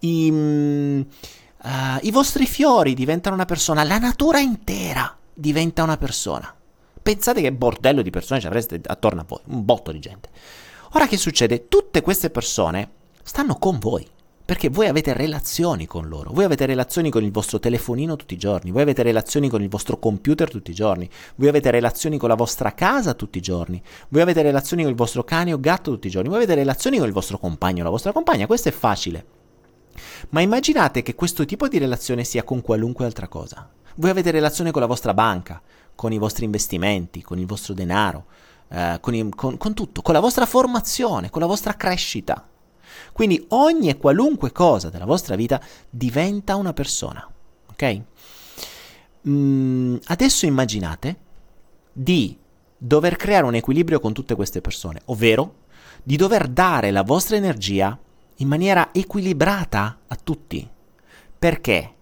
i, 0.00 0.30
uh, 0.30 1.98
i 2.00 2.10
vostri 2.10 2.46
fiori 2.46 2.94
diventano 2.94 3.34
una 3.34 3.44
persona, 3.44 3.84
la 3.84 3.98
natura 3.98 4.40
intera 4.40 5.16
diventa 5.32 5.82
una 5.82 5.96
persona. 5.96 6.54
Pensate 7.02 7.40
che 7.40 7.52
bordello 7.52 8.02
di 8.02 8.10
persone 8.10 8.40
ci 8.40 8.46
avreste 8.46 8.80
attorno 8.86 9.22
a 9.22 9.24
voi, 9.26 9.40
un 9.46 9.64
botto 9.64 9.90
di 9.90 9.98
gente. 9.98 10.30
Ora 10.92 11.06
che 11.06 11.16
succede? 11.16 11.68
Tutte 11.68 12.00
queste 12.02 12.30
persone 12.30 12.90
stanno 13.22 13.56
con 13.56 13.78
voi. 13.78 14.06
Perché 14.44 14.68
voi 14.68 14.88
avete 14.88 15.12
relazioni 15.12 15.86
con 15.86 16.08
loro, 16.08 16.32
voi 16.32 16.44
avete 16.44 16.66
relazioni 16.66 17.10
con 17.10 17.22
il 17.22 17.30
vostro 17.30 17.60
telefonino 17.60 18.16
tutti 18.16 18.34
i 18.34 18.38
giorni, 18.38 18.72
voi 18.72 18.82
avete 18.82 19.02
relazioni 19.02 19.48
con 19.48 19.62
il 19.62 19.68
vostro 19.68 19.98
computer 19.98 20.50
tutti 20.50 20.72
i 20.72 20.74
giorni, 20.74 21.08
voi 21.36 21.48
avete 21.48 21.70
relazioni 21.70 22.18
con 22.18 22.28
la 22.28 22.34
vostra 22.34 22.74
casa 22.74 23.14
tutti 23.14 23.38
i 23.38 23.40
giorni, 23.40 23.80
voi 24.08 24.20
avete 24.20 24.42
relazioni 24.42 24.82
con 24.82 24.90
il 24.90 24.96
vostro 24.96 25.22
cane 25.22 25.52
o 25.52 25.60
gatto 25.60 25.92
tutti 25.92 26.08
i 26.08 26.10
giorni, 26.10 26.28
voi 26.28 26.38
avete 26.38 26.56
relazioni 26.56 26.98
con 26.98 27.06
il 27.06 27.12
vostro 27.12 27.38
compagno 27.38 27.82
o 27.82 27.84
la 27.84 27.90
vostra 27.90 28.12
compagna, 28.12 28.46
questo 28.46 28.68
è 28.68 28.72
facile. 28.72 29.24
Ma 30.30 30.40
immaginate 30.40 31.02
che 31.02 31.14
questo 31.14 31.44
tipo 31.44 31.68
di 31.68 31.78
relazione 31.78 32.24
sia 32.24 32.42
con 32.42 32.62
qualunque 32.62 33.04
altra 33.04 33.28
cosa. 33.28 33.68
Voi 33.96 34.10
avete 34.10 34.32
relazione 34.32 34.72
con 34.72 34.80
la 34.80 34.88
vostra 34.88 35.14
banca, 35.14 35.62
con 35.94 36.12
i 36.12 36.18
vostri 36.18 36.44
investimenti, 36.44 37.22
con 37.22 37.38
il 37.38 37.46
vostro 37.46 37.74
denaro, 37.74 38.24
eh, 38.68 38.98
con, 39.00 39.14
i, 39.14 39.28
con, 39.30 39.56
con 39.56 39.74
tutto, 39.74 40.02
con 40.02 40.14
la 40.14 40.20
vostra 40.20 40.46
formazione, 40.46 41.30
con 41.30 41.40
la 41.40 41.46
vostra 41.46 41.74
crescita. 41.74 42.48
Quindi 43.12 43.44
ogni 43.50 43.88
e 43.88 43.96
qualunque 43.98 44.52
cosa 44.52 44.88
della 44.90 45.04
vostra 45.04 45.36
vita 45.36 45.60
diventa 45.88 46.56
una 46.56 46.72
persona. 46.72 47.26
Ok? 47.70 48.00
Mm, 49.28 49.96
adesso 50.04 50.46
immaginate 50.46 51.16
di 51.92 52.36
dover 52.76 53.16
creare 53.16 53.46
un 53.46 53.54
equilibrio 53.54 54.00
con 54.00 54.12
tutte 54.12 54.34
queste 54.34 54.60
persone, 54.60 55.02
ovvero 55.06 55.60
di 56.02 56.16
dover 56.16 56.48
dare 56.48 56.90
la 56.90 57.02
vostra 57.02 57.36
energia 57.36 57.96
in 58.36 58.48
maniera 58.48 58.88
equilibrata 58.92 60.00
a 60.06 60.16
tutti. 60.16 60.68
Perché 61.38 61.94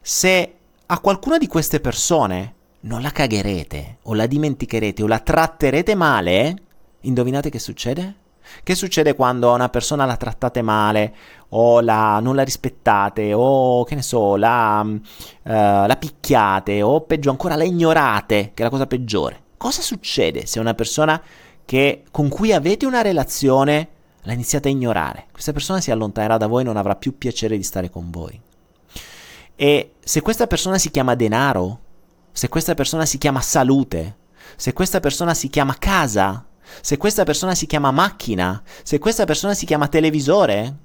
se 0.00 0.54
a 0.86 1.00
qualcuna 1.00 1.38
di 1.38 1.46
queste 1.46 1.80
persone 1.80 2.54
non 2.80 3.02
la 3.02 3.10
cagherete 3.10 3.98
o 4.02 4.14
la 4.14 4.26
dimenticherete 4.26 5.02
o 5.02 5.06
la 5.06 5.18
tratterete 5.18 5.94
male, 5.94 6.56
indovinate 7.00 7.50
che 7.50 7.58
succede? 7.58 8.24
Che 8.62 8.74
succede 8.74 9.14
quando 9.14 9.52
una 9.52 9.68
persona 9.68 10.04
la 10.04 10.16
trattate 10.16 10.62
male 10.62 11.14
o 11.50 11.80
la, 11.80 12.18
non 12.20 12.34
la 12.34 12.42
rispettate 12.42 13.32
o 13.32 13.84
che 13.84 13.94
ne 13.94 14.02
so, 14.02 14.36
la, 14.36 14.80
uh, 14.84 14.98
la 15.42 15.96
picchiate 15.98 16.82
o 16.82 17.02
peggio 17.02 17.30
ancora 17.30 17.56
la 17.56 17.64
ignorate, 17.64 18.52
che 18.54 18.62
è 18.62 18.64
la 18.64 18.70
cosa 18.70 18.86
peggiore? 18.86 19.42
Cosa 19.56 19.82
succede 19.82 20.46
se 20.46 20.60
una 20.60 20.74
persona 20.74 21.20
che, 21.64 22.04
con 22.10 22.28
cui 22.28 22.52
avete 22.52 22.86
una 22.86 23.02
relazione 23.02 23.88
la 24.22 24.32
iniziate 24.32 24.68
a 24.68 24.72
ignorare? 24.72 25.26
Questa 25.32 25.52
persona 25.52 25.80
si 25.80 25.90
allontanerà 25.90 26.36
da 26.36 26.46
voi 26.46 26.62
e 26.62 26.64
non 26.64 26.76
avrà 26.76 26.96
più 26.96 27.16
piacere 27.16 27.56
di 27.56 27.62
stare 27.62 27.90
con 27.90 28.10
voi. 28.10 28.40
E 29.54 29.94
se 29.98 30.20
questa 30.20 30.46
persona 30.46 30.76
si 30.76 30.90
chiama 30.90 31.14
denaro, 31.14 31.80
se 32.32 32.48
questa 32.48 32.74
persona 32.74 33.06
si 33.06 33.16
chiama 33.16 33.40
salute, 33.40 34.16
se 34.56 34.74
questa 34.74 35.00
persona 35.00 35.32
si 35.32 35.48
chiama 35.48 35.76
casa, 35.78 36.44
se 36.80 36.96
questa 36.96 37.24
persona 37.24 37.54
si 37.54 37.66
chiama 37.66 37.90
macchina, 37.90 38.62
se 38.82 38.98
questa 38.98 39.24
persona 39.24 39.54
si 39.54 39.66
chiama 39.66 39.88
televisore, 39.88 40.76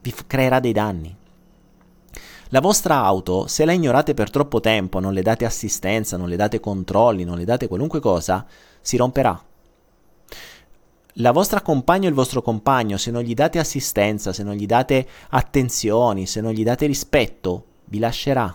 vi 0.00 0.14
creerà 0.26 0.60
dei 0.60 0.72
danni. 0.72 1.16
La 2.48 2.60
vostra 2.60 3.02
auto, 3.02 3.46
se 3.46 3.64
la 3.64 3.72
ignorate 3.72 4.12
per 4.14 4.30
troppo 4.30 4.60
tempo, 4.60 5.00
non 5.00 5.14
le 5.14 5.22
date 5.22 5.44
assistenza, 5.44 6.16
non 6.16 6.28
le 6.28 6.36
date 6.36 6.60
controlli, 6.60 7.24
non 7.24 7.38
le 7.38 7.44
date 7.44 7.66
qualunque 7.66 8.00
cosa, 8.00 8.44
si 8.80 8.96
romperà. 8.96 9.42
La 11.16 11.32
vostra 11.32 11.62
compagna 11.62 12.06
o 12.06 12.08
il 12.10 12.14
vostro 12.14 12.42
compagno, 12.42 12.96
se 12.96 13.10
non 13.10 13.22
gli 13.22 13.34
date 13.34 13.58
assistenza, 13.58 14.32
se 14.32 14.42
non 14.42 14.54
gli 14.54 14.66
date 14.66 15.06
attenzioni, 15.30 16.26
se 16.26 16.40
non 16.40 16.52
gli 16.52 16.62
date 16.62 16.86
rispetto, 16.86 17.64
vi 17.86 17.98
lascerà 17.98 18.54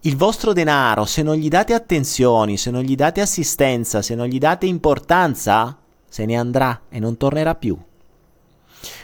il 0.00 0.16
vostro 0.16 0.52
denaro, 0.52 1.04
se 1.04 1.22
non 1.22 1.36
gli 1.36 1.48
date 1.48 1.74
attenzioni, 1.74 2.56
se 2.56 2.70
non 2.70 2.82
gli 2.82 2.94
date 2.94 3.20
assistenza, 3.20 4.02
se 4.02 4.14
non 4.14 4.26
gli 4.26 4.38
date 4.38 4.66
importanza, 4.66 5.76
se 6.08 6.24
ne 6.24 6.36
andrà 6.36 6.82
e 6.88 7.00
non 7.00 7.16
tornerà 7.16 7.54
più. 7.54 7.76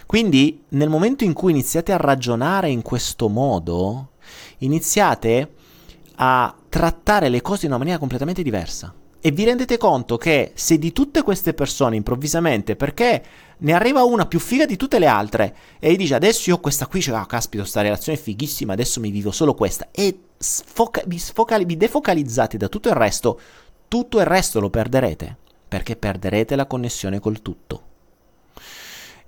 Quindi, 0.06 0.62
nel 0.68 0.88
momento 0.88 1.24
in 1.24 1.32
cui 1.32 1.52
iniziate 1.52 1.92
a 1.92 1.96
ragionare 1.96 2.68
in 2.68 2.82
questo 2.82 3.28
modo, 3.28 4.10
iniziate 4.58 5.52
a 6.16 6.54
trattare 6.68 7.28
le 7.28 7.40
cose 7.40 7.64
in 7.64 7.70
una 7.70 7.78
maniera 7.78 7.98
completamente 7.98 8.42
diversa. 8.42 8.94
E 9.24 9.30
vi 9.30 9.44
rendete 9.44 9.78
conto 9.78 10.16
che 10.16 10.52
se 10.54 10.78
di 10.78 10.92
tutte 10.92 11.22
queste 11.22 11.54
persone 11.54 11.96
improvvisamente, 11.96 12.76
perché 12.76 13.24
ne 13.58 13.72
arriva 13.72 14.02
una 14.02 14.26
più 14.26 14.40
figa 14.40 14.66
di 14.66 14.76
tutte 14.76 14.98
le 14.98 15.06
altre, 15.06 15.56
e 15.78 15.92
gli 15.92 15.96
dice 15.96 16.14
adesso 16.14 16.50
io 16.50 16.58
questa 16.58 16.86
qui, 16.86 17.00
cioè, 17.00 17.18
oh, 17.18 17.26
caspita, 17.26 17.64
sta 17.64 17.82
relazione 17.82 18.18
è 18.18 18.20
fighissima, 18.20 18.72
adesso 18.72 19.00
mi 19.00 19.10
vivo 19.10 19.30
solo 19.30 19.54
questa, 19.54 19.88
e 19.92 20.18
sfoca- 20.42 21.04
vi, 21.06 21.18
sfoca- 21.18 21.58
vi 21.58 21.76
defocalizzate 21.76 22.56
da 22.56 22.68
tutto 22.68 22.88
il 22.88 22.94
resto, 22.94 23.40
tutto 23.88 24.18
il 24.18 24.26
resto 24.26 24.60
lo 24.60 24.70
perderete, 24.70 25.36
perché 25.68 25.96
perderete 25.96 26.56
la 26.56 26.66
connessione 26.66 27.20
col 27.20 27.40
tutto. 27.40 27.90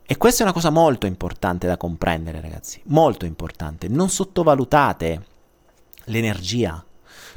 E 0.07 0.17
questa 0.19 0.41
è 0.41 0.45
una 0.45 0.53
cosa 0.53 0.71
molto 0.71 1.07
importante 1.07 1.67
da 1.67 1.77
comprendere, 1.77 2.41
ragazzi, 2.41 2.83
molto 2.87 3.25
importante. 3.25 3.89
Non 3.89 4.11
sottovalutate 4.11 5.27
l'energia 6.07 6.85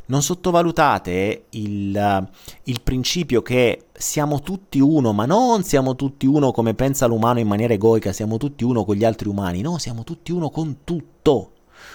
non 0.08 0.22
sottovalutate 0.22 1.46
il, 1.52 2.30
il, 2.64 2.82
principio 2.82 3.42
che 3.42 3.88
siamo 3.94 4.42
tutti 4.42 4.80
uno, 4.80 5.12
ma 5.12 5.26
non 5.26 5.64
siamo 5.64 5.96
tutti 5.96 6.26
uno 6.26 6.52
come 6.52 6.74
pensa 6.74 7.08
l'umano 7.08 7.40
in 7.40 7.48
maniera 7.48 7.74
egoica, 7.74 8.14
siamo 8.14 8.38
tutti 8.38 8.64
uno 8.64 8.86
con 8.86 8.96
gli 8.96 9.04
altri 9.04 9.28
umani, 9.28 9.62
no, 9.62 9.78
siamo 9.78 10.04
tutti 10.04 10.32
uno 10.32 10.50
con 10.50 10.78
tutto, 10.84 11.52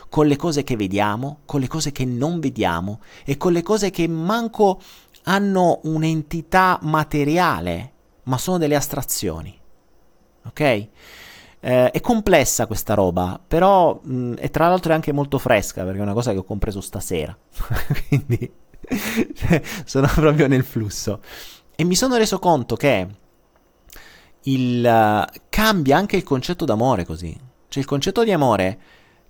con 0.09 0.27
le 0.27 0.37
cose 0.37 0.65
che 0.65 0.77
vediamo, 0.77 1.41
con 1.45 1.61
le 1.61 1.69
cose 1.69 1.93
che 1.93 2.05
non 2.05 2.41
vediamo 2.41 3.01
e 3.25 3.37
con 3.37 3.53
le 3.53 3.63
cose 3.63 3.91
che 3.91 4.07
manco 4.09 4.81
hanno 5.25 5.81
un'entità 5.85 6.79
materiale, 6.83 7.93
ma 8.25 8.39
sono 8.39 8.59
delle 8.59 8.77
astrazioni. 8.77 9.59
Ok? 10.45 10.61
Eh, 10.61 10.89
è 11.61 12.01
complessa 12.01 12.67
questa 12.67 12.95
roba, 12.95 13.41
però 13.47 14.01
mh, 14.03 14.35
e 14.39 14.51
tra 14.51 14.69
l'altro 14.69 14.93
è 14.93 14.95
anche 14.95 15.13
molto 15.13 15.39
fresca 15.39 15.85
perché 15.85 16.01
è 16.01 16.03
una 16.03 16.13
cosa 16.13 16.33
che 16.33 16.39
ho 16.39 16.45
compreso 16.45 16.81
stasera. 16.81 17.37
Quindi 18.09 18.53
sono 19.85 20.09
proprio 20.15 20.49
nel 20.49 20.65
flusso. 20.65 21.21
E 21.75 21.85
mi 21.85 21.95
sono 21.95 22.17
reso 22.17 22.39
conto 22.39 22.77
che 22.77 23.07
il, 24.43 24.85
uh, 24.85 25.41
cambia 25.49 25.97
anche 25.97 26.17
il 26.17 26.25
concetto 26.25 26.65
d'amore 26.65 27.05
così. 27.05 27.39
Cioè 27.69 27.83
il 27.83 27.89
concetto 27.89 28.25
di 28.25 28.33
amore 28.33 28.79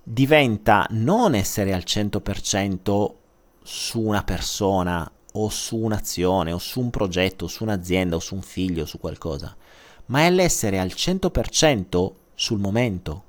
diventa 0.03 0.85
non 0.91 1.33
essere 1.33 1.73
al 1.73 1.83
100% 1.85 3.13
su 3.63 4.01
una 4.01 4.23
persona 4.23 5.09
o 5.35 5.49
su 5.49 5.77
un'azione 5.77 6.51
o 6.51 6.57
su 6.57 6.81
un 6.81 6.89
progetto, 6.89 7.45
o 7.45 7.47
su 7.47 7.63
un'azienda 7.63 8.17
o 8.17 8.19
su 8.19 8.35
un 8.35 8.41
figlio 8.41 8.83
o 8.83 8.85
su 8.85 8.99
qualcosa, 8.99 9.55
ma 10.07 10.25
è 10.25 10.29
l'essere 10.29 10.79
al 10.79 10.91
100% 10.93 12.11
sul 12.35 12.59
momento. 12.59 13.23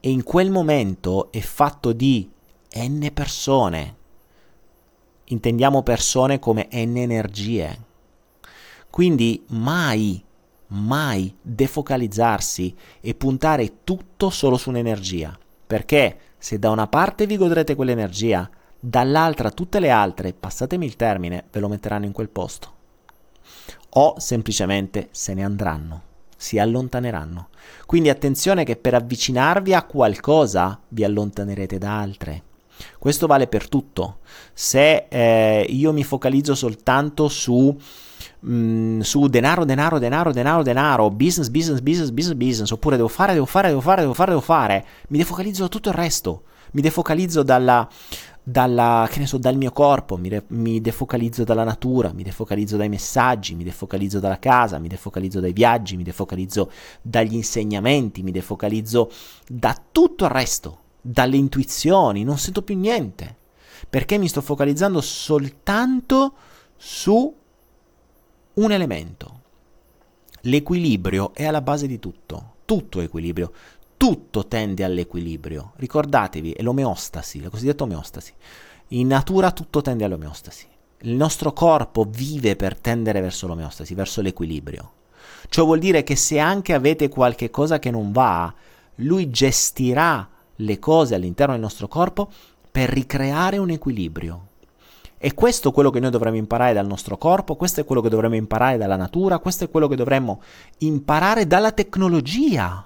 E 0.00 0.10
in 0.10 0.24
quel 0.24 0.50
momento 0.50 1.30
è 1.30 1.40
fatto 1.40 1.92
di 1.92 2.28
n 2.74 3.10
persone. 3.14 3.96
Intendiamo 5.26 5.82
persone 5.82 6.40
come 6.40 6.68
n 6.72 6.96
energie. 6.96 7.90
Quindi 8.90 9.44
mai, 9.48 10.22
mai 10.68 11.34
defocalizzarsi 11.40 12.74
e 13.00 13.14
puntare 13.14 13.84
tutto 13.84 14.28
solo 14.28 14.56
su 14.56 14.68
un'energia. 14.70 15.38
Perché 15.72 16.18
se 16.36 16.58
da 16.58 16.68
una 16.68 16.86
parte 16.86 17.24
vi 17.24 17.38
godrete 17.38 17.74
quell'energia, 17.74 18.46
dall'altra 18.78 19.50
tutte 19.50 19.80
le 19.80 19.88
altre, 19.88 20.34
passatemi 20.34 20.84
il 20.84 20.96
termine, 20.96 21.44
ve 21.50 21.60
lo 21.60 21.68
metteranno 21.68 22.04
in 22.04 22.12
quel 22.12 22.28
posto. 22.28 22.72
O 23.94 24.16
semplicemente 24.18 25.08
se 25.12 25.32
ne 25.32 25.42
andranno 25.42 26.02
si 26.36 26.58
allontaneranno. 26.58 27.48
Quindi 27.86 28.10
attenzione 28.10 28.64
che 28.64 28.76
per 28.76 28.92
avvicinarvi 28.92 29.72
a 29.72 29.84
qualcosa 29.84 30.78
vi 30.88 31.04
allontanerete 31.04 31.78
da 31.78 31.98
altre. 31.98 32.42
Questo 32.98 33.26
vale 33.26 33.46
per 33.46 33.66
tutto. 33.68 34.18
Se 34.52 35.06
eh, 35.08 35.64
io 35.70 35.92
mi 35.94 36.04
focalizzo 36.04 36.54
soltanto 36.54 37.28
su, 37.28 37.74
mm, 38.46 39.00
su 39.00 39.26
denaro, 39.28 39.64
denaro, 39.64 39.98
denaro, 39.98 40.32
denaro, 40.32 40.62
denaro, 40.62 41.10
business, 41.10 41.48
business, 41.48 41.80
business, 41.80 42.10
business, 42.10 42.36
business, 42.36 42.70
oppure 42.70 42.96
devo 42.96 43.08
fare, 43.08 43.32
devo 43.32 43.46
fare, 43.46 43.68
devo 43.68 43.80
fare, 43.80 44.00
devo 44.02 44.14
fare, 44.14 44.30
devo 44.30 44.42
fare, 44.42 44.84
mi 45.08 45.18
defocalizzo 45.18 45.62
da 45.62 45.68
tutto 45.68 45.88
il 45.88 45.94
resto. 45.94 46.42
Mi 46.74 46.80
defocalizzo 46.80 47.42
dalla, 47.42 47.86
dalla, 48.42 49.08
so, 49.24 49.38
dal 49.38 49.56
mio 49.56 49.70
corpo, 49.70 50.16
mi, 50.16 50.28
re, 50.28 50.44
mi, 50.48 50.80
defocalizzo 50.80 51.44
dalla 51.44 51.64
natura, 51.64 52.12
mi 52.12 52.22
defocalizzo 52.22 52.76
dai 52.76 52.88
messaggi, 52.88 53.54
mi 53.54 53.62
defocalizzo 53.62 54.18
dalla 54.18 54.38
casa, 54.38 54.78
mi 54.78 54.88
defocalizzo 54.88 55.38
dai 55.38 55.52
viaggi, 55.52 55.96
mi 55.96 56.02
defocalizzo 56.02 56.70
dagli 57.00 57.34
insegnamenti, 57.34 58.22
mi 58.22 58.32
defocalizzo 58.32 59.10
da 59.46 59.78
tutto 59.92 60.24
il 60.24 60.30
resto, 60.30 60.78
dalle 61.00 61.36
intuizioni, 61.36 62.24
non 62.24 62.38
sento 62.38 62.62
più 62.62 62.76
niente, 62.76 63.36
perché 63.88 64.18
mi 64.18 64.28
sto 64.28 64.40
focalizzando 64.40 65.00
soltanto 65.00 66.32
su 66.76 67.32
un 68.54 68.72
elemento. 68.72 69.40
L'equilibrio 70.42 71.32
è 71.34 71.44
alla 71.44 71.62
base 71.62 71.86
di 71.86 71.98
tutto, 71.98 72.56
tutto 72.64 73.00
è 73.00 73.04
equilibrio, 73.04 73.52
tutto 73.96 74.46
tende 74.46 74.84
all'equilibrio. 74.84 75.72
Ricordatevi, 75.76 76.52
è 76.52 76.62
l'omeostasi, 76.62 77.40
la 77.40 77.48
cosiddetta 77.48 77.84
omeostasi. 77.84 78.32
In 78.88 79.06
natura 79.06 79.52
tutto 79.52 79.80
tende 79.80 80.04
all'omeostasi. 80.04 80.66
Il 81.02 81.14
nostro 81.14 81.52
corpo 81.52 82.04
vive 82.08 82.56
per 82.56 82.78
tendere 82.78 83.20
verso 83.20 83.46
l'omeostasi, 83.46 83.94
verso 83.94 84.20
l'equilibrio. 84.20 84.92
Ciò 85.48 85.64
vuol 85.64 85.78
dire 85.78 86.02
che 86.02 86.16
se 86.16 86.38
anche 86.38 86.74
avete 86.74 87.08
qualche 87.08 87.48
cosa 87.50 87.78
che 87.78 87.90
non 87.90 88.12
va, 88.12 88.52
lui 88.96 89.30
gestirà 89.30 90.28
le 90.56 90.78
cose 90.78 91.14
all'interno 91.14 91.52
del 91.52 91.62
nostro 91.62 91.88
corpo 91.88 92.30
per 92.70 92.88
ricreare 92.90 93.58
un 93.58 93.70
equilibrio. 93.70 94.48
E 95.24 95.34
questo 95.34 95.68
è 95.68 95.72
quello 95.72 95.90
che 95.90 96.00
noi 96.00 96.10
dovremmo 96.10 96.36
imparare 96.36 96.72
dal 96.72 96.84
nostro 96.84 97.16
corpo, 97.16 97.54
questo 97.54 97.80
è 97.80 97.84
quello 97.84 98.00
che 98.00 98.08
dovremmo 98.08 98.34
imparare 98.34 98.76
dalla 98.76 98.96
natura, 98.96 99.38
questo 99.38 99.62
è 99.62 99.70
quello 99.70 99.86
che 99.86 99.94
dovremmo 99.94 100.42
imparare 100.78 101.46
dalla 101.46 101.70
tecnologia. 101.70 102.84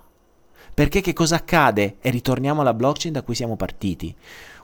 Perché 0.74 1.00
che 1.00 1.14
cosa 1.14 1.36
accade? 1.36 1.96
E 1.98 2.10
ritorniamo 2.10 2.60
alla 2.60 2.74
blockchain 2.74 3.14
da 3.14 3.22
cui 3.22 3.34
siamo 3.34 3.56
partiti. 3.56 4.14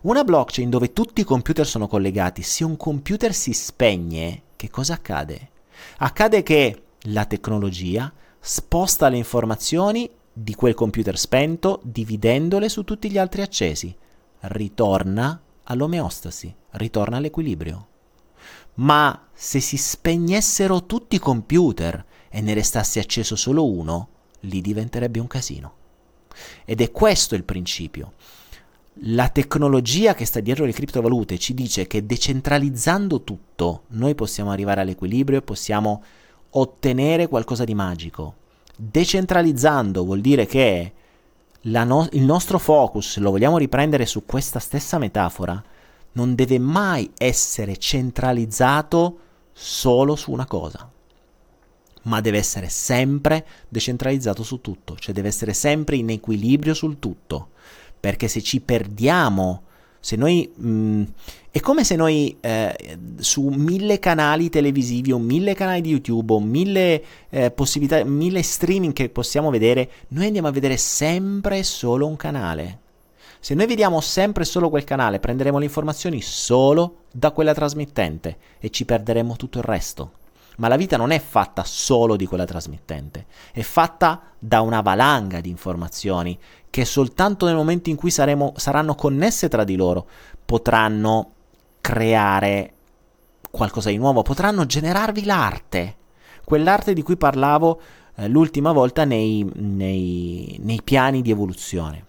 Una 0.03 0.23
blockchain 0.23 0.69
dove 0.69 0.93
tutti 0.93 1.23
i 1.23 1.25
computer 1.25 1.67
sono 1.67 1.89
collegati, 1.89 2.43
se 2.43 2.63
un 2.63 2.77
computer 2.77 3.33
si 3.33 3.55
spegne, 3.55 4.43
che 4.55 4.69
cosa 4.69 4.93
accade? 4.93 5.49
Accade 5.97 6.43
che 6.43 6.83
la 7.05 7.25
tecnologia 7.25 8.13
sposta 8.39 9.09
le 9.09 9.17
informazioni 9.17 10.11
di 10.31 10.55
quel 10.55 10.75
computer 10.75 11.17
spento 11.19 11.81
dividendole 11.83 12.69
su 12.69 12.85
tutti 12.85 13.11
gli 13.11 13.17
altri 13.17 13.41
accesi. 13.41 13.97
Ritorna 14.41 15.41
all'omeostasi, 15.65 16.55
ritorna 16.71 17.17
all'equilibrio. 17.17 17.89
Ma 18.75 19.29
se 19.33 19.61
si 19.61 19.77
spegnessero 19.77 20.87
tutti 20.87 21.17
i 21.17 21.21
computer 21.21 22.05
e 22.29 22.41
ne 22.41 22.55
restasse 22.55 23.01
acceso 23.01 23.37
solo 23.37 23.71
uno, 23.71 24.09
lì 24.41 24.61
diventerebbe 24.61 25.21
un 25.21 25.27
casino. 25.27 25.75
Ed 26.65 26.81
è 26.81 26.91
questo 26.91 27.35
il 27.35 27.45
principio. 27.45 28.15
La 29.07 29.29
tecnologia 29.29 30.15
che 30.15 30.25
sta 30.25 30.41
dietro 30.41 30.65
le 30.65 30.73
criptovalute 30.73 31.39
ci 31.39 31.55
dice 31.55 31.87
che 31.87 32.05
decentralizzando 32.05 33.23
tutto 33.23 33.85
noi 33.89 34.15
possiamo 34.15 34.51
arrivare 34.51 34.83
all'equilibrio 34.83 35.39
e 35.39 35.43
possiamo 35.43 36.03
ottenere 36.51 37.29
qualcosa 37.29 37.65
di 37.65 37.75
magico. 37.75 38.37
Decentralizzando 38.77 40.05
vuol 40.05 40.21
dire 40.21 40.47
che 40.47 40.93
no- 41.63 42.09
il 42.13 42.23
nostro 42.23 42.59
focus, 42.59 43.19
lo 43.19 43.31
vogliamo 43.31 43.59
riprendere 43.59 44.07
su 44.07 44.25
questa 44.25 44.59
stessa 44.59 44.99
metafora, 44.99 45.63
non 46.13 46.35
deve 46.35 46.59
mai 46.59 47.11
essere 47.17 47.77
centralizzato 47.77 49.19
solo 49.53 50.17
su 50.17 50.33
una 50.33 50.47
cosa, 50.47 50.91
ma 52.03 52.21
deve 52.21 52.39
essere 52.39 52.69
sempre 52.69 53.47
decentralizzato 53.69 54.43
su 54.43 54.61
tutto, 54.61 54.97
cioè 54.97 55.15
deve 55.15 55.29
essere 55.29 55.53
sempre 55.53 55.97
in 55.97 56.11
equilibrio 56.11 56.75
sul 56.75 56.99
tutto, 56.99 57.51
perché 57.99 58.29
se 58.29 58.43
ci 58.43 58.61
perdiamo 58.61 59.63
se 60.03 60.17
noi, 60.17 60.51
mh, 60.53 60.69
mm, 60.69 61.03
è 61.53 61.61
come 61.61 61.85
se 61.85 61.95
noi 61.95 62.37
eh, 62.41 62.99
su 63.21 63.47
mille 63.47 64.01
canali 64.01 64.51
televisivi 64.51 65.13
o 65.13 65.19
mille 65.19 65.55
canali 65.55 65.81
di 65.81 65.91
YouTube 65.91 66.33
o 66.33 66.41
mille 66.41 67.05
eh, 67.31 67.53
possibilità, 67.53 68.03
mille 68.03 68.43
streaming 68.43 68.93
che 68.93 69.11
possiamo 69.11 69.49
vedere, 69.49 69.89
noi 70.09 70.27
andiamo 70.27 70.49
a 70.49 70.51
vedere 70.51 70.77
sempre 70.77 71.63
solo 71.63 72.09
un 72.09 72.17
canale. 72.17 72.79
Se 73.39 73.55
noi 73.55 73.67
vediamo 73.67 74.01
sempre 74.01 74.45
solo 74.45 74.71
quel 74.71 74.83
canale, 74.83 75.21
prenderemo 75.21 75.59
le 75.59 75.67
informazioni 75.67 76.21
solo 76.21 77.05
da 77.13 77.31
quella 77.31 77.55
trasmittente 77.55 78.37
e 78.59 78.71
ci 78.71 78.85
perderemo 78.85 79.37
tutto 79.37 79.59
il 79.59 79.65
resto. 79.65 80.13
Ma 80.59 80.69
la 80.69 80.77
vita 80.77 80.97
non 80.97 81.11
è 81.11 81.21
fatta 81.21 81.65
solo 81.65 82.17
di 82.17 82.27
quella 82.27 82.45
trasmittente, 82.45 83.27
è 83.53 83.63
fatta 83.63 84.21
da 84.39 84.61
una 84.61 84.81
valanga 84.81 85.41
di 85.41 85.49
informazioni 85.49 86.39
che 86.69 86.85
soltanto 86.85 87.47
nel 87.47 87.55
momento 87.55 87.91
in 87.91 87.97
cui 87.97 88.11
saremo, 88.11 88.55
saranno 88.57 88.95
connesse 88.95 89.49
tra 89.49 89.65
di 89.65 89.77
loro 89.77 90.07
potranno 90.45 91.33
creare 91.81 92.73
qualcosa 93.51 93.91
di 93.91 93.99
nuovo, 93.99 94.23
potranno 94.23 94.65
generarvi 94.65 95.25
l'arte, 95.25 95.97
quell'arte 96.45 96.95
di 96.95 97.03
cui 97.03 97.17
parlavo 97.17 97.81
eh, 98.17 98.29
l'ultima 98.29 98.73
volta 98.73 99.05
nei, 99.05 99.47
nei, 99.55 100.59
nei, 100.63 100.81
piani 100.83 101.23
di 101.23 101.31
evoluzione. 101.31 102.07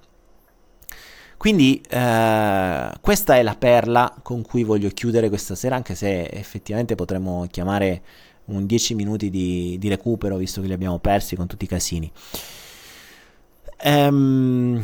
Quindi 1.38 1.84
eh, 1.90 2.92
questa 3.02 3.36
è 3.36 3.44
la 3.44 3.56
perla 3.56 4.16
con 4.22 4.42
cui 4.42 4.64
voglio 4.64 4.88
chiudere 4.90 5.28
questa 5.28 5.56
sera, 5.56 5.76
anche 5.76 5.96
se 5.96 6.24
effettivamente 6.24 6.96
potremmo 6.96 7.46
chiamare 7.52 8.02
un 8.46 8.66
10 8.66 8.96
minuti 8.96 9.30
di, 9.30 9.78
di, 9.80 9.90
recupero, 9.90 10.38
visto 10.38 10.62
che 10.62 10.68
li 10.68 10.74
abbiamo 10.74 11.00
persi 11.00 11.36
con 11.36 11.48
tutti 11.48 11.66
i 11.66 11.68
casini. 11.68 12.12
Um, 13.84 14.84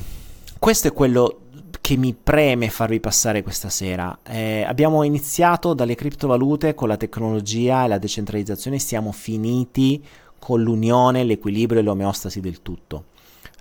questo 0.59 0.87
è 0.87 0.93
quello 0.93 1.41
che 1.81 1.97
mi 1.97 2.13
preme 2.13 2.69
farvi 2.69 2.99
passare 2.99 3.41
questa 3.41 3.69
sera. 3.69 4.19
Eh, 4.23 4.63
abbiamo 4.63 5.03
iniziato 5.03 5.73
dalle 5.73 5.95
criptovalute 5.95 6.75
con 6.75 6.87
la 6.87 6.97
tecnologia 6.97 7.85
e 7.85 7.87
la 7.87 7.97
decentralizzazione, 7.97 8.77
siamo 8.77 9.11
finiti 9.11 10.03
con 10.37 10.61
l'unione, 10.61 11.23
l'equilibrio 11.23 11.79
e 11.79 11.83
l'omeostasi 11.83 12.39
del 12.39 12.61
tutto. 12.61 13.05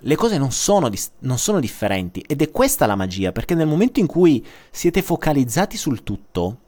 Le 0.03 0.15
cose 0.15 0.39
non 0.39 0.53
sono, 0.53 0.89
dis- 0.89 1.11
non 1.21 1.39
sono 1.39 1.59
differenti 1.59 2.23
ed 2.27 2.41
è 2.41 2.51
questa 2.51 2.87
la 2.87 2.95
magia, 2.95 3.33
perché 3.33 3.55
nel 3.55 3.67
momento 3.67 3.99
in 3.99 4.07
cui 4.07 4.45
siete 4.71 5.03
focalizzati 5.03 5.77
sul 5.77 6.03
tutto, 6.03 6.59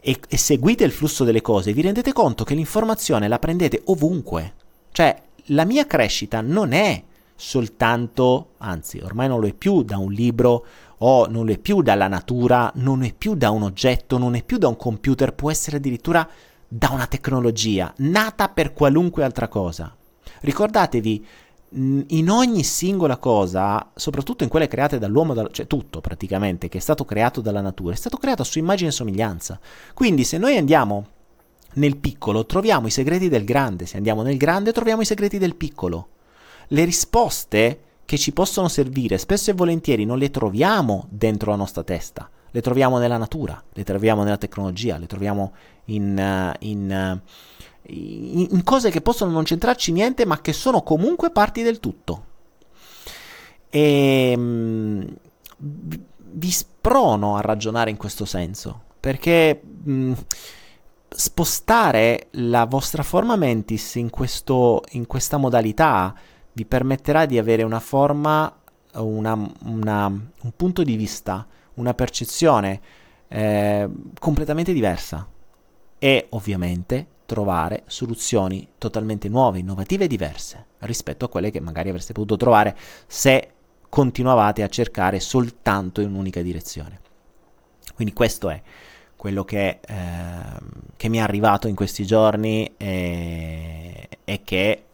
e, 0.00 0.18
e 0.28 0.36
seguite 0.36 0.84
il 0.84 0.92
flusso 0.92 1.24
delle 1.24 1.40
cose, 1.40 1.72
vi 1.72 1.82
rendete 1.82 2.12
conto 2.12 2.44
che 2.44 2.54
l'informazione 2.54 3.28
la 3.28 3.38
prendete 3.38 3.82
ovunque. 3.86 4.54
Cioè, 4.92 5.22
la 5.46 5.64
mia 5.64 5.86
crescita 5.86 6.40
non 6.40 6.72
è 6.72 7.02
soltanto, 7.34 8.50
anzi, 8.58 8.98
ormai 8.98 9.28
non 9.28 9.40
lo 9.40 9.46
è 9.46 9.52
più 9.52 9.82
da 9.82 9.98
un 9.98 10.12
libro 10.12 10.66
o 10.98 11.26
non 11.28 11.46
lo 11.46 11.52
è 11.52 11.58
più 11.58 11.82
dalla 11.82 12.08
natura, 12.08 12.70
non 12.76 13.02
è 13.02 13.12
più 13.12 13.34
da 13.34 13.50
un 13.50 13.62
oggetto, 13.62 14.18
non 14.18 14.34
è 14.34 14.42
più 14.42 14.58
da 14.58 14.68
un 14.68 14.76
computer, 14.76 15.34
può 15.34 15.50
essere 15.50 15.76
addirittura 15.76 16.28
da 16.66 16.90
una 16.90 17.06
tecnologia 17.06 17.92
nata 17.98 18.48
per 18.48 18.72
qualunque 18.72 19.24
altra 19.24 19.48
cosa. 19.48 19.94
Ricordatevi 20.40 21.26
in 21.70 22.30
ogni 22.30 22.62
singola 22.62 23.18
cosa, 23.18 23.90
soprattutto 23.94 24.42
in 24.42 24.48
quelle 24.48 24.68
create 24.68 24.98
dall'uomo, 24.98 25.50
cioè 25.50 25.66
tutto 25.66 26.00
praticamente 26.00 26.68
che 26.68 26.78
è 26.78 26.80
stato 26.80 27.04
creato 27.04 27.40
dalla 27.40 27.60
natura, 27.60 27.92
è 27.92 27.96
stato 27.96 28.16
creato 28.16 28.44
su 28.44 28.58
immagine 28.58 28.88
e 28.88 28.92
somiglianza. 28.92 29.60
Quindi 29.92 30.24
se 30.24 30.38
noi 30.38 30.56
andiamo 30.56 31.06
nel 31.74 31.96
piccolo 31.98 32.46
troviamo 32.46 32.86
i 32.86 32.90
segreti 32.90 33.28
del 33.28 33.44
grande, 33.44 33.84
se 33.84 33.98
andiamo 33.98 34.22
nel 34.22 34.38
grande 34.38 34.72
troviamo 34.72 35.02
i 35.02 35.06
segreti 35.06 35.38
del 35.38 35.56
piccolo. 35.56 36.08
Le 36.68 36.84
risposte 36.84 37.80
che 38.04 38.16
ci 38.16 38.32
possono 38.32 38.68
servire 38.68 39.18
spesso 39.18 39.50
e 39.50 39.54
volentieri 39.54 40.06
non 40.06 40.16
le 40.16 40.30
troviamo 40.30 41.06
dentro 41.10 41.50
la 41.50 41.58
nostra 41.58 41.84
testa, 41.84 42.30
le 42.50 42.60
troviamo 42.62 42.98
nella 42.98 43.18
natura, 43.18 43.62
le 43.74 43.84
troviamo 43.84 44.22
nella 44.22 44.38
tecnologia, 44.38 44.96
le 44.96 45.06
troviamo 45.06 45.52
in, 45.86 46.16
uh, 46.16 46.56
in 46.64 47.20
uh, 47.22 47.30
in 47.90 48.62
cose 48.64 48.90
che 48.90 49.00
possono 49.00 49.30
non 49.30 49.44
centrarci 49.44 49.92
niente, 49.92 50.26
ma 50.26 50.40
che 50.40 50.52
sono 50.52 50.82
comunque 50.82 51.30
parti 51.30 51.62
del 51.62 51.80
tutto. 51.80 52.24
E 53.70 54.36
mh, 54.36 55.16
vi 55.58 56.50
sprono 56.50 57.36
a 57.36 57.40
ragionare 57.40 57.90
in 57.90 57.96
questo 57.96 58.24
senso, 58.24 58.82
perché 59.00 59.60
mh, 59.62 60.12
spostare 61.08 62.28
la 62.32 62.66
vostra 62.66 63.02
forma 63.02 63.36
mentis 63.36 63.94
in, 63.94 64.10
questo, 64.10 64.82
in 64.90 65.06
questa 65.06 65.38
modalità 65.38 66.14
vi 66.52 66.64
permetterà 66.66 67.24
di 67.24 67.38
avere 67.38 67.62
una 67.62 67.80
forma, 67.80 68.54
una, 68.94 69.50
una, 69.64 70.06
un 70.06 70.52
punto 70.56 70.82
di 70.82 70.96
vista, 70.96 71.46
una 71.74 71.94
percezione 71.94 72.80
eh, 73.28 73.88
completamente 74.18 74.72
diversa. 74.72 75.26
E 76.00 76.26
ovviamente 76.30 77.06
trovare 77.28 77.82
soluzioni 77.88 78.66
totalmente 78.78 79.28
nuove, 79.28 79.58
innovative 79.58 80.04
e 80.04 80.08
diverse 80.08 80.64
rispetto 80.78 81.26
a 81.26 81.28
quelle 81.28 81.50
che 81.50 81.60
magari 81.60 81.90
avreste 81.90 82.14
potuto 82.14 82.38
trovare 82.38 82.74
se 83.06 83.50
continuavate 83.90 84.62
a 84.62 84.68
cercare 84.68 85.20
soltanto 85.20 86.00
in 86.00 86.08
un'unica 86.08 86.40
direzione. 86.40 87.00
Quindi 87.94 88.14
questo 88.14 88.48
è 88.48 88.62
quello 89.14 89.44
che, 89.44 89.80
eh, 89.86 89.96
che 90.96 91.08
mi 91.10 91.18
è 91.18 91.20
arrivato 91.20 91.68
in 91.68 91.74
questi 91.74 92.06
giorni 92.06 92.72
e, 92.78 94.08
e 94.24 94.40
che 94.42 94.84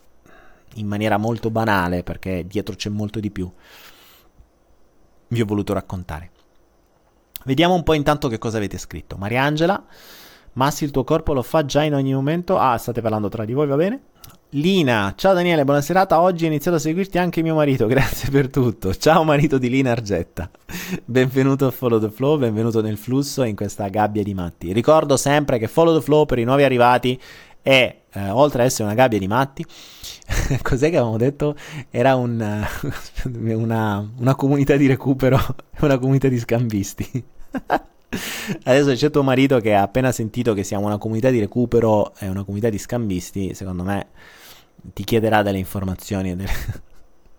in 0.75 0.89
maniera 0.89 1.19
molto 1.19 1.51
banale, 1.51 2.03
perché 2.03 2.45
dietro 2.49 2.75
c'è 2.75 2.89
molto 2.91 3.21
di 3.21 3.31
più, 3.31 3.49
vi 5.29 5.41
ho 5.41 5.47
voluto 5.47 5.73
raccontare. 5.73 6.33
Vediamo 7.45 7.75
un 7.75 7.85
po' 7.85 7.95
intanto 7.95 8.27
che 8.27 8.39
cosa 8.39 8.57
avete 8.57 8.77
scritto. 8.77 9.17
Mariangela 9.17 9.85
Massi 10.55 10.85
il 10.85 10.93
tuo 10.93 11.03
corpo 11.03 11.33
lo 11.33 11.43
fa 11.43 11.65
già 11.65 11.83
in 11.83 11.95
ogni 11.95 12.15
momento. 12.15 12.59
Ah, 12.59 12.77
state 12.79 13.01
parlando 13.01 13.29
tra 13.29 13.45
di 13.45 13.53
voi, 13.53 13.67
va 13.67 13.75
bene? 13.75 14.01
Lina, 14.51 15.13
ciao 15.17 15.35
Daniele, 15.35 15.65
buona 15.65 15.81
serata. 15.81 16.21
Oggi 16.21 16.45
ho 16.45 16.47
iniziato 16.47 16.77
a 16.77 16.81
seguirti 16.81 17.19
anche 17.19 17.43
mio 17.43 17.57
marito, 17.57 17.87
grazie 17.89 18.31
per 18.31 18.51
tutto. 18.51 18.95
Ciao 18.95 19.25
marito 19.25 19.59
di 19.59 19.69
Lina 19.69 19.91
Argetta. 19.91 20.49
Benvenuto 21.05 21.67
a 21.67 21.73
Follow 21.73 21.99
the 21.99 22.09
Flow, 22.09 22.39
benvenuto 22.39 22.81
nel 22.81 22.97
flusso 22.97 23.43
in 23.43 23.57
questa 23.57 23.89
gabbia 23.89 24.23
di 24.23 24.33
matti. 24.33 24.73
Ricordo 24.73 25.17
sempre 25.17 25.59
che 25.59 25.67
Follow 25.67 25.99
the 25.99 26.05
Flow 26.05 26.25
per 26.25 26.39
i 26.39 26.45
nuovi 26.45 26.63
arrivati 26.63 27.21
e 27.61 28.03
eh, 28.13 28.31
oltre 28.31 28.61
ad 28.61 28.69
essere 28.69 28.85
una 28.85 28.95
gabbia 28.95 29.19
di 29.19 29.27
matti, 29.27 29.65
cos'è 30.63 30.89
che 30.89 30.97
avevamo 30.99 31.17
detto? 31.17 31.57
Era 31.91 32.15
un, 32.15 32.65
una, 33.43 34.09
una 34.19 34.35
comunità 34.37 34.77
di 34.77 34.87
recupero, 34.87 35.37
una 35.81 35.99
comunità 35.99 36.29
di 36.29 36.39
scambisti. 36.39 37.25
Adesso 38.65 38.95
c'è 38.95 39.11
tuo 39.11 39.23
marito 39.23 39.59
che 39.61 39.75
ha 39.75 39.83
appena 39.83 40.13
sentito 40.13 40.55
che 40.55 40.65
siamo 40.65 40.87
una 40.87 40.99
comunità 40.99 41.31
di 41.31 41.41
recupero 41.41 42.15
e 42.19 42.29
una 42.29 42.45
comunità 42.45 42.69
di 42.69 42.79
scambisti, 42.79 43.55
secondo 43.55 43.83
me 43.83 44.09
ti 44.93 45.05
chiederà 45.05 45.43
delle 45.43 45.59
informazioni 45.59 46.31
e, 46.33 46.37
delle... 46.37 46.53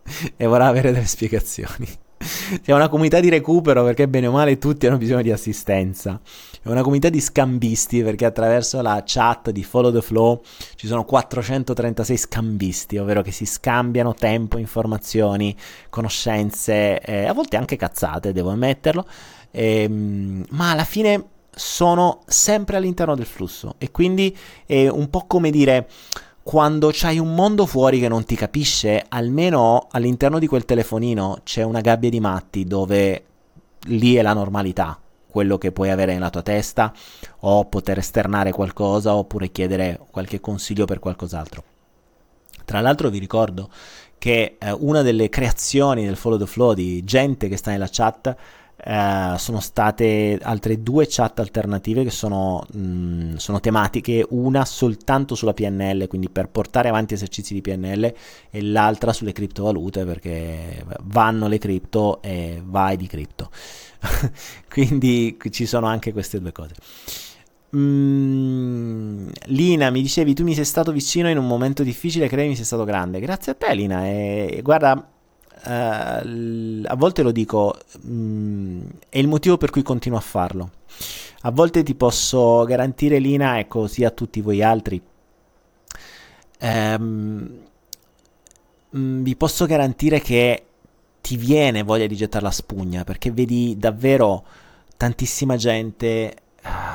e 0.36 0.46
vorrà 0.46 0.68
avere 0.68 0.92
delle 0.92 1.06
spiegazioni. 1.06 1.88
Siamo 2.18 2.80
una 2.80 2.90
comunità 2.90 3.20
di 3.20 3.30
recupero 3.30 3.84
perché 3.84 4.08
bene 4.08 4.28
o 4.28 4.32
male 4.32 4.58
tutti 4.58 4.88
hanno 4.88 4.98
bisogno 4.98 5.22
di 5.22 5.32
assistenza. 5.32 6.20
È 6.62 6.70
una 6.70 6.82
comunità 6.82 7.10
di 7.10 7.20
scambisti 7.20 8.02
perché 8.02 8.26
attraverso 8.26 8.82
la 8.82 9.04
chat 9.06 9.52
di 9.52 9.64
Follow 9.64 9.92
the 9.92 10.02
Flow 10.02 10.42
ci 10.76 10.88
sono 10.88 11.04
436 11.04 12.18
scambisti, 12.18 12.98
ovvero 12.98 13.22
che 13.22 13.32
si 13.32 13.46
scambiano 13.46 14.14
tempo, 14.14 14.58
informazioni, 14.58 15.56
conoscenze, 15.90 17.00
eh, 17.00 17.26
a 17.26 17.34
volte 17.34 17.58
anche 17.58 17.76
cazzate, 17.76 18.32
devo 18.32 18.50
ammetterlo, 18.50 19.06
ehm, 19.56 20.46
ma 20.50 20.72
alla 20.72 20.84
fine 20.84 21.30
sono 21.56 22.22
sempre 22.26 22.76
all'interno 22.76 23.16
del 23.16 23.26
flusso 23.26 23.76
e 23.78 23.90
quindi 23.90 24.36
è 24.66 24.88
un 24.88 25.10
po' 25.10 25.26
come 25.26 25.50
dire 25.50 25.88
quando 26.44 26.92
c'hai 26.94 27.18
un 27.18 27.34
mondo 27.34 27.66
fuori 27.66 28.00
che 28.00 28.08
non 28.08 28.24
ti 28.24 28.36
capisce, 28.36 29.04
almeno 29.10 29.88
all'interno 29.90 30.38
di 30.38 30.46
quel 30.46 30.66
telefonino 30.66 31.40
c'è 31.44 31.64
una 31.64 31.82
gabbia 31.82 32.10
di 32.10 32.20
matti 32.20 32.66
dove 32.66 33.24
lì 33.86 34.14
è 34.16 34.22
la 34.22 34.34
normalità, 34.34 35.00
quello 35.28 35.58
che 35.58 35.72
puoi 35.72 35.90
avere 35.90 36.14
nella 36.14 36.30
tua 36.30 36.44
testa, 36.44 36.94
o 37.40 37.66
poter 37.66 37.98
esternare 37.98 38.52
qualcosa, 38.52 39.16
oppure 39.16 39.50
chiedere 39.50 40.00
qualche 40.12 40.40
consiglio 40.40 40.86
per 40.86 41.00
qualcos'altro. 41.00 41.64
Tra 42.64 42.80
l'altro 42.80 43.10
vi 43.10 43.18
ricordo 43.18 43.70
che 44.20 44.58
eh, 44.60 44.72
una 44.72 45.02
delle 45.02 45.30
creazioni 45.30 46.06
del 46.06 46.16
Follow 46.16 46.38
the 46.38 46.46
Flow 46.46 46.74
di 46.74 47.04
gente 47.04 47.48
che 47.48 47.58
sta 47.58 47.72
nella 47.72 47.90
chat 47.90 48.36
Uh, 48.84 49.38
sono 49.38 49.62
state 49.62 50.38
altre 50.44 50.84
due 50.84 51.08
chat 51.10 51.40
alternative 51.40 52.04
che 52.04 52.12
sono, 52.12 52.66
mh, 52.72 52.80
mm, 52.80 53.36
sono, 53.36 53.60
tematiche, 53.60 54.26
una 54.30 54.66
soltanto 54.66 55.34
sulla 55.34 55.54
PNL, 55.54 56.08
quindi 56.08 56.30
per 56.30 56.50
portare 56.50 56.90
avanti 56.90 57.14
esercizi 57.14 57.54
di 57.54 57.62
PNL, 57.62 58.14
e 58.52 58.62
l'altra 58.62 59.14
sulle 59.14 59.32
criptovalute 59.32 60.06
perché 60.06 60.86
vanno 61.04 61.48
le 61.48 61.58
cripto 61.58 62.22
e 62.22 62.62
vai 62.64 62.98
di 62.98 63.08
cripto. 63.08 63.50
quindi 64.70 65.38
ci 65.50 65.66
sono 65.66 65.88
anche 65.88 66.12
queste 66.12 66.40
due 66.40 66.52
cose. 66.52 66.76
Mm, 67.76 69.28
Lina, 69.48 69.90
mi 69.90 70.02
dicevi 70.02 70.34
tu 70.34 70.44
mi 70.44 70.54
sei 70.54 70.64
stato 70.64 70.92
vicino 70.92 71.30
in 71.30 71.38
un 71.38 71.48
momento 71.48 71.84
difficile, 71.84 72.28
credi 72.28 72.50
mi 72.50 72.56
sei 72.56 72.66
stato 72.66 72.84
grande. 72.84 73.20
Grazie 73.20 73.54
a 73.54 73.56
te, 73.56 73.74
Lina. 73.74 74.06
E 74.08 74.60
guarda, 74.64 75.15
Uh, 75.66 76.84
a 76.86 76.96
volte 76.96 77.24
lo 77.24 77.32
dico, 77.32 77.76
mh, 78.02 78.12
mm, 78.12 78.82
è 79.10 79.18
il 79.18 79.28
motivo 79.28 79.58
per 79.58 79.72
cui 79.72 79.82
continuo 79.82 80.18
a 80.18 80.22
farlo. 80.22 80.72
A 81.42 81.52
volte 81.52 81.84
ti 81.84 81.96
posso 81.96 82.64
garantire, 82.66 83.20
Lina, 83.20 83.58
e 83.58 83.68
così 83.68 84.04
a 84.04 84.12
tutti 84.12 84.42
voi 84.42 84.62
altri, 84.62 85.02
um, 86.62 87.50
vi 88.90 89.36
posso 89.36 89.66
garantire 89.66 90.20
che 90.22 90.66
ti 91.22 91.38
viene 91.38 91.84
voglia 91.84 92.06
di 92.08 92.16
gettare 92.16 92.44
la 92.44 92.52
spugna 92.52 93.04
perché 93.04 93.32
vedi 93.32 93.76
davvero 93.78 94.46
tantissima 94.96 95.58
gente 95.58 96.36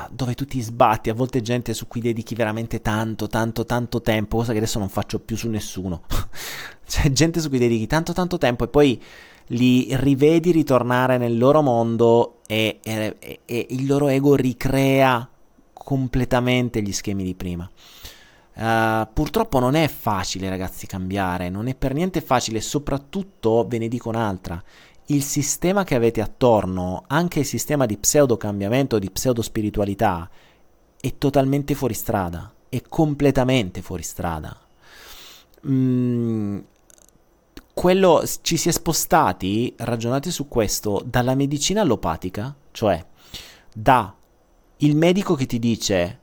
dove 0.09 0.33
tu 0.33 0.45
ti 0.45 0.61
sbatti, 0.61 1.09
a 1.09 1.13
volte 1.13 1.41
gente 1.41 1.73
su 1.73 1.87
cui 1.87 2.01
dedichi 2.01 2.35
veramente 2.35 2.81
tanto, 2.81 3.27
tanto, 3.27 3.65
tanto 3.65 4.01
tempo, 4.01 4.37
cosa 4.37 4.51
che 4.51 4.57
adesso 4.57 4.79
non 4.79 4.89
faccio 4.89 5.19
più 5.19 5.37
su 5.37 5.49
nessuno. 5.49 6.03
C'è 6.85 7.11
gente 7.11 7.39
su 7.39 7.49
cui 7.49 7.59
dedichi 7.59 7.87
tanto 7.87 8.11
tanto 8.13 8.37
tempo 8.37 8.65
e 8.65 8.67
poi 8.67 9.01
li 9.47 9.87
rivedi 9.91 10.51
ritornare 10.51 11.17
nel 11.17 11.37
loro 11.37 11.61
mondo 11.61 12.39
e, 12.47 12.79
e, 12.83 13.39
e 13.45 13.67
il 13.69 13.85
loro 13.85 14.07
ego 14.07 14.35
ricrea 14.35 15.27
completamente 15.73 16.81
gli 16.81 16.91
schemi 16.91 17.23
di 17.23 17.35
prima. 17.35 17.69
Uh, 18.53 19.07
purtroppo 19.13 19.59
non 19.59 19.75
è 19.75 19.87
facile, 19.87 20.49
ragazzi, 20.49 20.85
cambiare, 20.85 21.49
non 21.49 21.67
è 21.67 21.75
per 21.75 21.93
niente 21.93 22.19
facile, 22.21 22.59
soprattutto 22.59 23.65
ve 23.67 23.77
ne 23.77 23.87
dico 23.87 24.09
un'altra. 24.09 24.61
Il 25.11 25.23
sistema 25.23 25.83
che 25.83 25.95
avete 25.95 26.21
attorno, 26.21 27.03
anche 27.07 27.39
il 27.39 27.45
sistema 27.45 27.85
di 27.85 27.97
pseudo 27.97 28.37
cambiamento, 28.37 28.97
di 28.97 29.11
pseudo 29.11 29.41
spiritualità, 29.41 30.29
è 31.01 31.17
totalmente 31.17 31.75
fuori 31.75 31.93
strada, 31.93 32.49
è 32.69 32.81
completamente 32.87 33.81
fuori 33.81 34.03
strada. 34.03 34.57
Mm, 35.67 36.59
quello 37.73 38.23
ci 38.41 38.55
si 38.55 38.69
è 38.69 38.71
spostati, 38.71 39.73
ragionate 39.79 40.31
su 40.31 40.47
questo, 40.47 41.03
dalla 41.05 41.35
medicina 41.35 41.81
allopatica, 41.81 42.55
cioè 42.71 43.05
da 43.73 44.15
il 44.77 44.95
medico 44.95 45.35
che 45.35 45.45
ti 45.45 45.59
dice 45.59 46.19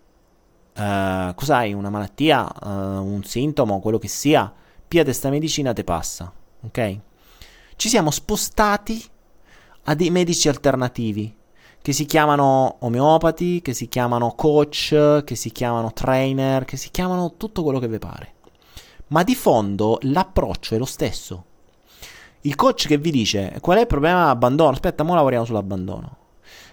uh, 0.74 1.34
cos'hai, 1.34 1.74
una 1.74 1.90
malattia, 1.90 2.50
uh, 2.62 2.68
un 3.04 3.22
sintomo, 3.22 3.80
quello 3.80 3.98
che 3.98 4.08
sia, 4.08 4.50
pia 4.88 5.04
questa 5.04 5.28
medicina 5.28 5.74
te 5.74 5.84
passa, 5.84 6.32
ok? 6.62 7.00
Ci 7.78 7.88
siamo 7.88 8.10
spostati 8.10 9.00
a 9.84 9.94
dei 9.94 10.10
medici 10.10 10.48
alternativi 10.48 11.32
che 11.80 11.92
si 11.92 12.06
chiamano 12.06 12.78
omeopati, 12.80 13.62
che 13.62 13.72
si 13.72 13.86
chiamano 13.86 14.34
coach, 14.34 15.22
che 15.22 15.36
si 15.36 15.52
chiamano 15.52 15.92
trainer, 15.92 16.64
che 16.64 16.76
si 16.76 16.90
chiamano 16.90 17.34
tutto 17.36 17.62
quello 17.62 17.78
che 17.78 17.86
vi 17.86 18.00
pare. 18.00 18.34
Ma 19.08 19.22
di 19.22 19.36
fondo 19.36 20.00
l'approccio 20.02 20.74
è 20.74 20.78
lo 20.78 20.84
stesso. 20.84 21.44
Il 22.40 22.56
coach 22.56 22.88
che 22.88 22.98
vi 22.98 23.12
dice 23.12 23.58
qual 23.60 23.78
è 23.78 23.82
il 23.82 23.86
problema 23.86 24.22
dell'abbandono, 24.22 24.70
aspetta, 24.70 25.04
ora 25.04 25.14
lavoriamo 25.14 25.44
sull'abbandono. 25.44 26.16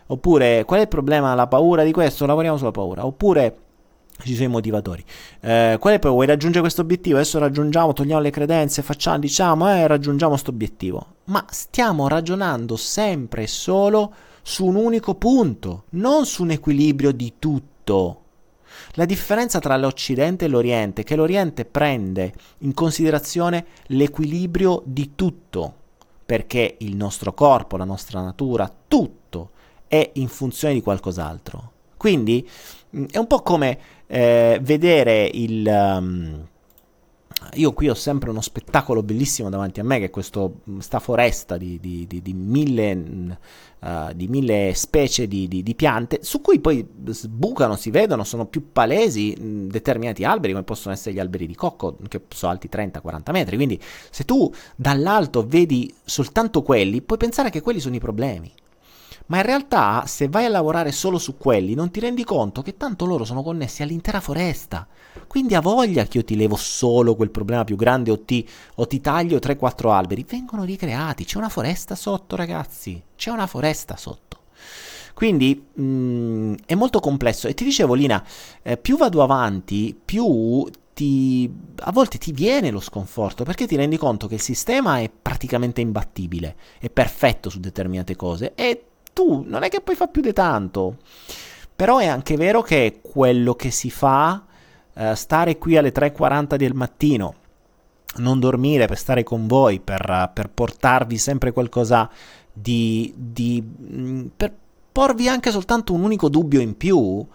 Oppure 0.08 0.66
qual 0.66 0.80
è 0.80 0.84
il 0.84 0.90
problema, 0.90 1.36
la 1.36 1.46
paura 1.46 1.84
di 1.84 1.92
questo, 1.92 2.26
lavoriamo 2.26 2.58
sulla 2.58 2.72
paura. 2.72 3.06
Oppure 3.06 3.65
ci 4.24 4.34
sono 4.34 4.48
i 4.48 4.52
motivatori. 4.52 5.04
Eh, 5.42 5.78
qual 5.80 5.96
è 5.96 6.00
poi? 6.00 6.12
Vuoi 6.12 6.26
raggiungere 6.26 6.62
questo 6.62 6.82
obiettivo? 6.82 7.18
Adesso 7.18 7.40
raggiungiamo, 7.40 7.94
togliamo 7.94 8.22
le 8.22 8.30
credenze, 8.30 8.82
facciamo, 8.82 9.20
diciamo, 9.20 9.70
eh, 9.70 9.88
raggiungiamo 9.88 10.32
questo 10.32 10.52
obiettivo. 10.52 11.06
Ma 11.26 11.46
stiamo 11.50 12.08
ragionando 12.08 12.78
sempre 12.78 13.44
e 13.44 13.48
solo 13.48 14.14
su 14.42 14.66
un 14.66 14.76
unico 14.76 15.16
punto, 15.16 15.86
non 15.92 16.26
su 16.26 16.44
un 16.44 16.52
equilibrio 16.52 17.12
di 17.12 17.34
tutto. 17.40 18.22
La 18.94 19.06
differenza 19.06 19.60
tra 19.60 19.76
l'Occidente 19.78 20.46
e 20.46 20.48
l'Oriente 20.48 21.02
è 21.02 21.04
che 21.04 21.16
l'Oriente 21.16 21.66
prende 21.66 22.34
in 22.60 22.74
considerazione 22.74 23.66
l'equilibrio 23.88 24.82
di 24.86 25.12
tutto, 25.16 25.74
perché 26.26 26.76
il 26.80 26.96
nostro 26.96 27.34
corpo, 27.34 27.78
la 27.78 27.86
nostra 27.86 28.22
natura, 28.22 28.72
tutto 28.88 29.52
è 29.88 30.12
in 30.14 30.28
funzione 30.28 30.74
di 30.74 30.82
qualcos'altro. 30.82 31.72
Quindi 31.98 32.48
mm, 32.96 33.06
è 33.12 33.18
un 33.18 33.28
po' 33.28 33.42
come 33.42 33.80
eh, 34.08 34.60
vedere 34.62 35.30
il... 35.34 35.66
Um, 35.66 36.48
io 37.56 37.74
qui 37.74 37.90
ho 37.90 37.94
sempre 37.94 38.30
uno 38.30 38.42
spettacolo 38.42 39.04
bellissimo 39.04 39.50
davanti 39.50 39.80
a 39.80 39.84
me, 39.84 40.00
che 40.00 40.06
è 40.06 40.10
questa 40.10 41.00
foresta 41.00 41.58
di, 41.58 41.80
di, 41.80 42.06
di, 42.08 42.22
di 42.22 42.34
mille, 42.34 43.38
uh, 43.80 43.88
mille 44.16 44.72
specie 44.74 45.28
di, 45.28 45.74
piante, 45.76 46.20
su 46.22 46.42
cui 46.42 46.60
poi 46.60 46.86
sbucano, 47.08 47.76
si 47.76 47.92
vedono, 47.92 48.24
sono 48.24 48.46
più 48.46 48.72
palesi 48.72 49.36
mh, 49.38 49.68
determinati 49.68 50.24
alberi, 50.24 50.54
come 50.54 50.66
possono 50.66 50.94
essere 50.94 51.14
gli 51.14 51.20
alberi 51.20 51.46
di 51.46 51.56
cocco, 51.56 51.98
che 52.08 52.22
sono 52.30 52.52
alti 52.52 52.68
30-40 52.72 53.32
metri. 53.32 53.56
Quindi 53.56 53.80
se 54.10 54.26
tu 54.26 54.52
dall'alto 54.76 55.46
vedi 55.46 55.94
soltanto 56.04 56.62
quelli, 56.62 57.02
puoi 57.02 57.20
pensare 57.20 57.50
che 57.50 57.62
quelli 57.62 57.80
sono 57.80 57.96
i 57.96 58.00
problemi. 58.00 58.52
Ma 59.28 59.38
in 59.38 59.44
realtà, 59.44 60.04
se 60.06 60.28
vai 60.28 60.46
a 60.46 60.50
lavorare 60.50 60.92
solo 60.92 61.18
su 61.18 61.38
quelli, 61.38 61.74
non 61.74 61.90
ti 61.90 62.00
rendi 62.00 62.24
conto 62.24 62.62
che 62.62 62.78
tanto 62.78 63.06
loro 63.06 63.26
sono 63.26 63.42
connessi 63.42 63.82
all'intera 63.82 64.20
foresta. 64.20 64.88
Quindi 65.28 65.56
ha 65.56 65.62
voglia 65.62 66.04
che 66.06 66.18
io 66.18 66.24
ti 66.24 66.36
levo 66.36 66.56
solo 66.56 67.16
quel 67.16 67.32
problema 67.32 67.64
più 67.64 67.76
grande 67.76 68.12
o 68.12 68.22
ti, 68.22 68.48
o 68.76 68.86
ti 68.86 69.02
taglio 69.02 69.38
3-4 69.38 69.90
alberi. 69.90 70.26
Vengono 70.28 70.64
ricreati. 70.64 71.26
C'è 71.26 71.38
una 71.38 71.50
foresta 71.50 71.96
sotto, 71.96 72.36
ragazzi. 72.36 73.02
C'è 73.16 73.32
una 73.32 73.48
foresta 73.48 73.98
sotto. 73.98 74.42
Quindi 75.16 75.66
mh, 75.74 75.84
mm, 75.84 76.54
è 76.66 76.76
molto 76.76 77.00
complesso. 77.00 77.48
E 77.48 77.56
ti 77.56 77.64
dicevo, 77.64 77.96
Lina, 77.96 78.24
eh, 78.62 78.78
più 78.78 78.96
vado 78.98 79.24
avanti, 79.24 80.00
più 80.06 80.70
ti, 80.94 81.52
a 81.78 81.92
volte 81.92 82.18
ti 82.18 82.32
viene 82.32 82.70
lo 82.72 82.80
sconforto 82.80 83.44
perché 83.44 83.68
ti 83.68 83.76
rendi 83.76 83.98
conto 83.98 84.28
che 84.28 84.36
il 84.36 84.42
sistema 84.42 85.00
è 85.00 85.10
praticamente 85.10 85.82
imbattibile, 85.82 86.56
è 86.80 86.90
perfetto 86.90 87.50
su 87.50 87.60
determinate 87.60 88.16
cose 88.16 88.54
e 88.56 88.86
tu 89.16 89.46
non 89.48 89.64
è 89.64 89.70
che 89.70 89.80
puoi 89.80 89.96
fare 89.96 90.12
più 90.12 90.22
di 90.22 90.34
tanto. 90.34 90.98
Però 91.74 92.00
è 92.00 92.06
anche 92.06 92.36
vero 92.36 92.62
che 92.62 93.00
quello 93.02 93.56
che 93.56 93.72
si 93.72 93.90
fa, 93.90 94.46
eh, 94.94 95.16
stare 95.16 95.58
qui 95.58 95.78
alle 95.78 95.94
3.40 95.94 96.56
del 96.58 96.74
mattino, 96.74 97.36
non 98.18 98.40
dormire 98.40 98.88
per 98.88 98.98
stare 98.98 99.24
con 99.24 99.48
voi, 99.48 99.80
per, 99.80 100.32
per 100.34 100.50
portarvi 100.50 101.18
sempre 101.18 101.54
qualcosa 101.54 102.10
di, 102.52 103.14
di... 103.16 103.64
Mm, 103.64 104.26
per 104.36 104.54
porvi 104.96 105.28
anche 105.28 105.52
soltanto 105.52 105.92
un 105.92 106.04
unico 106.04 106.30
dubbio 106.30 106.62
in 106.62 106.78
più, 106.78 106.98
uh, 106.98 107.28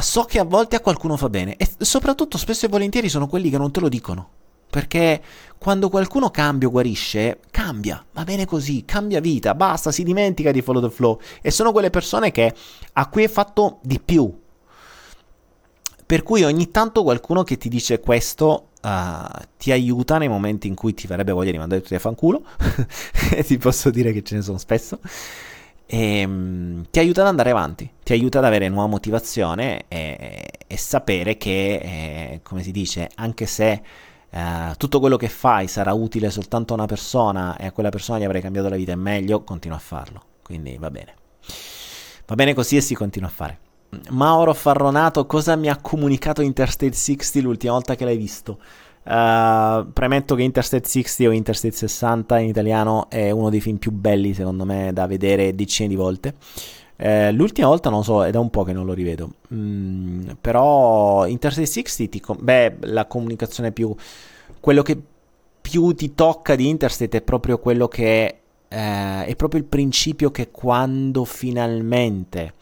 so 0.00 0.22
che 0.22 0.38
a 0.38 0.44
volte 0.44 0.76
a 0.76 0.80
qualcuno 0.80 1.18
fa 1.18 1.28
bene 1.28 1.56
e 1.56 1.68
soprattutto 1.80 2.38
spesso 2.38 2.64
e 2.64 2.70
volentieri 2.70 3.10
sono 3.10 3.26
quelli 3.26 3.50
che 3.50 3.58
non 3.58 3.70
te 3.70 3.80
lo 3.80 3.90
dicono. 3.90 4.28
Perché 4.70 5.22
quando 5.58 5.88
qualcuno 5.88 6.30
cambia 6.30 6.68
o 6.68 6.70
guarisce, 6.70 7.40
cambia, 7.50 8.04
va 8.12 8.24
bene 8.24 8.46
così, 8.46 8.84
cambia 8.84 9.20
vita, 9.20 9.54
basta, 9.54 9.90
si 9.90 10.04
dimentica 10.04 10.52
di 10.52 10.62
follow 10.62 10.82
the 10.82 10.90
flow. 10.90 11.18
E 11.42 11.50
sono 11.50 11.72
quelle 11.72 11.90
persone 11.90 12.30
che 12.30 12.54
a 12.92 13.08
cui 13.08 13.24
è 13.24 13.28
fatto 13.28 13.78
di 13.82 14.00
più. 14.00 14.32
Per 16.06 16.22
cui 16.22 16.42
ogni 16.44 16.70
tanto 16.70 17.02
qualcuno 17.02 17.42
che 17.42 17.58
ti 17.58 17.68
dice 17.68 18.00
questo 18.00 18.68
uh, 18.82 19.44
ti 19.58 19.72
aiuta 19.72 20.16
nei 20.16 20.28
momenti 20.28 20.66
in 20.66 20.74
cui 20.74 20.94
ti 20.94 21.06
verrebbe 21.06 21.32
voglia 21.32 21.50
di 21.50 21.58
mandare 21.58 21.82
tutti 21.82 21.96
a 21.96 21.98
fanculo. 21.98 22.44
e 23.34 23.44
ti 23.44 23.58
posso 23.58 23.90
dire 23.90 24.12
che 24.12 24.22
ce 24.22 24.36
ne 24.36 24.42
sono 24.42 24.58
spesso. 24.58 25.00
E, 25.86 26.24
um, 26.24 26.86
ti 26.90 26.98
aiuta 26.98 27.22
ad 27.22 27.26
andare 27.26 27.50
avanti, 27.50 27.90
ti 28.02 28.12
aiuta 28.12 28.38
ad 28.38 28.44
avere 28.44 28.68
nuova 28.68 28.88
motivazione 28.88 29.84
e, 29.88 30.46
e 30.66 30.76
sapere 30.76 31.36
che, 31.36 31.74
eh, 31.74 32.40
come 32.42 32.62
si 32.62 32.70
dice, 32.70 33.10
anche 33.16 33.46
se 33.46 33.82
Uh, 34.30 34.74
tutto 34.76 35.00
quello 35.00 35.16
che 35.16 35.28
fai 35.28 35.68
sarà 35.68 35.94
utile 35.94 36.30
soltanto 36.30 36.74
a 36.74 36.76
una 36.76 36.86
persona 36.86 37.56
e 37.56 37.66
a 37.66 37.72
quella 37.72 37.88
persona 37.88 38.18
gli 38.18 38.24
avrai 38.24 38.42
cambiato 38.42 38.68
la 38.68 38.76
vita 38.76 38.92
è 38.92 38.96
meglio, 38.96 39.42
continua 39.42 39.76
a 39.76 39.80
farlo. 39.80 40.22
Quindi 40.42 40.76
va 40.78 40.90
bene. 40.90 41.14
Va 42.26 42.34
bene 42.34 42.54
così 42.54 42.76
e 42.76 42.80
si 42.80 42.94
continua 42.94 43.28
a 43.28 43.32
fare. 43.32 43.58
Mauro 44.10 44.52
Farronato, 44.52 45.24
cosa 45.26 45.56
mi 45.56 45.68
ha 45.68 45.78
comunicato 45.78 46.42
Interstate 46.42 46.92
60 46.92 47.46
l'ultima 47.46 47.72
volta 47.72 47.94
che 47.94 48.04
l'hai 48.04 48.18
visto? 48.18 48.58
Uh, 49.02 49.90
premetto 49.94 50.34
che 50.34 50.42
Interstate 50.42 50.86
60 50.86 51.30
o 51.30 51.32
Interstate 51.32 51.74
60 51.74 52.38
in 52.40 52.48
italiano 52.48 53.08
è 53.08 53.30
uno 53.30 53.48
dei 53.48 53.62
film 53.62 53.78
più 53.78 53.90
belli 53.90 54.34
secondo 54.34 54.66
me 54.66 54.92
da 54.92 55.06
vedere 55.06 55.54
decine 55.54 55.88
di 55.88 55.94
volte. 55.94 56.34
Eh, 57.00 57.30
l'ultima 57.30 57.68
volta 57.68 57.90
non 57.90 58.02
so, 58.02 58.24
è 58.24 58.32
da 58.32 58.40
un 58.40 58.50
po' 58.50 58.64
che 58.64 58.72
non 58.72 58.84
lo 58.84 58.92
rivedo. 58.92 59.34
Mm, 59.54 60.30
però 60.40 61.26
Interstate 61.26 61.66
60, 61.66 62.10
ti 62.10 62.20
com- 62.20 62.38
beh, 62.40 62.78
la 62.80 63.06
comunicazione 63.06 63.70
più... 63.70 63.94
Quello 64.58 64.82
che 64.82 65.00
più 65.60 65.92
ti 65.94 66.14
tocca 66.14 66.56
di 66.56 66.68
Interstate 66.68 67.18
è 67.18 67.22
proprio 67.22 67.58
quello 67.58 67.86
che... 67.86 68.40
Eh, 68.68 69.24
è 69.24 69.34
proprio 69.36 69.60
il 69.60 69.66
principio 69.66 70.30
che 70.30 70.50
quando 70.50 71.24
finalmente 71.24 72.54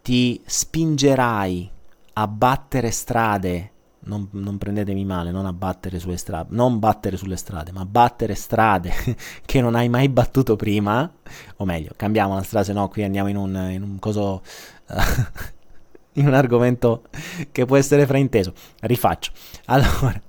ti 0.00 0.40
spingerai 0.44 1.70
a 2.14 2.26
battere 2.26 2.90
strade 2.90 3.71
non, 4.04 4.28
non, 4.32 4.58
prendetemi 4.58 5.04
male, 5.04 5.30
non 5.30 5.46
a 5.46 5.52
battere 5.52 5.98
sulle 5.98 6.16
strade, 6.16 6.48
non 6.50 6.78
battere 6.78 7.16
sulle 7.16 7.36
strade, 7.36 7.72
ma 7.72 7.84
battere 7.84 8.34
strade 8.34 8.92
che 9.44 9.60
non 9.60 9.74
hai 9.74 9.88
mai 9.88 10.08
battuto 10.08 10.56
prima, 10.56 11.10
o 11.56 11.64
meglio, 11.64 11.92
cambiamo 11.96 12.34
la 12.34 12.42
strada, 12.42 12.64
se 12.64 12.72
no 12.72 12.88
qui 12.88 13.04
andiamo 13.04 13.28
in 13.28 13.36
un, 13.36 13.68
in 13.70 13.82
un 13.82 13.98
coso, 13.98 14.42
in 16.14 16.26
un 16.26 16.34
argomento 16.34 17.04
che 17.52 17.64
può 17.64 17.76
essere 17.76 18.06
frainteso. 18.06 18.52
Rifaccio. 18.80 19.30
Allora, 19.66 20.20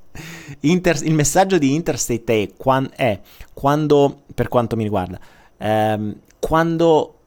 inter, 0.62 1.02
il 1.04 1.14
messaggio 1.14 1.58
di 1.58 1.74
Interstate 1.74 2.44
è, 2.44 2.54
quan, 2.56 2.90
è, 2.96 3.20
quando, 3.54 4.24
per 4.34 4.50
quanto 4.50 4.76
mi 4.76 4.84
riguarda, 4.84 5.20
ehm, 5.58 6.16
quando 6.40 7.18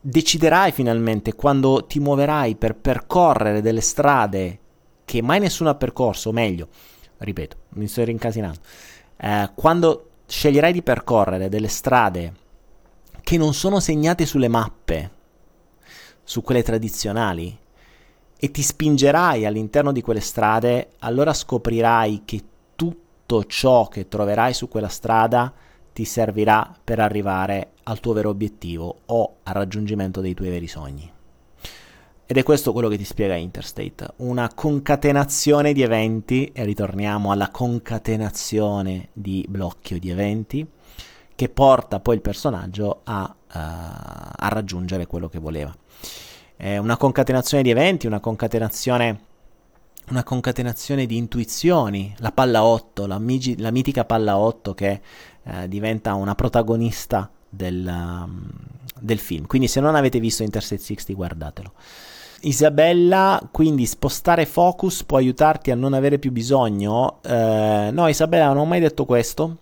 deciderai 0.00 0.70
finalmente, 0.70 1.34
quando 1.34 1.84
ti 1.84 1.98
muoverai 1.98 2.54
per 2.54 2.76
percorrere 2.76 3.60
delle 3.60 3.80
strade 3.80 4.60
che 5.06 5.22
mai 5.22 5.40
nessuno 5.40 5.70
ha 5.70 5.74
percorso, 5.76 6.28
o 6.28 6.32
meglio, 6.32 6.68
ripeto, 7.18 7.56
mi 7.70 7.86
sto 7.86 8.04
rincasinando, 8.04 8.58
eh, 9.16 9.50
quando 9.54 10.10
sceglierai 10.26 10.72
di 10.72 10.82
percorrere 10.82 11.48
delle 11.48 11.68
strade 11.68 12.34
che 13.22 13.38
non 13.38 13.54
sono 13.54 13.80
segnate 13.80 14.26
sulle 14.26 14.48
mappe, 14.48 15.10
su 16.22 16.42
quelle 16.42 16.62
tradizionali, 16.62 17.56
e 18.38 18.50
ti 18.50 18.62
spingerai 18.62 19.46
all'interno 19.46 19.92
di 19.92 20.02
quelle 20.02 20.20
strade, 20.20 20.90
allora 20.98 21.32
scoprirai 21.32 22.22
che 22.24 22.42
tutto 22.74 23.44
ciò 23.44 23.88
che 23.88 24.08
troverai 24.08 24.52
su 24.52 24.68
quella 24.68 24.88
strada 24.88 25.52
ti 25.92 26.04
servirà 26.04 26.76
per 26.84 26.98
arrivare 26.98 27.70
al 27.84 28.00
tuo 28.00 28.12
vero 28.12 28.28
obiettivo 28.28 29.02
o 29.06 29.36
al 29.44 29.54
raggiungimento 29.54 30.20
dei 30.20 30.34
tuoi 30.34 30.50
veri 30.50 30.66
sogni. 30.66 31.14
Ed 32.28 32.36
è 32.36 32.42
questo 32.42 32.72
quello 32.72 32.88
che 32.88 32.96
ti 32.96 33.04
spiega 33.04 33.36
Interstate, 33.36 34.14
una 34.16 34.50
concatenazione 34.52 35.72
di 35.72 35.82
eventi, 35.82 36.50
e 36.52 36.64
ritorniamo 36.64 37.30
alla 37.30 37.50
concatenazione 37.50 39.10
di 39.12 39.46
blocchi 39.48 39.94
o 39.94 39.98
di 40.00 40.10
eventi, 40.10 40.66
che 41.36 41.48
porta 41.48 42.00
poi 42.00 42.16
il 42.16 42.22
personaggio 42.22 43.02
a, 43.04 43.32
uh, 43.32 43.52
a 43.52 44.48
raggiungere 44.48 45.06
quello 45.06 45.28
che 45.28 45.38
voleva. 45.38 45.72
È 46.56 46.76
una 46.78 46.96
concatenazione 46.96 47.62
di 47.62 47.70
eventi, 47.70 48.08
una 48.08 48.18
concatenazione, 48.18 49.20
una 50.08 50.24
concatenazione 50.24 51.06
di 51.06 51.16
intuizioni, 51.16 52.12
la 52.18 52.32
palla 52.32 52.64
8, 52.64 53.06
la, 53.06 53.20
migi, 53.20 53.56
la 53.60 53.70
mitica 53.70 54.04
palla 54.04 54.36
8 54.36 54.74
che 54.74 55.00
uh, 55.44 55.68
diventa 55.68 56.14
una 56.14 56.34
protagonista 56.34 57.30
del, 57.48 57.86
um, 57.86 58.50
del 59.00 59.20
film. 59.20 59.46
Quindi 59.46 59.68
se 59.68 59.78
non 59.78 59.94
avete 59.94 60.18
visto 60.18 60.42
Interstate 60.42 60.82
60 60.82 61.12
guardatelo. 61.12 61.72
Isabella, 62.42 63.40
quindi 63.50 63.86
spostare 63.86 64.46
focus 64.46 65.04
può 65.04 65.18
aiutarti 65.18 65.70
a 65.70 65.74
non 65.74 65.94
avere 65.94 66.18
più 66.18 66.32
bisogno. 66.32 67.20
Eh, 67.22 67.90
no, 67.92 68.08
Isabella, 68.08 68.48
non 68.48 68.58
ho 68.58 68.64
mai 68.64 68.80
detto 68.80 69.04
questo. 69.04 69.58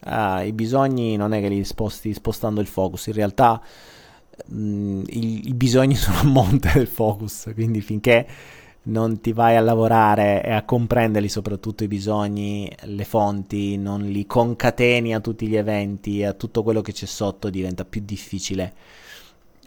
Ah, 0.00 0.42
I 0.42 0.52
bisogni 0.52 1.16
non 1.16 1.32
è 1.32 1.40
che 1.40 1.48
li 1.48 1.64
sposti 1.64 2.12
spostando 2.14 2.60
il 2.60 2.66
focus, 2.66 3.06
in 3.06 3.14
realtà 3.14 3.60
mh, 4.46 4.56
mm, 4.56 5.02
i, 5.08 5.48
i, 5.48 5.54
bisogni 5.54 5.94
sono 5.96 6.18
a 6.20 6.24
monte 6.24 6.70
del 6.72 6.86
focus, 6.86 7.50
quindi 7.54 7.80
finché 7.80 8.26
non 8.84 9.20
ti 9.20 9.32
vai 9.32 9.56
a 9.56 9.60
lavorare 9.60 10.42
e 10.44 10.52
a 10.52 10.64
comprenderli 10.64 11.28
soprattutto 11.28 11.84
i 11.84 11.88
bisogni, 11.88 12.70
le 12.84 13.04
fonti, 13.04 13.76
non 13.76 14.02
li 14.02 14.26
concateni 14.26 15.14
a 15.14 15.20
tutti 15.20 15.46
gli 15.48 15.56
eventi, 15.56 16.24
a 16.24 16.32
tutto 16.32 16.62
quello 16.62 16.80
che 16.80 16.92
c'è 16.92 17.06
sotto, 17.06 17.50
diventa 17.50 17.84
più 17.84 18.02
difficile 18.04 18.74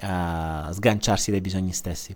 uh, 0.01 0.71
sganciarsi 0.71 1.31
dai 1.31 1.41
bisogni 1.41 1.73
stessi. 1.73 2.15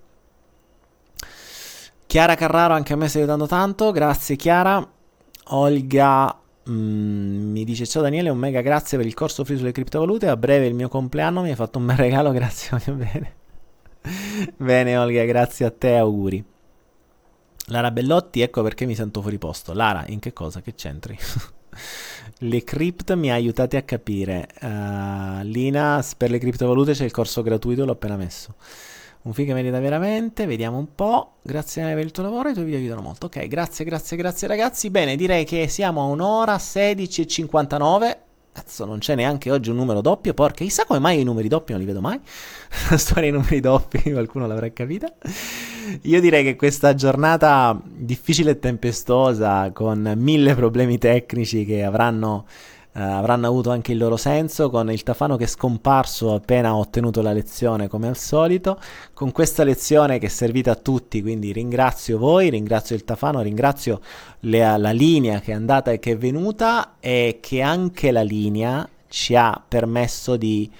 Chiara 2.08 2.36
Carraro, 2.36 2.74
anche 2.74 2.94
a 2.94 2.96
me 2.96 3.08
stai 3.08 3.22
aiutando 3.22 3.48
tanto, 3.48 3.92
grazie 3.92 4.36
Chiara. 4.36 4.88
Olga 5.50 6.36
mm, 6.70 7.52
mi 7.52 7.64
dice 7.64 7.86
ciao 7.86 8.02
Daniele, 8.02 8.30
un 8.30 8.38
mega 8.38 8.62
grazie 8.62 8.98
per 8.98 9.06
il 9.06 9.14
corso 9.14 9.44
free 9.44 9.58
sulle 9.58 9.72
criptovalute, 9.72 10.28
a 10.28 10.38
breve 10.38 10.66
il 10.66 10.74
mio 10.74 10.88
compleanno, 10.88 11.42
mi 11.42 11.50
hai 11.50 11.56
fatto 11.56 11.78
un 11.78 11.86
bel 11.86 11.98
regalo, 11.98 12.32
grazie, 12.34 12.78
voglio 12.78 12.98
bene. 12.98 13.36
bene 14.58 14.98
Olga, 14.98 15.24
grazie 15.26 15.66
a 15.66 15.72
te, 15.72 15.96
auguri. 15.98 16.44
Lara 17.68 17.92
Bellotti, 17.92 18.42
ecco 18.42 18.62
perché 18.62 18.86
mi 18.86 18.96
sento 18.96 19.22
fuori 19.22 19.40
posto. 19.40 19.74
Lara, 19.74 20.04
in 20.08 20.20
che 20.20 20.34
cosa? 20.34 20.62
Che 20.62 20.76
c'entri? 20.76 21.18
le 22.40 22.64
crypt 22.64 23.14
mi 23.14 23.32
ha 23.32 23.34
aiutati 23.34 23.76
a 23.76 23.82
capire. 23.82 24.48
Uh, 24.62 25.42
Lina, 25.42 26.04
per 26.16 26.30
le 26.30 26.38
criptovalute 26.38 26.94
c'è 26.94 27.06
il 27.06 27.12
corso 27.12 27.42
gratuito, 27.42 27.86
l'ho 27.86 27.94
appena 27.94 28.18
messo. 28.18 28.56
Un 29.26 29.34
film 29.34 29.48
che 29.48 29.54
merita 29.56 29.80
veramente, 29.80 30.46
vediamo 30.46 30.78
un 30.78 30.94
po'. 30.94 31.38
Grazie 31.42 31.96
per 31.96 32.06
il 32.06 32.12
tuo 32.12 32.22
lavoro, 32.22 32.50
i 32.50 32.54
tuoi 32.54 32.66
video 32.66 32.80
aiutano 32.80 33.02
molto. 33.02 33.26
Ok, 33.26 33.48
grazie, 33.48 33.84
grazie, 33.84 34.16
grazie 34.16 34.48
ragazzi. 34.48 34.92
Bene, 34.92 35.16
direi 35.16 35.46
che 35.46 35.68
siamo 35.68 36.02
a 36.02 36.04
un'ora 36.06 36.60
16 36.60 37.22
e 37.22 37.26
59. 37.26 38.20
Cazzo, 38.54 38.86
non 38.86 39.00
c'è 39.00 39.16
neanche 39.16 39.50
oggi 39.50 39.72
un 39.72 39.78
numero 39.78 40.02
doppio, 40.02 40.36
porca. 40.36 40.64
Chissà 40.64 40.86
come 40.86 41.00
mai 41.00 41.22
i 41.22 41.24
numeri 41.24 41.48
doppi 41.48 41.72
non 41.72 41.82
li 41.82 41.88
vedo 41.88 42.02
mai. 42.02 42.20
La 42.92 42.98
storia 42.98 43.24
dei 43.24 43.32
numeri 43.32 43.60
doppi, 43.62 44.00
qualcuno 44.14 44.46
l'avrà 44.46 44.72
capita. 44.72 45.12
Io 46.04 46.22
direi 46.22 46.44
che 46.44 46.56
questa 46.56 46.94
giornata 46.94 47.82
difficile 47.84 48.52
e 48.52 48.60
tempestosa, 48.60 49.72
con 49.72 50.14
mille 50.18 50.54
problemi 50.54 51.00
tecnici 51.00 51.66
che 51.66 51.84
avranno 51.84 52.46
Uh, 52.96 53.02
avranno 53.02 53.46
avuto 53.46 53.72
anche 53.72 53.92
il 53.92 53.98
loro 53.98 54.16
senso 54.16 54.70
con 54.70 54.90
il 54.90 55.04
Tafano 55.04 55.36
che 55.36 55.44
è 55.44 55.48
scomparso 55.48 56.34
appena 56.34 56.74
ho 56.74 56.80
ottenuto 56.80 57.22
la 57.22 57.34
lezione 57.34 57.90
come 57.90 58.08
al 58.08 58.16
solito. 58.16 58.80
Con 59.14 59.34
questa 59.34 59.66
lezione 59.66 60.18
che 60.18 60.28
è 60.28 60.30
servita 60.30 60.72
a 60.72 60.76
tutti 60.76 61.22
quindi 61.22 61.52
ringrazio 61.52 62.18
voi 62.18 62.50
ringrazio 62.50 62.96
il 62.96 63.04
Tafano 63.04 63.42
ringrazio 63.42 64.00
le, 64.42 64.60
la 64.78 64.92
linea 64.92 65.42
che 65.42 65.52
è 65.52 65.56
andata 65.56 65.92
e 65.92 66.00
che 66.00 66.14
è 66.14 66.18
venuta 66.18 66.96
e 67.02 67.40
che 67.42 67.62
anche 67.62 68.12
la 68.12 68.24
linea 68.24 68.88
ci 69.10 69.36
ha 69.36 69.62
permesso 69.68 70.38
di 70.38 70.72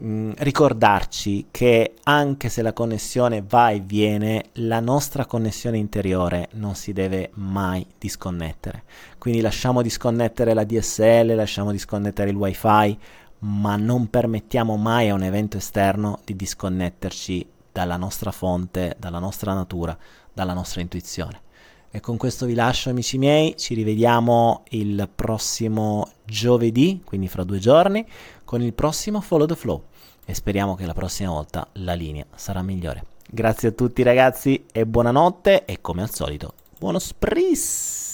Mm, 0.00 0.32
ricordarci 0.38 1.48
che 1.50 1.96
anche 2.04 2.48
se 2.48 2.62
la 2.62 2.72
connessione 2.72 3.44
va 3.46 3.70
e 3.70 3.80
viene, 3.80 4.46
la 4.54 4.80
nostra 4.80 5.26
connessione 5.26 5.76
interiore 5.76 6.48
non 6.52 6.74
si 6.74 6.94
deve 6.94 7.30
mai 7.34 7.86
disconnettere. 7.98 8.84
Quindi 9.18 9.42
lasciamo 9.42 9.82
disconnettere 9.82 10.54
la 10.54 10.64
DSL, 10.64 11.34
lasciamo 11.34 11.72
disconnettere 11.72 12.30
il 12.30 12.36
wifi, 12.36 12.98
ma 13.40 13.76
non 13.76 14.08
permettiamo 14.08 14.76
mai 14.76 15.10
a 15.10 15.14
un 15.14 15.24
evento 15.24 15.58
esterno 15.58 16.20
di 16.24 16.36
disconnetterci 16.36 17.46
dalla 17.70 17.96
nostra 17.96 18.30
fonte, 18.30 18.96
dalla 18.98 19.18
nostra 19.18 19.52
natura, 19.52 19.96
dalla 20.32 20.54
nostra 20.54 20.80
intuizione. 20.80 21.40
E 21.94 22.00
con 22.00 22.16
questo 22.16 22.46
vi 22.46 22.54
lascio 22.54 22.88
amici 22.88 23.18
miei, 23.18 23.54
ci 23.58 23.74
rivediamo 23.74 24.62
il 24.70 25.10
prossimo 25.14 26.08
giovedì, 26.24 27.02
quindi 27.04 27.28
fra 27.28 27.44
due 27.44 27.58
giorni, 27.58 28.06
con 28.52 28.60
il 28.60 28.74
prossimo 28.74 29.22
Follow 29.22 29.46
the 29.46 29.56
Flow 29.56 29.84
e 30.26 30.34
speriamo 30.34 30.74
che 30.74 30.84
la 30.84 30.92
prossima 30.92 31.30
volta 31.30 31.66
la 31.76 31.94
linea 31.94 32.26
sarà 32.34 32.60
migliore. 32.60 33.06
Grazie 33.26 33.68
a 33.68 33.72
tutti 33.72 34.02
ragazzi 34.02 34.66
e 34.70 34.84
buonanotte 34.84 35.64
e 35.64 35.80
come 35.80 36.02
al 36.02 36.10
solito 36.10 36.52
buono 36.78 36.98
spris! 36.98 38.10